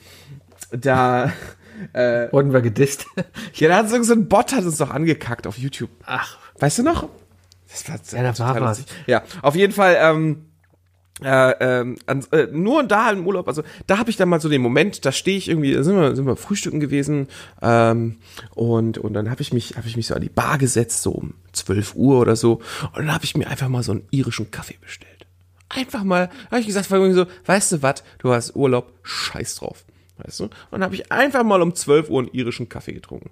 [0.72, 1.34] da,
[2.32, 3.06] Wurden wir gedisst.
[3.54, 5.90] ja, da hat so so ein Bot hat uns doch angekackt auf YouTube.
[6.06, 7.10] Ach, Weißt du noch?
[7.70, 8.84] Das war, Ja, da war was.
[9.08, 10.46] Ja, auf jeden Fall, ähm,
[11.24, 11.52] äh,
[11.82, 14.62] ähm, an, äh, nur da im Urlaub, also da habe ich dann mal so den
[14.62, 17.28] Moment, da stehe ich irgendwie, da sind wir, sind wir frühstücken gewesen
[17.62, 18.18] ähm,
[18.54, 21.12] und, und dann habe ich mich, habe ich mich so an die Bar gesetzt, so
[21.12, 22.62] um 12 Uhr oder so
[22.94, 25.26] und dann habe ich mir einfach mal so einen irischen Kaffee bestellt.
[25.70, 29.86] Einfach mal, habe ich gesagt, irgendwie so, weißt du was, du hast Urlaub, scheiß drauf.
[30.20, 30.44] Weißt du?
[30.46, 33.32] Und dann habe ich einfach mal um 12 Uhr einen irischen Kaffee getrunken.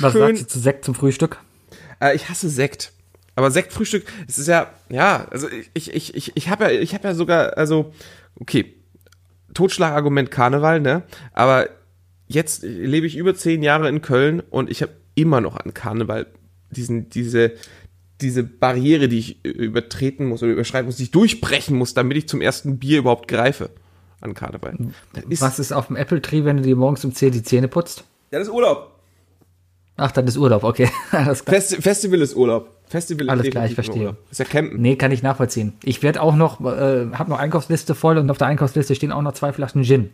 [0.00, 1.38] was Schön- sagst du zu Sekt zum Frühstück?
[2.00, 2.92] Äh, ich hasse Sekt.
[3.36, 7.08] Aber Sektfrühstück, es ist ja, ja, also ich, ich, ich, ich habe ja, ich habe
[7.08, 7.92] ja sogar, also,
[8.38, 8.74] okay,
[9.54, 11.02] Totschlagargument Karneval, ne?
[11.32, 11.68] Aber
[12.28, 16.26] jetzt lebe ich über zehn Jahre in Köln und ich habe immer noch an Karneval
[16.70, 17.52] diesen, diese,
[18.20, 22.28] diese Barriere, die ich übertreten muss oder überschreiten muss, die ich durchbrechen muss, damit ich
[22.28, 23.70] zum ersten Bier überhaupt greife
[24.20, 24.76] an Karneval.
[25.28, 27.68] Ist, Was ist auf dem Apple Tree, wenn du dir morgens um 10 die Zähne
[27.68, 28.04] putzt?
[28.30, 28.93] Ja, das ist Urlaub.
[29.96, 30.88] Ach, dann ist Urlaub, okay.
[31.12, 31.54] Alles klar.
[31.60, 32.68] Festi Festival ist Urlaub.
[32.88, 34.00] Festival Alles ist klar, ich verstehe.
[34.02, 34.16] Urlaub.
[34.30, 34.80] Ist ja Campen.
[34.80, 35.74] Nee, kann ich nachvollziehen.
[35.84, 39.22] Ich werde auch noch, äh, habe noch Einkaufsliste voll und auf der Einkaufsliste stehen auch
[39.22, 40.10] noch zwei Flaschen Gin.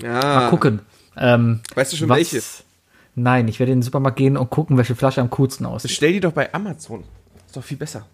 [0.00, 0.12] Ja.
[0.20, 0.80] Mal gucken.
[1.16, 2.40] Ähm, Weißt du schon was- welche?
[3.16, 5.90] Nein, ich werde in den Supermarkt gehen und gucken, welche Flasche am coolsten aussieht.
[5.90, 7.02] Stell die doch bei Amazon.
[7.46, 8.06] Ist doch viel besser.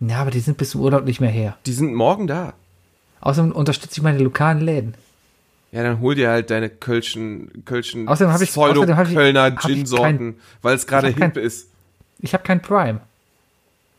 [0.00, 1.56] Ja, aber die sind bis zum Urlaub nicht mehr her.
[1.64, 2.52] Die sind morgen da.
[3.22, 4.94] Außerdem unterstütze ich meine lokalen Läden.
[5.76, 9.60] Ja, dann hol dir halt deine Kölschen, Kölschen Außerdem hab ich- außerdem hab ich- ich
[9.60, 11.68] Gin-Sorten, weil es gerade hab kein- hip ist.
[12.20, 13.00] Ich habe kein Prime.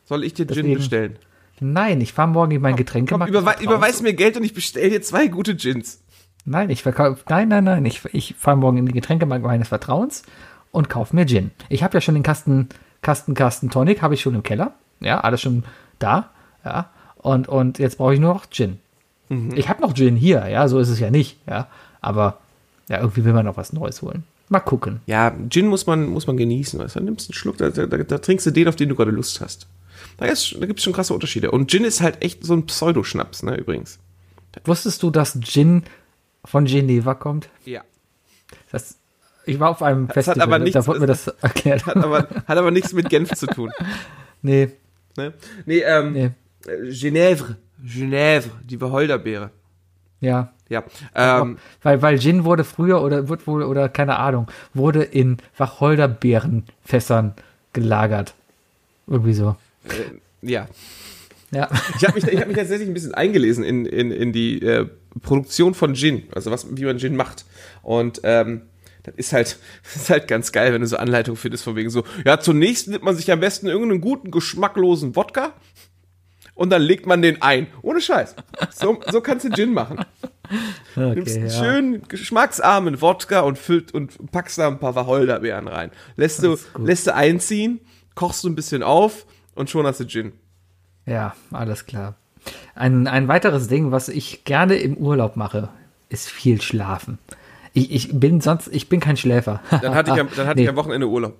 [0.06, 1.16] Soll ich dir Gin Deswegen- bestellen?
[1.60, 3.30] Nein, ich fahre morgen in mein Getränkemarkt.
[3.30, 6.02] überwe überweis mir Geld und ich bestell dir zwei gute Gins.
[6.46, 7.22] Nein, ich verkaufe.
[7.30, 7.86] Nein, nein, nein.
[7.86, 10.24] Ich, ich fahre morgen in den Getränkemarkt meines Vertrauens
[10.72, 11.52] und kaufe mir Gin.
[11.70, 12.70] Ich habe ja schon den Kasten,
[13.04, 14.74] Kasten, Kasten Tonic, habe ich schon im Keller.
[15.00, 15.64] Ja, alles schon
[16.00, 16.30] da.
[16.66, 16.90] Ja.
[17.18, 18.80] Und, und jetzt brauche ich nur noch Gin.
[19.56, 21.68] Ich habe noch Gin hier, ja, so ist es ja nicht, ja.
[22.02, 22.40] Aber
[22.90, 24.24] ja, irgendwie will man noch was Neues holen.
[24.50, 25.02] Mal gucken.
[25.06, 26.80] Ja, Gin muss man, muss man genießen.
[26.80, 29.12] Dann nimmst du einen Schluck, da, da, da trinkst du den, auf den du gerade
[29.12, 29.68] Lust hast.
[30.18, 31.52] Da, ist- da gibt es schon krasse Unterschiede.
[31.52, 34.00] Und Gin ist halt echt so ein Pseudoschnaps, ne, übrigens.
[34.64, 35.84] Wusstest du, dass Gin
[36.46, 37.50] von Geneva kommt?
[37.66, 37.82] Ja.
[38.72, 38.96] Das,
[39.46, 41.86] ich war auf einem hat Festival, aber da nichts- wurde mir das erklärt.
[41.86, 43.72] Hat aber, hat aber nichts mit Genf zu tun.
[44.42, 44.70] nee,
[45.18, 45.34] Ne?
[45.66, 46.30] Nee, ähm, nee,
[46.92, 47.56] Genèvre.
[47.84, 49.52] Genèvre, die Wacholderbeere.
[50.22, 50.52] ja.
[50.70, 50.84] Ja.
[51.16, 57.36] Ähm, Weil, weil Gin wurde früher oder wird wohl, oder keine Ahnung, wurde in Wacholderbeerenfässern
[57.72, 58.34] gelagert.
[59.08, 59.56] Irgendwie so.
[60.42, 60.68] ja.
[61.52, 61.70] Ja.
[61.98, 64.88] Ich habe mich, ich hab mich tatsächlich ein bisschen eingelesen in, in, in die äh,
[65.22, 67.46] Produktion von Gin, also was, wie man Gin macht.
[67.82, 68.64] Und ähm,
[69.04, 71.90] das ist halt, das ist halt ganz geil, wenn du so Anleitungen findest, von wegen
[71.90, 75.54] so, ja, zunächst nimmt man sich am besten irgendeinen guten, geschmacklosen Wodka
[76.58, 77.68] und dann legt man den ein.
[77.82, 78.36] Ohne Scheiß.
[78.74, 80.04] So, so kannst du Gin machen.
[80.96, 81.54] Nimmst Okay, einen ja.
[81.54, 85.92] schönen, geschmacksarmen Wodka und füllt und packst da ein paar Wacholderbeeren rein.
[86.16, 87.80] Lässt du, lässt du einziehen,
[88.16, 90.34] kochst du ein bisschen auf und schon hast du Gin.
[91.06, 92.16] ja, alles klar.
[92.76, 95.70] Ein, ein weiteres Ding, was ich gerne im Urlaub mache,
[96.10, 97.18] ist viel schlafen.
[97.74, 99.60] Ich, ich bin sonst, ich bin kein Schläfer.
[99.82, 100.64] Dann hatte ich am, dann hatte Nee.
[100.64, 101.38] ich am Wochenende Urlaub.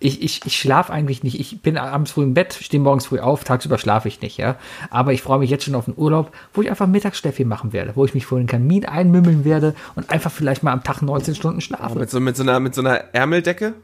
[0.00, 1.40] Ich, ich, ich schlafe eigentlich nicht.
[1.40, 4.56] Ich bin abends früh im Bett, stehe morgens früh auf, tagsüber schlafe ich nicht, ja.
[4.90, 7.96] Aber ich freue mich jetzt schon auf einen Urlaub, wo ich einfach Mittagsschläfchen machen werde,
[7.96, 11.34] wo ich mich vor den Kamin einmümmeln werde und einfach vielleicht mal am Tag 19
[11.34, 11.98] Stunden schlafe.
[11.98, 13.74] Mit so, mit so einer, mit so einer Ärmeldecke.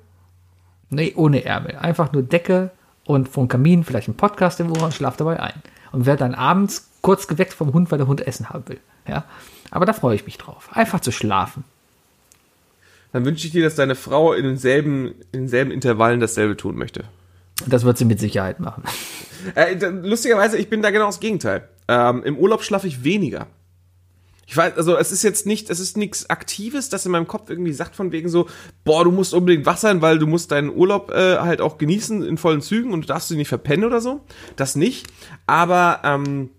[0.91, 1.77] Nee, ohne Ärmel.
[1.77, 2.71] Einfach nur Decke
[3.05, 5.63] und vom Kamin vielleicht ein Podcast im Ohr und schlaf dabei ein.
[5.91, 8.81] Und werde dann abends kurz geweckt vom Hund, weil der Hund Essen haben will.
[9.07, 9.25] Ja.
[9.71, 10.69] Aber da freue ich mich drauf.
[10.73, 11.65] Einfach zu schlafen.
[13.15, 17.05] Dann wünsche ich dir, dass deine Frau in denselben, in denselben Intervallen dasselbe tun möchte.
[17.65, 18.83] Das wird sie mit Sicherheit machen.
[19.55, 21.69] Äh, lustigerweise, ich bin da genau das Gegenteil.
[21.87, 23.47] Ähm, Im Urlaub schlafe ich weniger.
[24.47, 27.51] Ich weiß, also es ist jetzt nicht, es ist nichts Aktives, das in meinem Kopf
[27.51, 28.49] irgendwie sagt von wegen so,
[28.85, 32.25] boah, du musst unbedingt wach sein, weil du musst deinen Urlaub äh, halt auch genießen
[32.25, 34.23] in vollen Zügen und du darfst ihn nicht verpennen oder so.
[34.57, 35.07] Das nicht.
[35.47, 36.51] Aber ähm,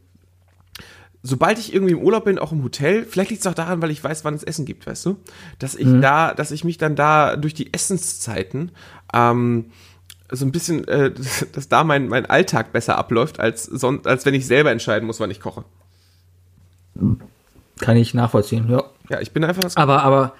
[1.25, 3.89] sobald ich irgendwie im Urlaub bin, auch im Hotel, vielleicht liegt es auch daran, weil
[3.89, 5.17] ich weiß, wann es Essen gibt, weißt du,
[5.57, 8.71] dass ich da, dass ich mich dann da durch die Essenszeiten
[9.11, 9.71] ähm,
[10.31, 11.11] so ein bisschen, äh,
[11.51, 15.19] dass da mein, mein Alltag besser abläuft, als, son als wenn ich selber entscheiden muss,
[15.19, 15.65] wann ich koche.
[17.79, 18.83] Kann ich nachvollziehen, ja.
[19.09, 19.77] Ja, ich bin einfach das.
[19.77, 20.33] Aber, aber,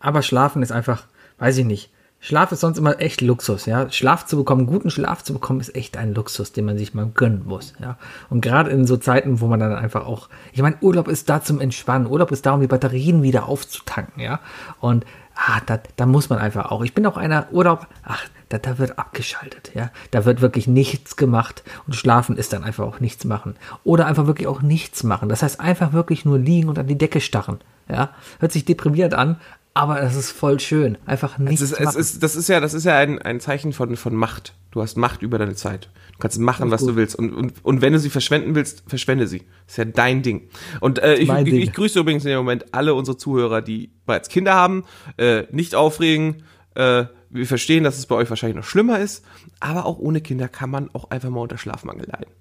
[0.00, 1.06] aber schlafen ist einfach,
[1.38, 1.90] weiß ich nicht.
[2.24, 3.90] Schlaf ist sonst immer echt Luxus, ja.
[3.90, 7.10] Schlaf zu bekommen, guten Schlaf zu bekommen, ist echt ein Luxus, den man sich mal
[7.12, 7.98] gönnen muss, ja.
[8.30, 11.42] Und gerade in so Zeiten, wo man dann einfach auch, ich meine, Urlaub ist da
[11.42, 12.06] zum Entspannen.
[12.06, 14.38] Urlaub ist da, um die Batterien wieder aufzutanken, ja.
[14.78, 15.04] Und,
[15.34, 16.82] ah, da, da muss man einfach auch.
[16.82, 19.90] Ich bin auch einer Urlaub, ach, da, da wird abgeschaltet, ja.
[20.12, 23.56] Da wird wirklich nichts gemacht und schlafen ist dann einfach auch nichts machen.
[23.82, 25.28] Oder einfach wirklich auch nichts machen.
[25.28, 27.58] Das heißt einfach wirklich nur liegen und an die Decke starren,
[27.88, 28.10] ja.
[28.38, 29.40] Hört sich deprimierend an,
[29.74, 30.98] aber es ist voll schön.
[31.06, 33.72] Einfach nichts Es ist, es ist, das ist ja, das ist ja ein, ein Zeichen
[33.72, 34.54] von, von Macht.
[34.70, 35.90] Du hast Macht über deine Zeit.
[36.12, 37.16] Du kannst machen, was du willst.
[37.16, 39.40] Und, und, und wenn du sie verschwenden willst, verschwende sie.
[39.66, 40.48] Das ist ja dein Ding.
[40.80, 44.28] Und äh, ich, ich, ich grüße übrigens in dem Moment alle unsere Zuhörer, die bereits
[44.28, 44.84] Kinder haben.
[45.16, 46.42] Äh, nicht aufregen.
[46.74, 49.24] Äh, wir verstehen, dass es bei euch wahrscheinlich noch schlimmer ist.
[49.60, 52.32] Aber auch ohne Kinder kann man auch einfach mal unter Schlafmangel leiden.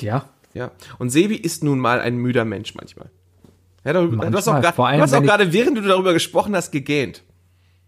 [0.00, 0.28] ja.
[0.54, 0.70] Ja.
[0.98, 3.10] Und Sebi ist nun mal ein müder Mensch manchmal.
[3.84, 6.12] Ja, du hast auch Manchmal, grad- vor allem, du hast auch gerade, während du darüber
[6.12, 7.22] gesprochen hast, gegähnt.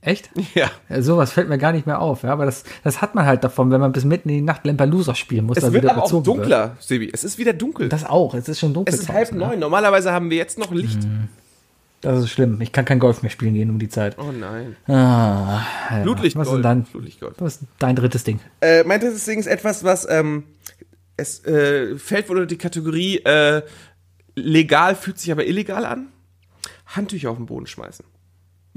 [0.02, 0.31] Echt?
[0.55, 0.70] Ja.
[0.89, 2.31] Ja, sowas fällt mir gar nicht mehr auf, ja.
[2.31, 5.14] Aber das, das hat man halt davon, wenn man bis mitten in die Nacht Lampelusa
[5.16, 5.56] spielen muss.
[5.56, 6.36] Es da wird aber auch bezogen wird.
[6.39, 7.10] dunkler, Sebi.
[7.12, 7.89] Es ist wieder dunkel.
[7.89, 8.94] Das auch, es ist schon dunkel.
[8.94, 9.59] es ist halb neun.
[9.59, 11.01] Normalerweise haben wir jetzt noch Licht.
[12.02, 12.60] Das ist schlimm.
[12.60, 14.16] Ich kann kein Golf mehr spielen gehen um die Zeit.
[14.18, 14.77] Oh nein.
[14.86, 16.02] Ah, ja.
[16.02, 16.47] Blutlichtgold.
[16.48, 17.35] Was ist dein, Blutlichtgold.
[17.39, 18.39] was ist dein drittes Ding?
[18.60, 20.44] Äh, mein drittes Ding ist etwas, was ähm,
[21.16, 23.62] es äh, fällt wohl unter die Kategorie äh,
[24.36, 26.08] legal, fühlt sich aber illegal an.
[26.86, 28.04] Handtücher auf den Boden schmeißen.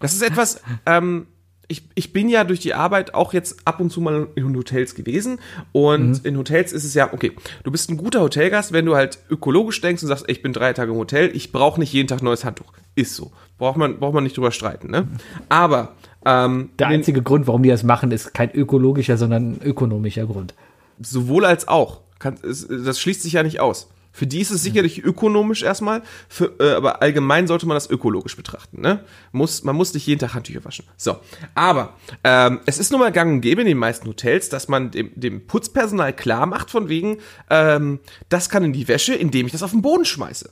[0.00, 1.26] das ist etwas, ähm,
[1.68, 4.94] ich, ich bin ja durch die Arbeit auch jetzt ab und zu mal in Hotels
[4.94, 5.38] gewesen.
[5.72, 7.32] Und in Hotels ist es ja, okay,
[7.62, 10.72] du bist ein guter Hotelgast, wenn du halt ökologisch denkst und sagst, ich bin drei
[10.74, 12.72] Tage im Hotel, ich brauche nicht jeden Tag neues Handtuch.
[12.94, 13.32] Ist so.
[13.56, 15.08] Braucht man, braucht man nicht drüber streiten, ne?
[15.48, 15.94] Aber
[16.26, 19.62] ähm, Der in den- einzige Grund, warum die das machen, ist kein ökologischer, sondern ein
[19.62, 20.54] ökonomischer Grund.
[21.00, 22.00] Sowohl als auch.
[22.18, 23.88] Kann, das schließt sich ja nicht aus.
[24.12, 28.36] Für die ist es sicherlich ökonomisch erstmal, für, äh, aber allgemein sollte man das ökologisch
[28.36, 28.80] betrachten.
[28.80, 29.04] Ne?
[29.32, 30.84] Muss, man muss nicht jeden Tag Handtücher waschen.
[30.96, 31.16] So,
[31.54, 34.90] aber ähm, es ist nun mal gang und gäbe in den meisten Hotels, dass man
[34.90, 37.18] dem, dem Putzpersonal klar macht von wegen,
[37.48, 40.50] ähm, das kann in die Wäsche, indem ich das auf den Boden schmeiße.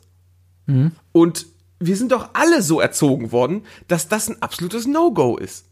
[1.12, 1.47] Und
[1.78, 5.66] wir sind doch alle so erzogen worden, dass das ein absolutes No-Go ist.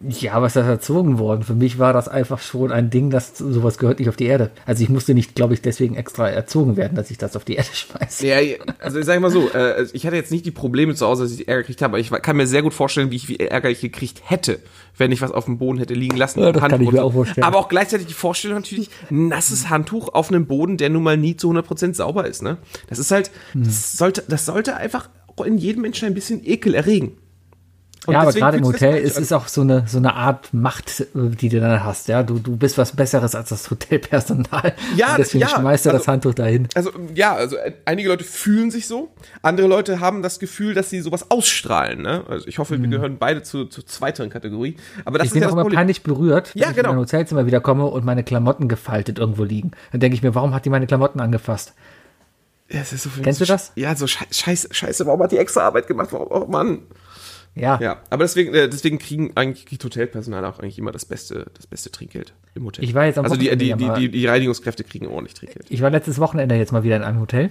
[0.00, 1.42] Ja, aber ist das erzogen worden?
[1.42, 4.52] Für mich war das einfach schon ein Ding, dass sowas gehört nicht auf die Erde.
[4.64, 7.56] Also ich musste nicht, glaube ich, deswegen extra erzogen werden, dass ich das auf die
[7.56, 8.24] Erde schmeiße.
[8.28, 8.36] Ja,
[8.78, 11.32] also ich sag mal so, äh, ich hatte jetzt nicht die Probleme zu Hause, dass
[11.32, 13.70] ich Ärger gekriegt habe, aber ich kann mir sehr gut vorstellen, wie ich wie Ärger
[13.70, 14.60] ich gekriegt hätte,
[14.96, 16.40] wenn ich was auf dem Boden hätte liegen lassen.
[16.42, 17.44] Ja, das kann ich mir auch vorstellen.
[17.44, 21.16] Aber auch gleichzeitig die Vorstellung natürlich, ein nasses Handtuch auf einem Boden, der nun mal
[21.16, 22.58] nie zu 100% sauber ist, ne?
[22.86, 23.64] Das ist halt, Hm.
[23.64, 25.08] das sollte, das sollte einfach
[25.44, 27.16] in jedem Menschen ein bisschen Ekel erregen.
[28.06, 30.54] Und ja, aber gerade im das Hotel ist es auch so eine, so eine Art
[30.54, 32.08] Macht, äh, die du dann hast.
[32.08, 34.72] Ja, du, du bist was Besseres als das Hotelpersonal.
[34.96, 36.68] Ja, Und deswegen ja, schmeißt du das also- Handtuch dahin.
[36.74, 39.10] Also ja, also äh, einige Leute fühlen sich so,
[39.42, 42.00] andere Leute haben das Gefühl, dass sie sowas ausstrahlen.
[42.00, 42.22] Ne?
[42.28, 44.76] Also ich hoffe, wir gehören beide zu, zur zweiteren Kategorie.
[45.04, 45.28] Aber das Mhm.
[45.28, 45.76] Ich ist bin ja auch das immer Problem.
[45.78, 46.90] peinlich berührt, wenn Ja, ich genau.
[46.90, 49.72] in mein Hotelzimmer wieder komme und meine Klamotten gefaltet irgendwo liegen.
[49.92, 51.74] Dann denke ich mir, warum hat die meine Klamotten angefasst?
[52.70, 53.72] Ja, so viel- Kennst du das?
[53.76, 56.08] Ja, so scheiße, scheiße, scheiße, warum hat die extra Arbeit gemacht?
[56.12, 56.80] Warum, oh Mann.
[57.58, 61.46] Ja, Ja, aber deswegen, äh, deswegen kriegen eigentlich kriegt Hotelpersonal auch eigentlich immer das beste,
[61.54, 62.84] das beste Trinkgeld im Hotel.
[62.84, 65.34] Ich war jetzt am also die, die, Wochenende die, mal- die, die Reinigungskräfte kriegen ordentlich
[65.34, 65.66] Trinkgeld.
[65.68, 67.50] Ich war letztes Wochenende jetzt mal wieder in einem Hotel.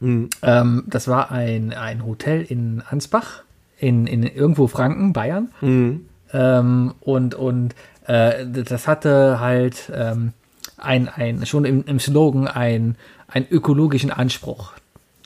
[0.00, 0.28] Mhm.
[0.42, 3.42] Ähm, das war ein, ein Hotel in Ansbach,
[3.78, 5.50] in, in irgendwo Franken, Bayern.
[5.60, 6.06] Mhm.
[6.32, 7.74] Ähm, und und
[8.06, 10.32] äh, das hatte halt ähm,
[10.76, 12.96] ein, ein, schon im, im Slogan ein,
[13.28, 14.72] einen ökologischen Anspruch.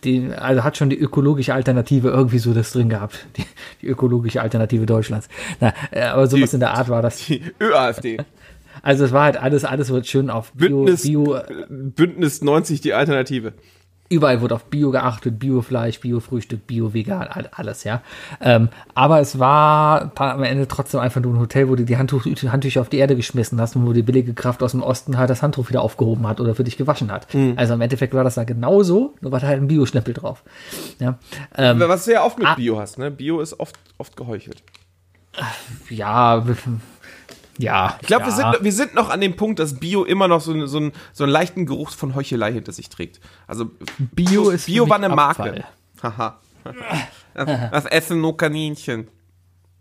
[0.04, 3.26] Die, also hat schon die ökologische Alternative irgendwie so das drin gehabt.
[3.36, 3.44] Die,
[3.82, 5.28] die ökologische Alternative Deutschlands.
[5.60, 7.26] Na, äh, aber sowas Die- in der Art war das.
[7.26, 8.18] Die ÖAFD.
[8.82, 12.94] Also es war halt alles, alles wird schön auf Bio, Bündnis, Bio, Bündnis 90 die
[12.94, 13.52] Alternative.
[14.10, 18.02] Überall wurde auf Bio geachtet, Biofleisch, Biofrühstück, Bio-Vegan, all- alles, ja.
[18.40, 22.26] Ähm, aber es war am Ende trotzdem einfach nur ein Hotel, wo du die Handtuch,
[22.26, 25.30] Handtücher auf die Erde geschmissen hast und wo die billige Kraft aus dem Osten halt
[25.30, 27.32] das Handtuch wieder aufgehoben hat oder für dich gewaschen hat.
[27.32, 27.54] Mhm.
[27.56, 30.42] Also im Endeffekt war das da genauso, nur war da halt ein Bio-Schnippel drauf.
[30.98, 31.18] Ja,
[31.56, 32.54] ähm, Was du ja oft mit Ah.
[32.54, 33.10] Bio hast, ne?
[33.12, 34.62] Bio ist oft, oft geheuchelt.
[35.88, 36.44] ja,
[37.62, 37.98] ja.
[38.00, 38.28] Ich glaube, ja.
[38.28, 40.92] wir, sind, wir sind noch an dem Punkt, dass Bio immer noch so, so, einen,
[41.12, 43.20] so einen leichten Geruch von Heuchelei hinter sich trägt.
[43.46, 45.64] Also Bio ist Bio war eine Marke.
[46.02, 46.40] Haha.
[47.34, 49.08] Das, essen nur Kaninchen.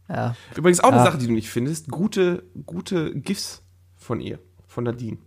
[0.08, 0.36] Ja.
[0.56, 1.06] Übrigens auch eine Ja.
[1.06, 1.90] Sache, die du nicht findest.
[1.90, 3.62] Gute, gute GIFs
[3.98, 5.18] von ihr, von Nadine.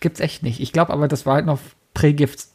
[0.00, 0.60] Gibt's echt nicht.
[0.60, 1.58] Ich glaube aber, das war halt noch
[1.94, 2.46] Prä-Gift.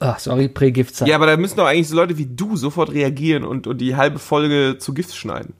[0.00, 1.08] Ah, sorry, Prä-Gift-Zeit.
[1.08, 3.96] Ja, aber da müssen doch eigentlich so Leute wie du sofort reagieren und, und die
[3.96, 5.54] halbe Folge zu GIFs schneiden.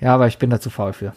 [0.00, 1.14] ja, aber ich bin da zu faul für.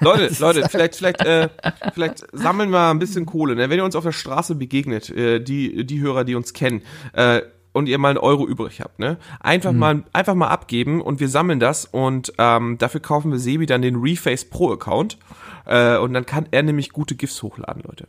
[0.00, 1.48] Leute, Leute, vielleicht, vielleicht, äh,
[1.94, 3.54] vielleicht sammeln wir ein bisschen Kohle.
[3.54, 3.70] Ne?
[3.70, 7.42] Wenn ihr uns auf der Straße begegnet, äh, die, die Hörer, die uns kennen, äh,
[7.72, 9.18] und ihr mal einen Euro übrig habt, ne?
[9.40, 13.66] Einfach mal, einfach mal abgeben und wir sammeln das und ähm, dafür kaufen wir Sebi
[13.66, 15.18] dann den Reface Pro Account
[15.64, 18.06] äh, und dann kann er nämlich gute GIFs hochladen, Leute.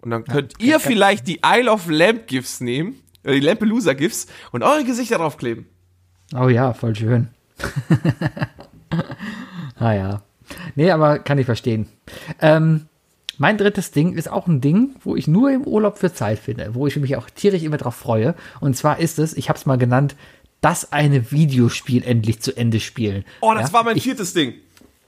[0.00, 4.26] Und dann könnt ihr vielleicht die Isle of Lamp GIFs nehmen, äh, die Lampelusa GIFs
[4.52, 5.66] und eure Gesichter draufkleben.
[6.34, 7.28] Oh ja, voll schön.
[9.76, 10.22] ah ja.
[10.74, 11.86] Nee, aber kann ich verstehen.
[12.40, 12.86] Ähm,
[13.38, 16.74] mein drittes Ding ist auch ein Ding, wo ich nur im Urlaub für Zeit finde,
[16.74, 18.34] wo ich mich auch tierisch immer drauf freue.
[18.60, 20.14] Und zwar ist es, ich habe es mal genannt,
[20.60, 23.24] das eine Videospiel endlich zu Ende spielen.
[23.40, 23.72] Oh, das Ja?
[23.74, 24.54] war mein ich, viertes Ding.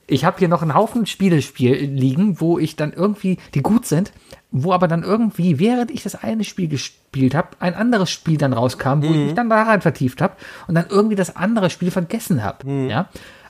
[0.07, 3.85] ich habe hier noch einen Haufen Spiele spiel liegen, wo ich dann irgendwie, die gut
[3.85, 4.11] sind,
[4.51, 8.53] wo aber dann irgendwie, während ich das eine Spiel gespielt habe, ein anderes Spiel dann
[8.53, 10.35] rauskam, wo ich mich dann daran vertieft habe
[10.67, 12.87] und dann irgendwie das andere Spiel vergessen habe.
[12.89, 13.09] Ja?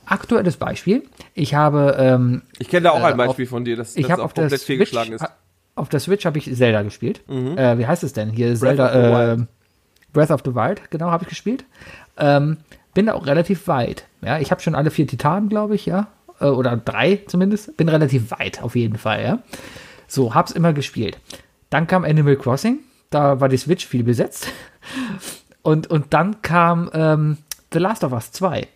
[0.10, 1.04] Aktuelles Beispiel.
[1.34, 4.20] Ich habe ähm, Ich kenne da auch Äh, ein Beispiel von dir, das, ich das
[4.20, 5.22] auch auf komplett Switch, fehlgeschlagen ist.
[5.22, 5.28] Mhm.
[5.76, 7.22] auf der Switch habe ich Zelda gespielt.
[7.30, 8.30] Äh, wie heißt es denn?
[8.30, 9.46] Hier Zelda of äh.
[10.14, 11.66] Breath of the Wild, genau, habe ich gespielt.
[12.18, 12.58] Ähm,
[12.94, 14.06] bin da auch relativ weit.
[14.22, 16.08] Ja, ich habe schon alle vier Titanen, glaube ich, ja.
[16.40, 17.76] Äh, oder drei zumindest.
[17.78, 19.40] Bin relativ weit, auf jeden Fall, ja.
[20.08, 21.20] So, hab's immer gespielt.
[21.70, 22.80] Dann kam Animal Crossing.
[23.10, 24.48] Da war die Switch viel besetzt.
[25.64, 27.40] Und, und dann kam ähm,
[27.74, 28.70] The Last of Us 2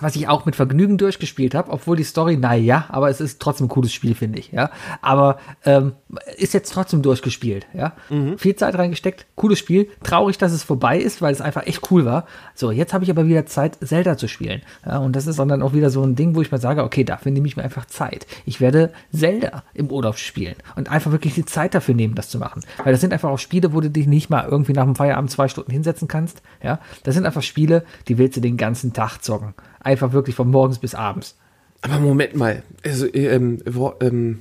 [0.00, 3.66] was ich auch mit Vergnügen durchgespielt habe, obwohl die Story, naja, aber es ist trotzdem
[3.66, 4.70] ein cooles Spiel, finde ich, ja.
[5.00, 5.92] Aber ähm,
[6.36, 7.92] ist jetzt trotzdem durchgespielt, ja.
[8.36, 9.88] Viel Zeit reingesteckt, cooles Spiel.
[10.02, 12.26] Traurig, dass es vorbei ist, weil es einfach echt cool war.
[12.54, 14.62] So, jetzt habe ich aber wieder Zeit, Zelda zu spielen.
[14.86, 17.04] Ja, und das ist dann auch wieder so ein Ding, wo ich mal sage, okay,
[17.04, 18.26] dafür nehme ich mir einfach Zeit.
[18.46, 22.38] Ich werde Zelda im Urlaub spielen und einfach wirklich die Zeit dafür nehmen, das zu
[22.38, 22.62] machen.
[22.82, 25.30] Weil das sind einfach auch Spiele, wo du dich nicht mal irgendwie nach dem Feierabend
[25.30, 26.78] zwei Stunden hinsetzen kannst, ja.
[27.04, 29.54] Das sind einfach Spiele, die willst du den ganzen Tag zocken.
[29.82, 31.36] Einfach wirklich von morgens bis abends.
[31.80, 34.40] Aber Moment mal, also ähm, wo, ähm,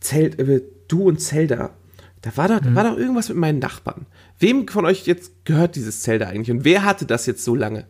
[0.00, 1.70] Zelt, äh, du und Zelda,
[2.22, 4.06] Da war doch, da war doch irgendwas mit meinen Nachbarn.
[4.38, 6.50] Wem von euch jetzt gehört dieses Zelda eigentlich?
[6.50, 7.84] Und wer hatte das jetzt so lange?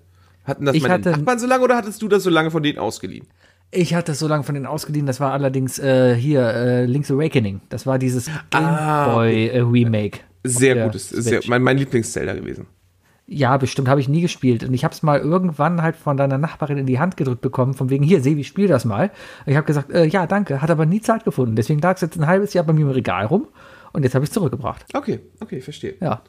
[0.44, 2.62] Hatten das Ich meine hatte- Nachbarn so lange oder hattest du das so lange von
[2.62, 3.26] denen ausgeliehen?
[3.70, 7.10] Ich hatte das so lange von denen ausgeliehen, das war allerdings äh, hier äh, Link's
[7.10, 7.60] Awakening.
[7.68, 10.20] Das war dieses Game Ah, Boy äh, Remake.
[10.44, 12.66] Sehr gutes, sehr, mein, mein Lieblings-Zelda gewesen.
[13.28, 14.62] Ja, bestimmt habe ich nie gespielt.
[14.62, 17.74] Und ich habe es mal irgendwann halt von deiner Nachbarin in die Hand gedrückt bekommen,
[17.74, 19.10] von wegen, hier, Sebi, spiel das mal.
[19.44, 21.56] Und ich habe gesagt, äh, ja, danke, hat aber nie Zeit gefunden.
[21.56, 23.48] Deswegen lag es jetzt ein halbes Jahr bei mir im Regal rum
[23.97, 24.85] und jetzt habe ich es zurückgebracht.
[24.93, 25.94] Okay, okay, verstehe.
[26.02, 26.20] Ja.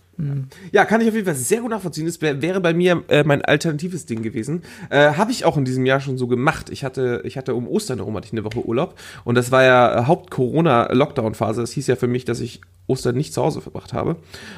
[0.72, 2.06] Ja, kann ich auf jeden Fall sehr gut nachvollziehen.
[2.06, 4.64] Das wär, wäre bei mir äh, mein alternatives Ding gewesen.
[4.90, 6.70] Äh, Habe ich auch in diesem Jahr schon so gemacht.
[6.70, 8.96] Ich hatte, ich hatte um Ostern herum hatte ich eine Woche Urlaub
[9.26, 11.60] und das war ja äh, Haupt-Corona-Lockdown-Phase.
[11.60, 14.16] Das hieß ja für mich, dass ich Ostern nicht zu Hause verbracht habe.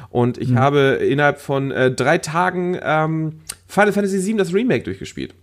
[0.08, 5.34] Und ich habe innerhalb von äh, drei Tagen ähm, Final Fantasy VII das Remake durchgespielt.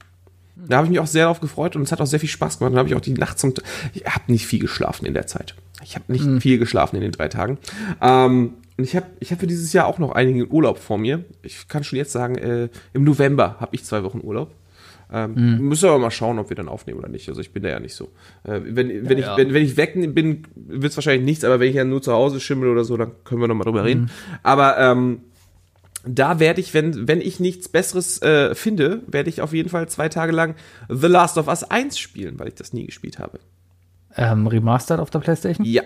[0.68, 2.60] Da habe ich mich auch sehr darauf gefreut und es hat auch sehr viel Spaß
[2.60, 2.72] gemacht.
[2.72, 3.54] Und dann habe ich auch die Nacht zum.
[3.94, 5.56] Ich habe nicht viel geschlafen in der Zeit.
[5.84, 7.58] Ich habe nicht viel geschlafen in den drei Tagen.
[8.02, 11.24] Ähm, und ich habe ich hab für dieses Jahr auch noch einigen Urlaub vor mir.
[11.42, 14.54] Ich kann schon jetzt sagen, äh, im November habe ich zwei Wochen Urlaub.
[15.12, 17.30] Ähm, Müssen wir aber mal schauen, ob wir dann aufnehmen oder nicht.
[17.30, 18.10] Also ich bin da ja nicht so.
[18.44, 19.38] Äh, wenn, wenn, ich, ja.
[19.38, 22.12] wenn, wenn ich weg bin, wird es wahrscheinlich nichts, aber wenn ich ja nur zu
[22.12, 24.12] Hause schimmel oder so, dann können wir noch mal drüber reden.
[24.44, 25.22] Aber ähm,
[26.08, 29.88] da werde ich, wenn, wenn ich nichts Besseres äh, finde, werde ich auf jeden Fall
[29.90, 30.56] zwei Tage lang
[30.90, 33.40] The Last of Us 1 spielen, weil ich das nie gespielt habe.
[34.16, 35.66] Ähm, remastered auf der Playstation?
[35.66, 35.84] Ja.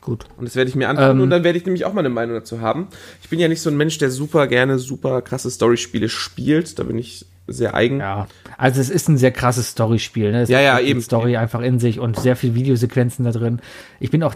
[0.00, 0.24] Gut.
[0.38, 2.34] Und das werde ich mir angucken und dann werde ich nämlich auch mal eine Meinung
[2.34, 2.88] dazu haben.
[3.22, 6.78] Ich bin ja nicht so ein Mensch, der super gerne super krasse Storyspiele spielt.
[6.78, 8.00] Da bin ich sehr eigen.
[8.00, 8.26] Ja,
[8.56, 10.32] also es ist ein sehr krasses Storyspiel.
[10.32, 10.42] Ne?
[10.42, 13.60] Es Ja, ja, eben, Story einfach in sich und sehr viel Videosequenzen da drin.
[13.98, 14.34] Ich bin auch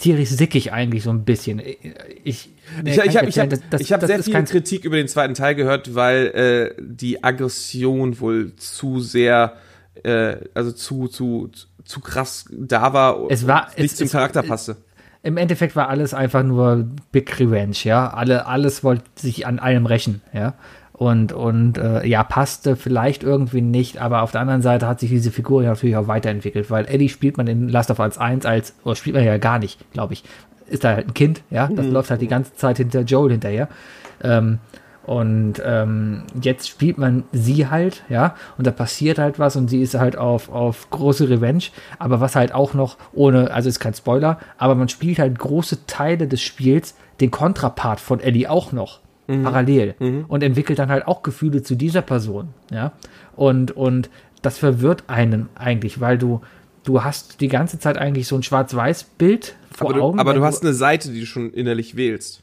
[0.00, 1.60] tierisch sickig eigentlich so ein bisschen.
[1.60, 1.76] Ich,
[2.24, 2.50] Ich,
[2.98, 5.54] ich habe ich hab, das- ich hab das sehr viel Kritik über den zweiten Teil
[5.54, 9.54] gehört, weil äh, die Aggression wohl zu sehr,
[10.02, 11.50] äh, also zu, zu,
[11.84, 14.76] zu krass da war und Es war- nicht es- zum es- Charakter passte.
[15.22, 18.08] Im Endeffekt war alles einfach nur Big Revenge, ja.
[18.08, 20.54] Alle, alles wollte sich an allem rächen, ja.
[21.00, 25.08] Und, und äh, ja, passte vielleicht irgendwie nicht, aber auf der anderen Seite hat sich
[25.08, 28.44] diese Figur ja natürlich auch weiterentwickelt, weil Eddie spielt man in Last of Us 1
[28.44, 30.24] als, oder spielt man ja gar nicht, glaube ich.
[30.66, 33.70] Ist da halt ein Kind, ja, das läuft halt die ganze Zeit hinter Joel hinterher.
[34.22, 34.58] Ähm,
[35.04, 39.80] und ähm, jetzt spielt man sie halt, ja, und da passiert halt was und sie
[39.80, 41.64] ist halt auf, auf große Revenge.
[41.98, 45.86] Aber was halt auch noch ohne, also ist kein Spoiler, aber man spielt halt große
[45.86, 48.99] Teile des Spiels, den Kontrapart von Ellie auch noch
[49.42, 49.94] parallel
[50.28, 52.92] und entwickelt dann halt auch Gefühle zu dieser Person, ja.
[53.36, 54.10] Und, und
[54.42, 56.40] das verwirrt einen eigentlich, weil du,
[56.84, 60.18] du hast die ganze Zeit eigentlich so ein Schwarz-Weiß-Bild vor Aber, du, Augen.
[60.18, 62.42] aber du hast eine Seite, die du schon innerlich wählst.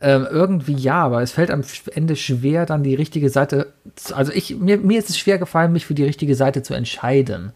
[0.00, 1.62] ähm, irgendwie ja, aber es fällt am
[1.94, 3.72] Ende schwer, dann die richtige Seite.
[3.94, 6.74] Zu, also ich, mir, mir ist es schwer gefallen, mich für die richtige Seite zu
[6.74, 7.52] entscheiden.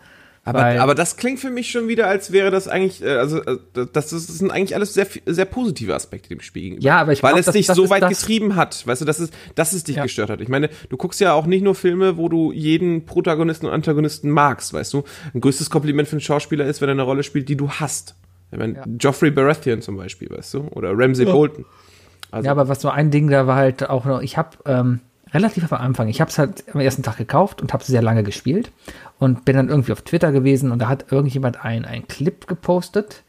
[0.46, 3.42] Aber, Weil- aber das klingt für mich schon wieder, als wäre das eigentlich, äh, also
[3.42, 6.84] äh, das, das sind eigentlich alles sehr, sehr positive Aspekte dem Spiel gegenüber.
[6.84, 9.00] Ja, aber ich Weil glaub, es das- dich das so weit das- getrieben hat, weißt
[9.00, 10.04] du, dass es, dass es dich Ja.
[10.04, 10.40] gestört hat.
[10.40, 14.30] Ich meine, du guckst ja auch nicht nur Filme, wo du jeden Protagonisten und Antagonisten
[14.30, 15.02] magst, weißt du.
[15.34, 18.14] Ein größtes Kompliment für einen Schauspieler ist, wenn er eine Rolle spielt, die du hast.
[18.52, 21.64] Ich meine, Joffrey Baratheon zum Beispiel, weißt du, oder Ramsay Bolton.
[22.30, 25.00] Also, Ja, aber was so ein Ding da war halt auch noch, ich habe ähm,
[25.36, 28.02] relativ am Anfang, ich habe es halt am ersten Tag gekauft und habe es sehr
[28.02, 28.72] lange gespielt
[29.18, 33.22] und bin dann irgendwie auf Twitter gewesen und da hat irgendjemand ein, ein Clip gepostet.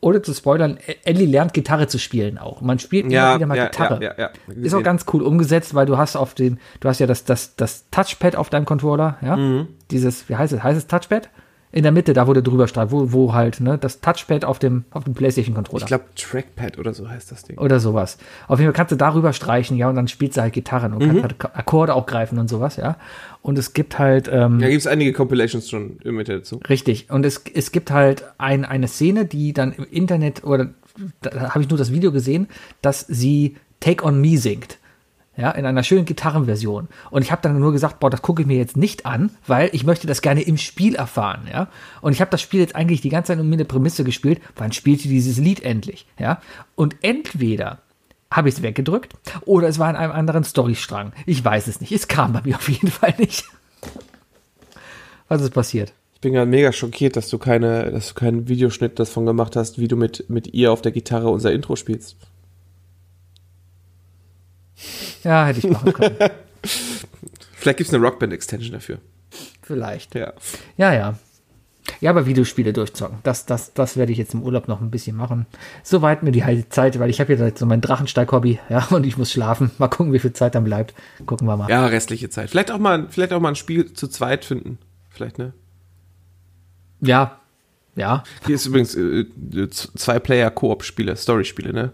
[0.00, 2.60] Ohne zu spoilern, Ellie lernt Gitarre zu spielen auch.
[2.60, 4.02] Man spielt immer ja, wieder mal ja, Gitarre.
[4.02, 4.30] ja.
[4.52, 7.54] Ist auch ganz cool umgesetzt, weil du hast auf dem, du hast ja das, das,
[7.54, 9.36] das Touchpad auf deinem Controller, ja.
[9.36, 9.68] Mhm.
[9.92, 10.62] Dieses, wie heißt es?
[10.62, 11.30] Heißt es Touchpad?
[11.74, 14.58] In der Mitte, da wo der drüber strahlt, wo, wo halt, ne, das Touchpad auf
[14.58, 15.80] dem, auf dem PlayStation-Controller.
[15.82, 17.56] Ich glaube, Trackpad oder so heißt das Ding.
[17.56, 18.18] Oder sowas.
[18.46, 20.98] Auf jeden Fall kannst du darüber streichen, ja, und dann spielst du halt Gitarren und
[21.02, 21.22] Mhm.
[21.22, 22.96] kannst halt Akkorde auch greifen und sowas, ja.
[23.40, 26.60] Und es gibt halt, ähm, Da gibt es einige Compilations schon im Internet dazu.
[26.68, 27.10] Richtig.
[27.10, 30.68] Und es, es gibt halt ein, eine Szene, die dann im Internet, oder
[31.22, 32.48] da habe ich nur das Video gesehen,
[32.82, 34.76] dass sie Take on Me singt.
[35.34, 36.88] Ja, in einer schönen Gitarrenversion.
[37.10, 39.70] Und ich habe dann nur gesagt, boah, das gucke ich mir jetzt nicht an, weil
[39.72, 41.68] ich möchte das gerne im Spiel erfahren, ja.
[42.02, 44.42] Und ich habe das Spiel jetzt eigentlich die ganze Zeit um mir eine Prämisse gespielt,
[44.56, 46.42] wann spielt sie dieses Lied endlich, ja.
[46.74, 47.78] Und entweder
[48.30, 51.12] habe ich es weggedrückt oder es war in einem anderen Storystrang.
[51.26, 51.92] Ich weiß es nicht.
[51.92, 53.44] Es kam bei mir auf jeden Fall nicht.
[55.28, 55.92] Was ist passiert?
[56.14, 59.78] Ich bin gerade mega schockiert, dass du keine, dass du keinen Videoschnitt davon gemacht hast,
[59.78, 62.16] wie du mit, mit ihr auf der Gitarre unser Intro spielst.
[65.22, 66.16] Ja, hätte ich machen können.
[67.54, 68.98] Vielleicht gibt's eine Rockband-Extension dafür.
[69.62, 70.14] Vielleicht.
[70.14, 70.32] Ja.
[70.76, 71.14] Ja, ja.
[72.00, 73.18] Ja, aber Videospiele durchzocken.
[73.22, 75.46] Das, das, das werde ich jetzt im Urlaub noch ein bisschen machen.
[75.82, 79.16] Soweit mir die heilige Zeit, weil ich habe ja so mein Drachensteig-Hobby, ja, und ich
[79.16, 79.70] muss schlafen.
[79.78, 80.94] Mal gucken, wie viel Zeit dann bleibt.
[81.26, 81.68] Gucken wir mal.
[81.68, 82.50] Ja, restliche Zeit.
[82.50, 84.78] Vielleicht auch mal, vielleicht auch mal ein Spiel zu zweit finden.
[85.10, 85.52] Vielleicht, ne?
[87.00, 87.40] Ja,
[87.94, 89.26] Ja, Hier ist übrigens äh,
[89.70, 91.92] zwei Player-Koop-Spiele, Story-Spiele, ne?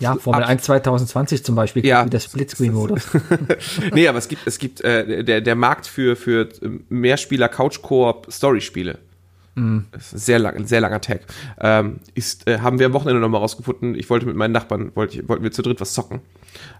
[0.00, 2.04] Ja, Formel abs- 1 2020 zum Beispiel, Ja.
[2.04, 3.02] wie der Splitscreen-Modus.
[3.94, 6.48] nee, aber es gibt, es gibt äh, der, der Markt für, für
[6.88, 8.98] Mehrspieler Couch-Koop Story-Spiele.
[9.54, 11.20] Das ist ein sehr lang, ein sehr langer Tag.
[11.60, 13.94] Ähm, ist, äh, haben wir am Wochenende nochmal rausgefunden.
[13.94, 16.20] Ich wollte mit meinen Nachbarn, wollte, ich- wollten wir zu dritt was zocken.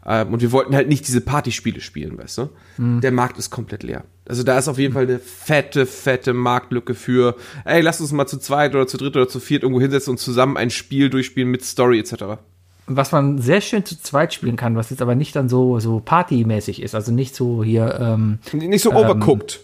[0.07, 2.49] Ähm, und wir wollten halt nicht diese Partyspiele spielen, weißt du?
[2.79, 4.05] Der Markt ist komplett leer.
[4.27, 7.37] Also da ist auf jeden Fall eine fette, fette Marktlücke für,
[7.67, 10.19] ey, lass uns mal zu zweit oder zu dritt oder zu viert irgendwo hinsetzen und
[10.19, 12.41] zusammen ein Spiel durchspielen mit Story etc.
[12.87, 16.01] Was man sehr schön zu zweit spielen kann, was jetzt aber nicht dann so, so
[16.05, 19.61] partymäßig ist, also nicht so hier, ähm, Nicht so overcooked.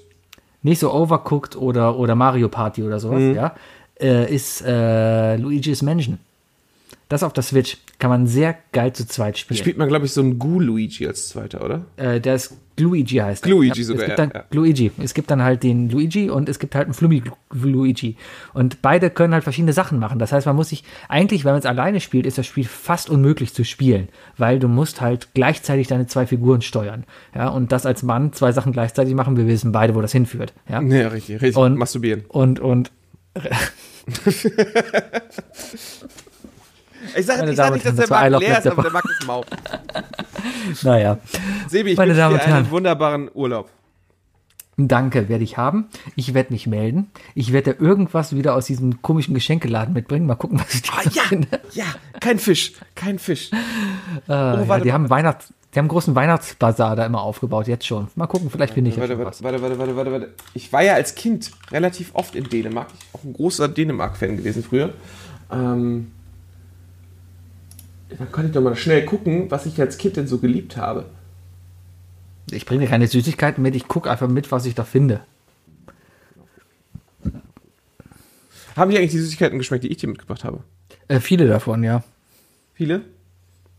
[0.63, 3.35] nicht so Overcooked oder, oder Mario Party oder sowas, Mhm.
[3.35, 3.55] ja,
[4.01, 6.19] äh, ist äh, Luigi's Mansion.
[7.09, 9.59] Das auf der Switch kann man sehr geil zu zweit spielen.
[9.59, 11.87] Spielt man, glaube ich, so einen Goo-Luigi als zweiter, oder?
[11.97, 13.45] äh, der ist Luigi heißt.
[13.45, 13.51] der.
[13.51, 14.45] Luigi ja, sogar, Es gibt ja, dann ja.
[14.53, 14.93] Luigi.
[14.99, 18.17] Es gibt dann halt den Luigi und es gibt halt einen Flummi Luigi.
[18.53, 20.19] Und beide können halt verschiedene Sachen machen.
[20.19, 23.09] Das heißt, man muss sich, eigentlich, wenn man es alleine spielt, ist das Spiel fast
[23.11, 27.05] unmöglich zu spielen, weil du musst halt gleichzeitig deine zwei Figuren steuern.
[27.35, 30.53] Ja, und das als Mann zwei Sachen gleichzeitig machen, wir wissen beide, wo das hinführt.
[30.69, 31.57] Ja, Ja, richtig, richtig.
[31.57, 32.25] Und- Masturbieren.
[32.29, 32.93] und, und,
[37.17, 39.45] Ich sage sag nicht, dass der Markt leer ist, aber der Markt ist mau.
[40.83, 41.19] naja.
[41.69, 42.53] Sebi, ich Meine wünsche dir Herren.
[42.59, 43.71] einen wunderbaren Urlaub.
[44.81, 45.89] Danke, werde ich haben.
[46.15, 47.11] Ich werde mich melden.
[47.35, 50.27] Ich werde irgendwas wieder aus diesem komischen Geschenkeladen mitbringen.
[50.27, 51.49] Mal gucken, was ich da Ah, ja, finde.
[51.73, 51.85] ja,
[52.21, 53.51] kein Fisch, kein Fisch.
[54.27, 57.87] Äh, ja, warte die haben Weihnachts, die haben einen großen Weihnachtsbazar da immer aufgebaut, jetzt
[57.87, 58.09] schon.
[58.15, 59.43] Mal gucken, vielleicht finde ich ja schon warte, was.
[59.43, 60.35] warte, warte, warte, warte, warte.
[60.55, 62.89] Ich war ja als Kind relativ oft in Dänemark.
[62.93, 64.95] Ich bin auch ein großer Dänemark-Fan gewesen früher.
[65.53, 66.13] Ähm,
[68.11, 71.07] da konnte ich doch mal schnell gucken, was ich als Kind denn so geliebt habe.
[72.51, 75.21] Ich bringe dir keine Süßigkeiten mit, ich gucke einfach mit, was ich da finde.
[78.77, 80.61] Haben die eigentlich die Süßigkeiten geschmeckt, die ich dir mitgebracht habe?
[81.09, 82.03] Äh, viele davon, ja.
[82.75, 83.03] Viele?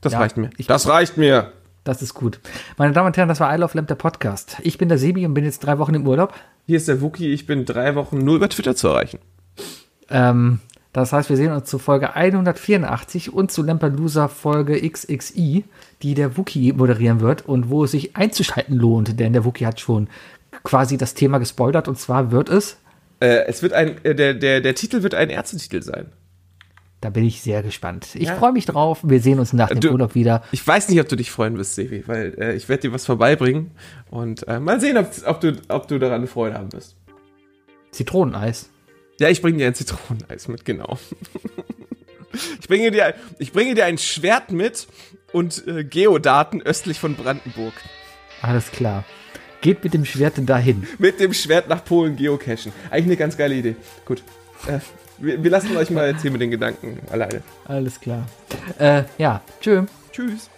[0.02, 0.50] Das Ja, reicht mir.
[0.68, 1.52] das reicht mir.
[1.84, 2.40] Das ist gut.
[2.78, 4.58] Meine Damen und Herren, das war I Love Lamp, der Podcast.
[4.62, 6.34] Ich bin der Sebi und bin jetzt drei Wochen im Urlaub.
[6.68, 7.32] Hier ist der Wookie.
[7.32, 9.20] Ich bin drei Wochen nur über Twitter zu erreichen.
[10.10, 10.60] Ähm,
[10.94, 15.64] das heißt, wir sehen uns zu Folge 184 und zu Lampelusa Folge XXI,
[16.02, 19.80] die der Wookie moderieren wird und wo es sich einzuschalten lohnt, denn der Wookie hat
[19.80, 20.08] schon
[20.64, 22.78] quasi das Thema gespoilert und zwar wird es,
[23.22, 26.06] Äh, es wird ein, äh, der, der, der Titel wird ein Ärztetitel sein.
[27.02, 28.08] da bin ich sehr gespannt.
[28.16, 28.36] Ich Ja.
[28.36, 29.00] freue mich drauf.
[29.04, 30.42] Wir sehen uns nach dem Du- Urlaub wieder.
[30.52, 33.06] Ich weiß nicht, ob du dich freuen wirst, Sevi, weil äh, ich werde dir was
[33.06, 33.72] vorbeibringen
[34.10, 36.96] und äh, mal sehen, ob, ob, du, ob du daran Freude haben wirst.
[37.92, 38.70] Zitroneneis.
[39.20, 40.98] Ja, ich bringe dir ein Zitroneneis mit, genau.
[42.62, 44.88] ich, bringe dir, ich bringe dir ein Schwert mit
[45.34, 47.74] und äh, Geodaten östlich von Brandenburg.
[48.42, 49.04] Alles klar.
[49.60, 50.88] Geht mit dem Schwert dahin.
[51.00, 52.72] Mit dem Schwert nach Polen geocachen.
[52.90, 53.76] Eigentlich eine ganz geile Idee.
[54.06, 54.24] Gut.
[54.68, 54.80] Äh,
[55.18, 57.42] wir, wir lassen euch mal erzählen mit den Gedanken alleine.
[57.66, 58.26] Alles klar.
[58.78, 59.84] Äh, ja, tschö.
[60.14, 60.50] Tschüss.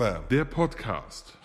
[0.00, 0.22] Slam.
[0.30, 1.36] Der Podcast.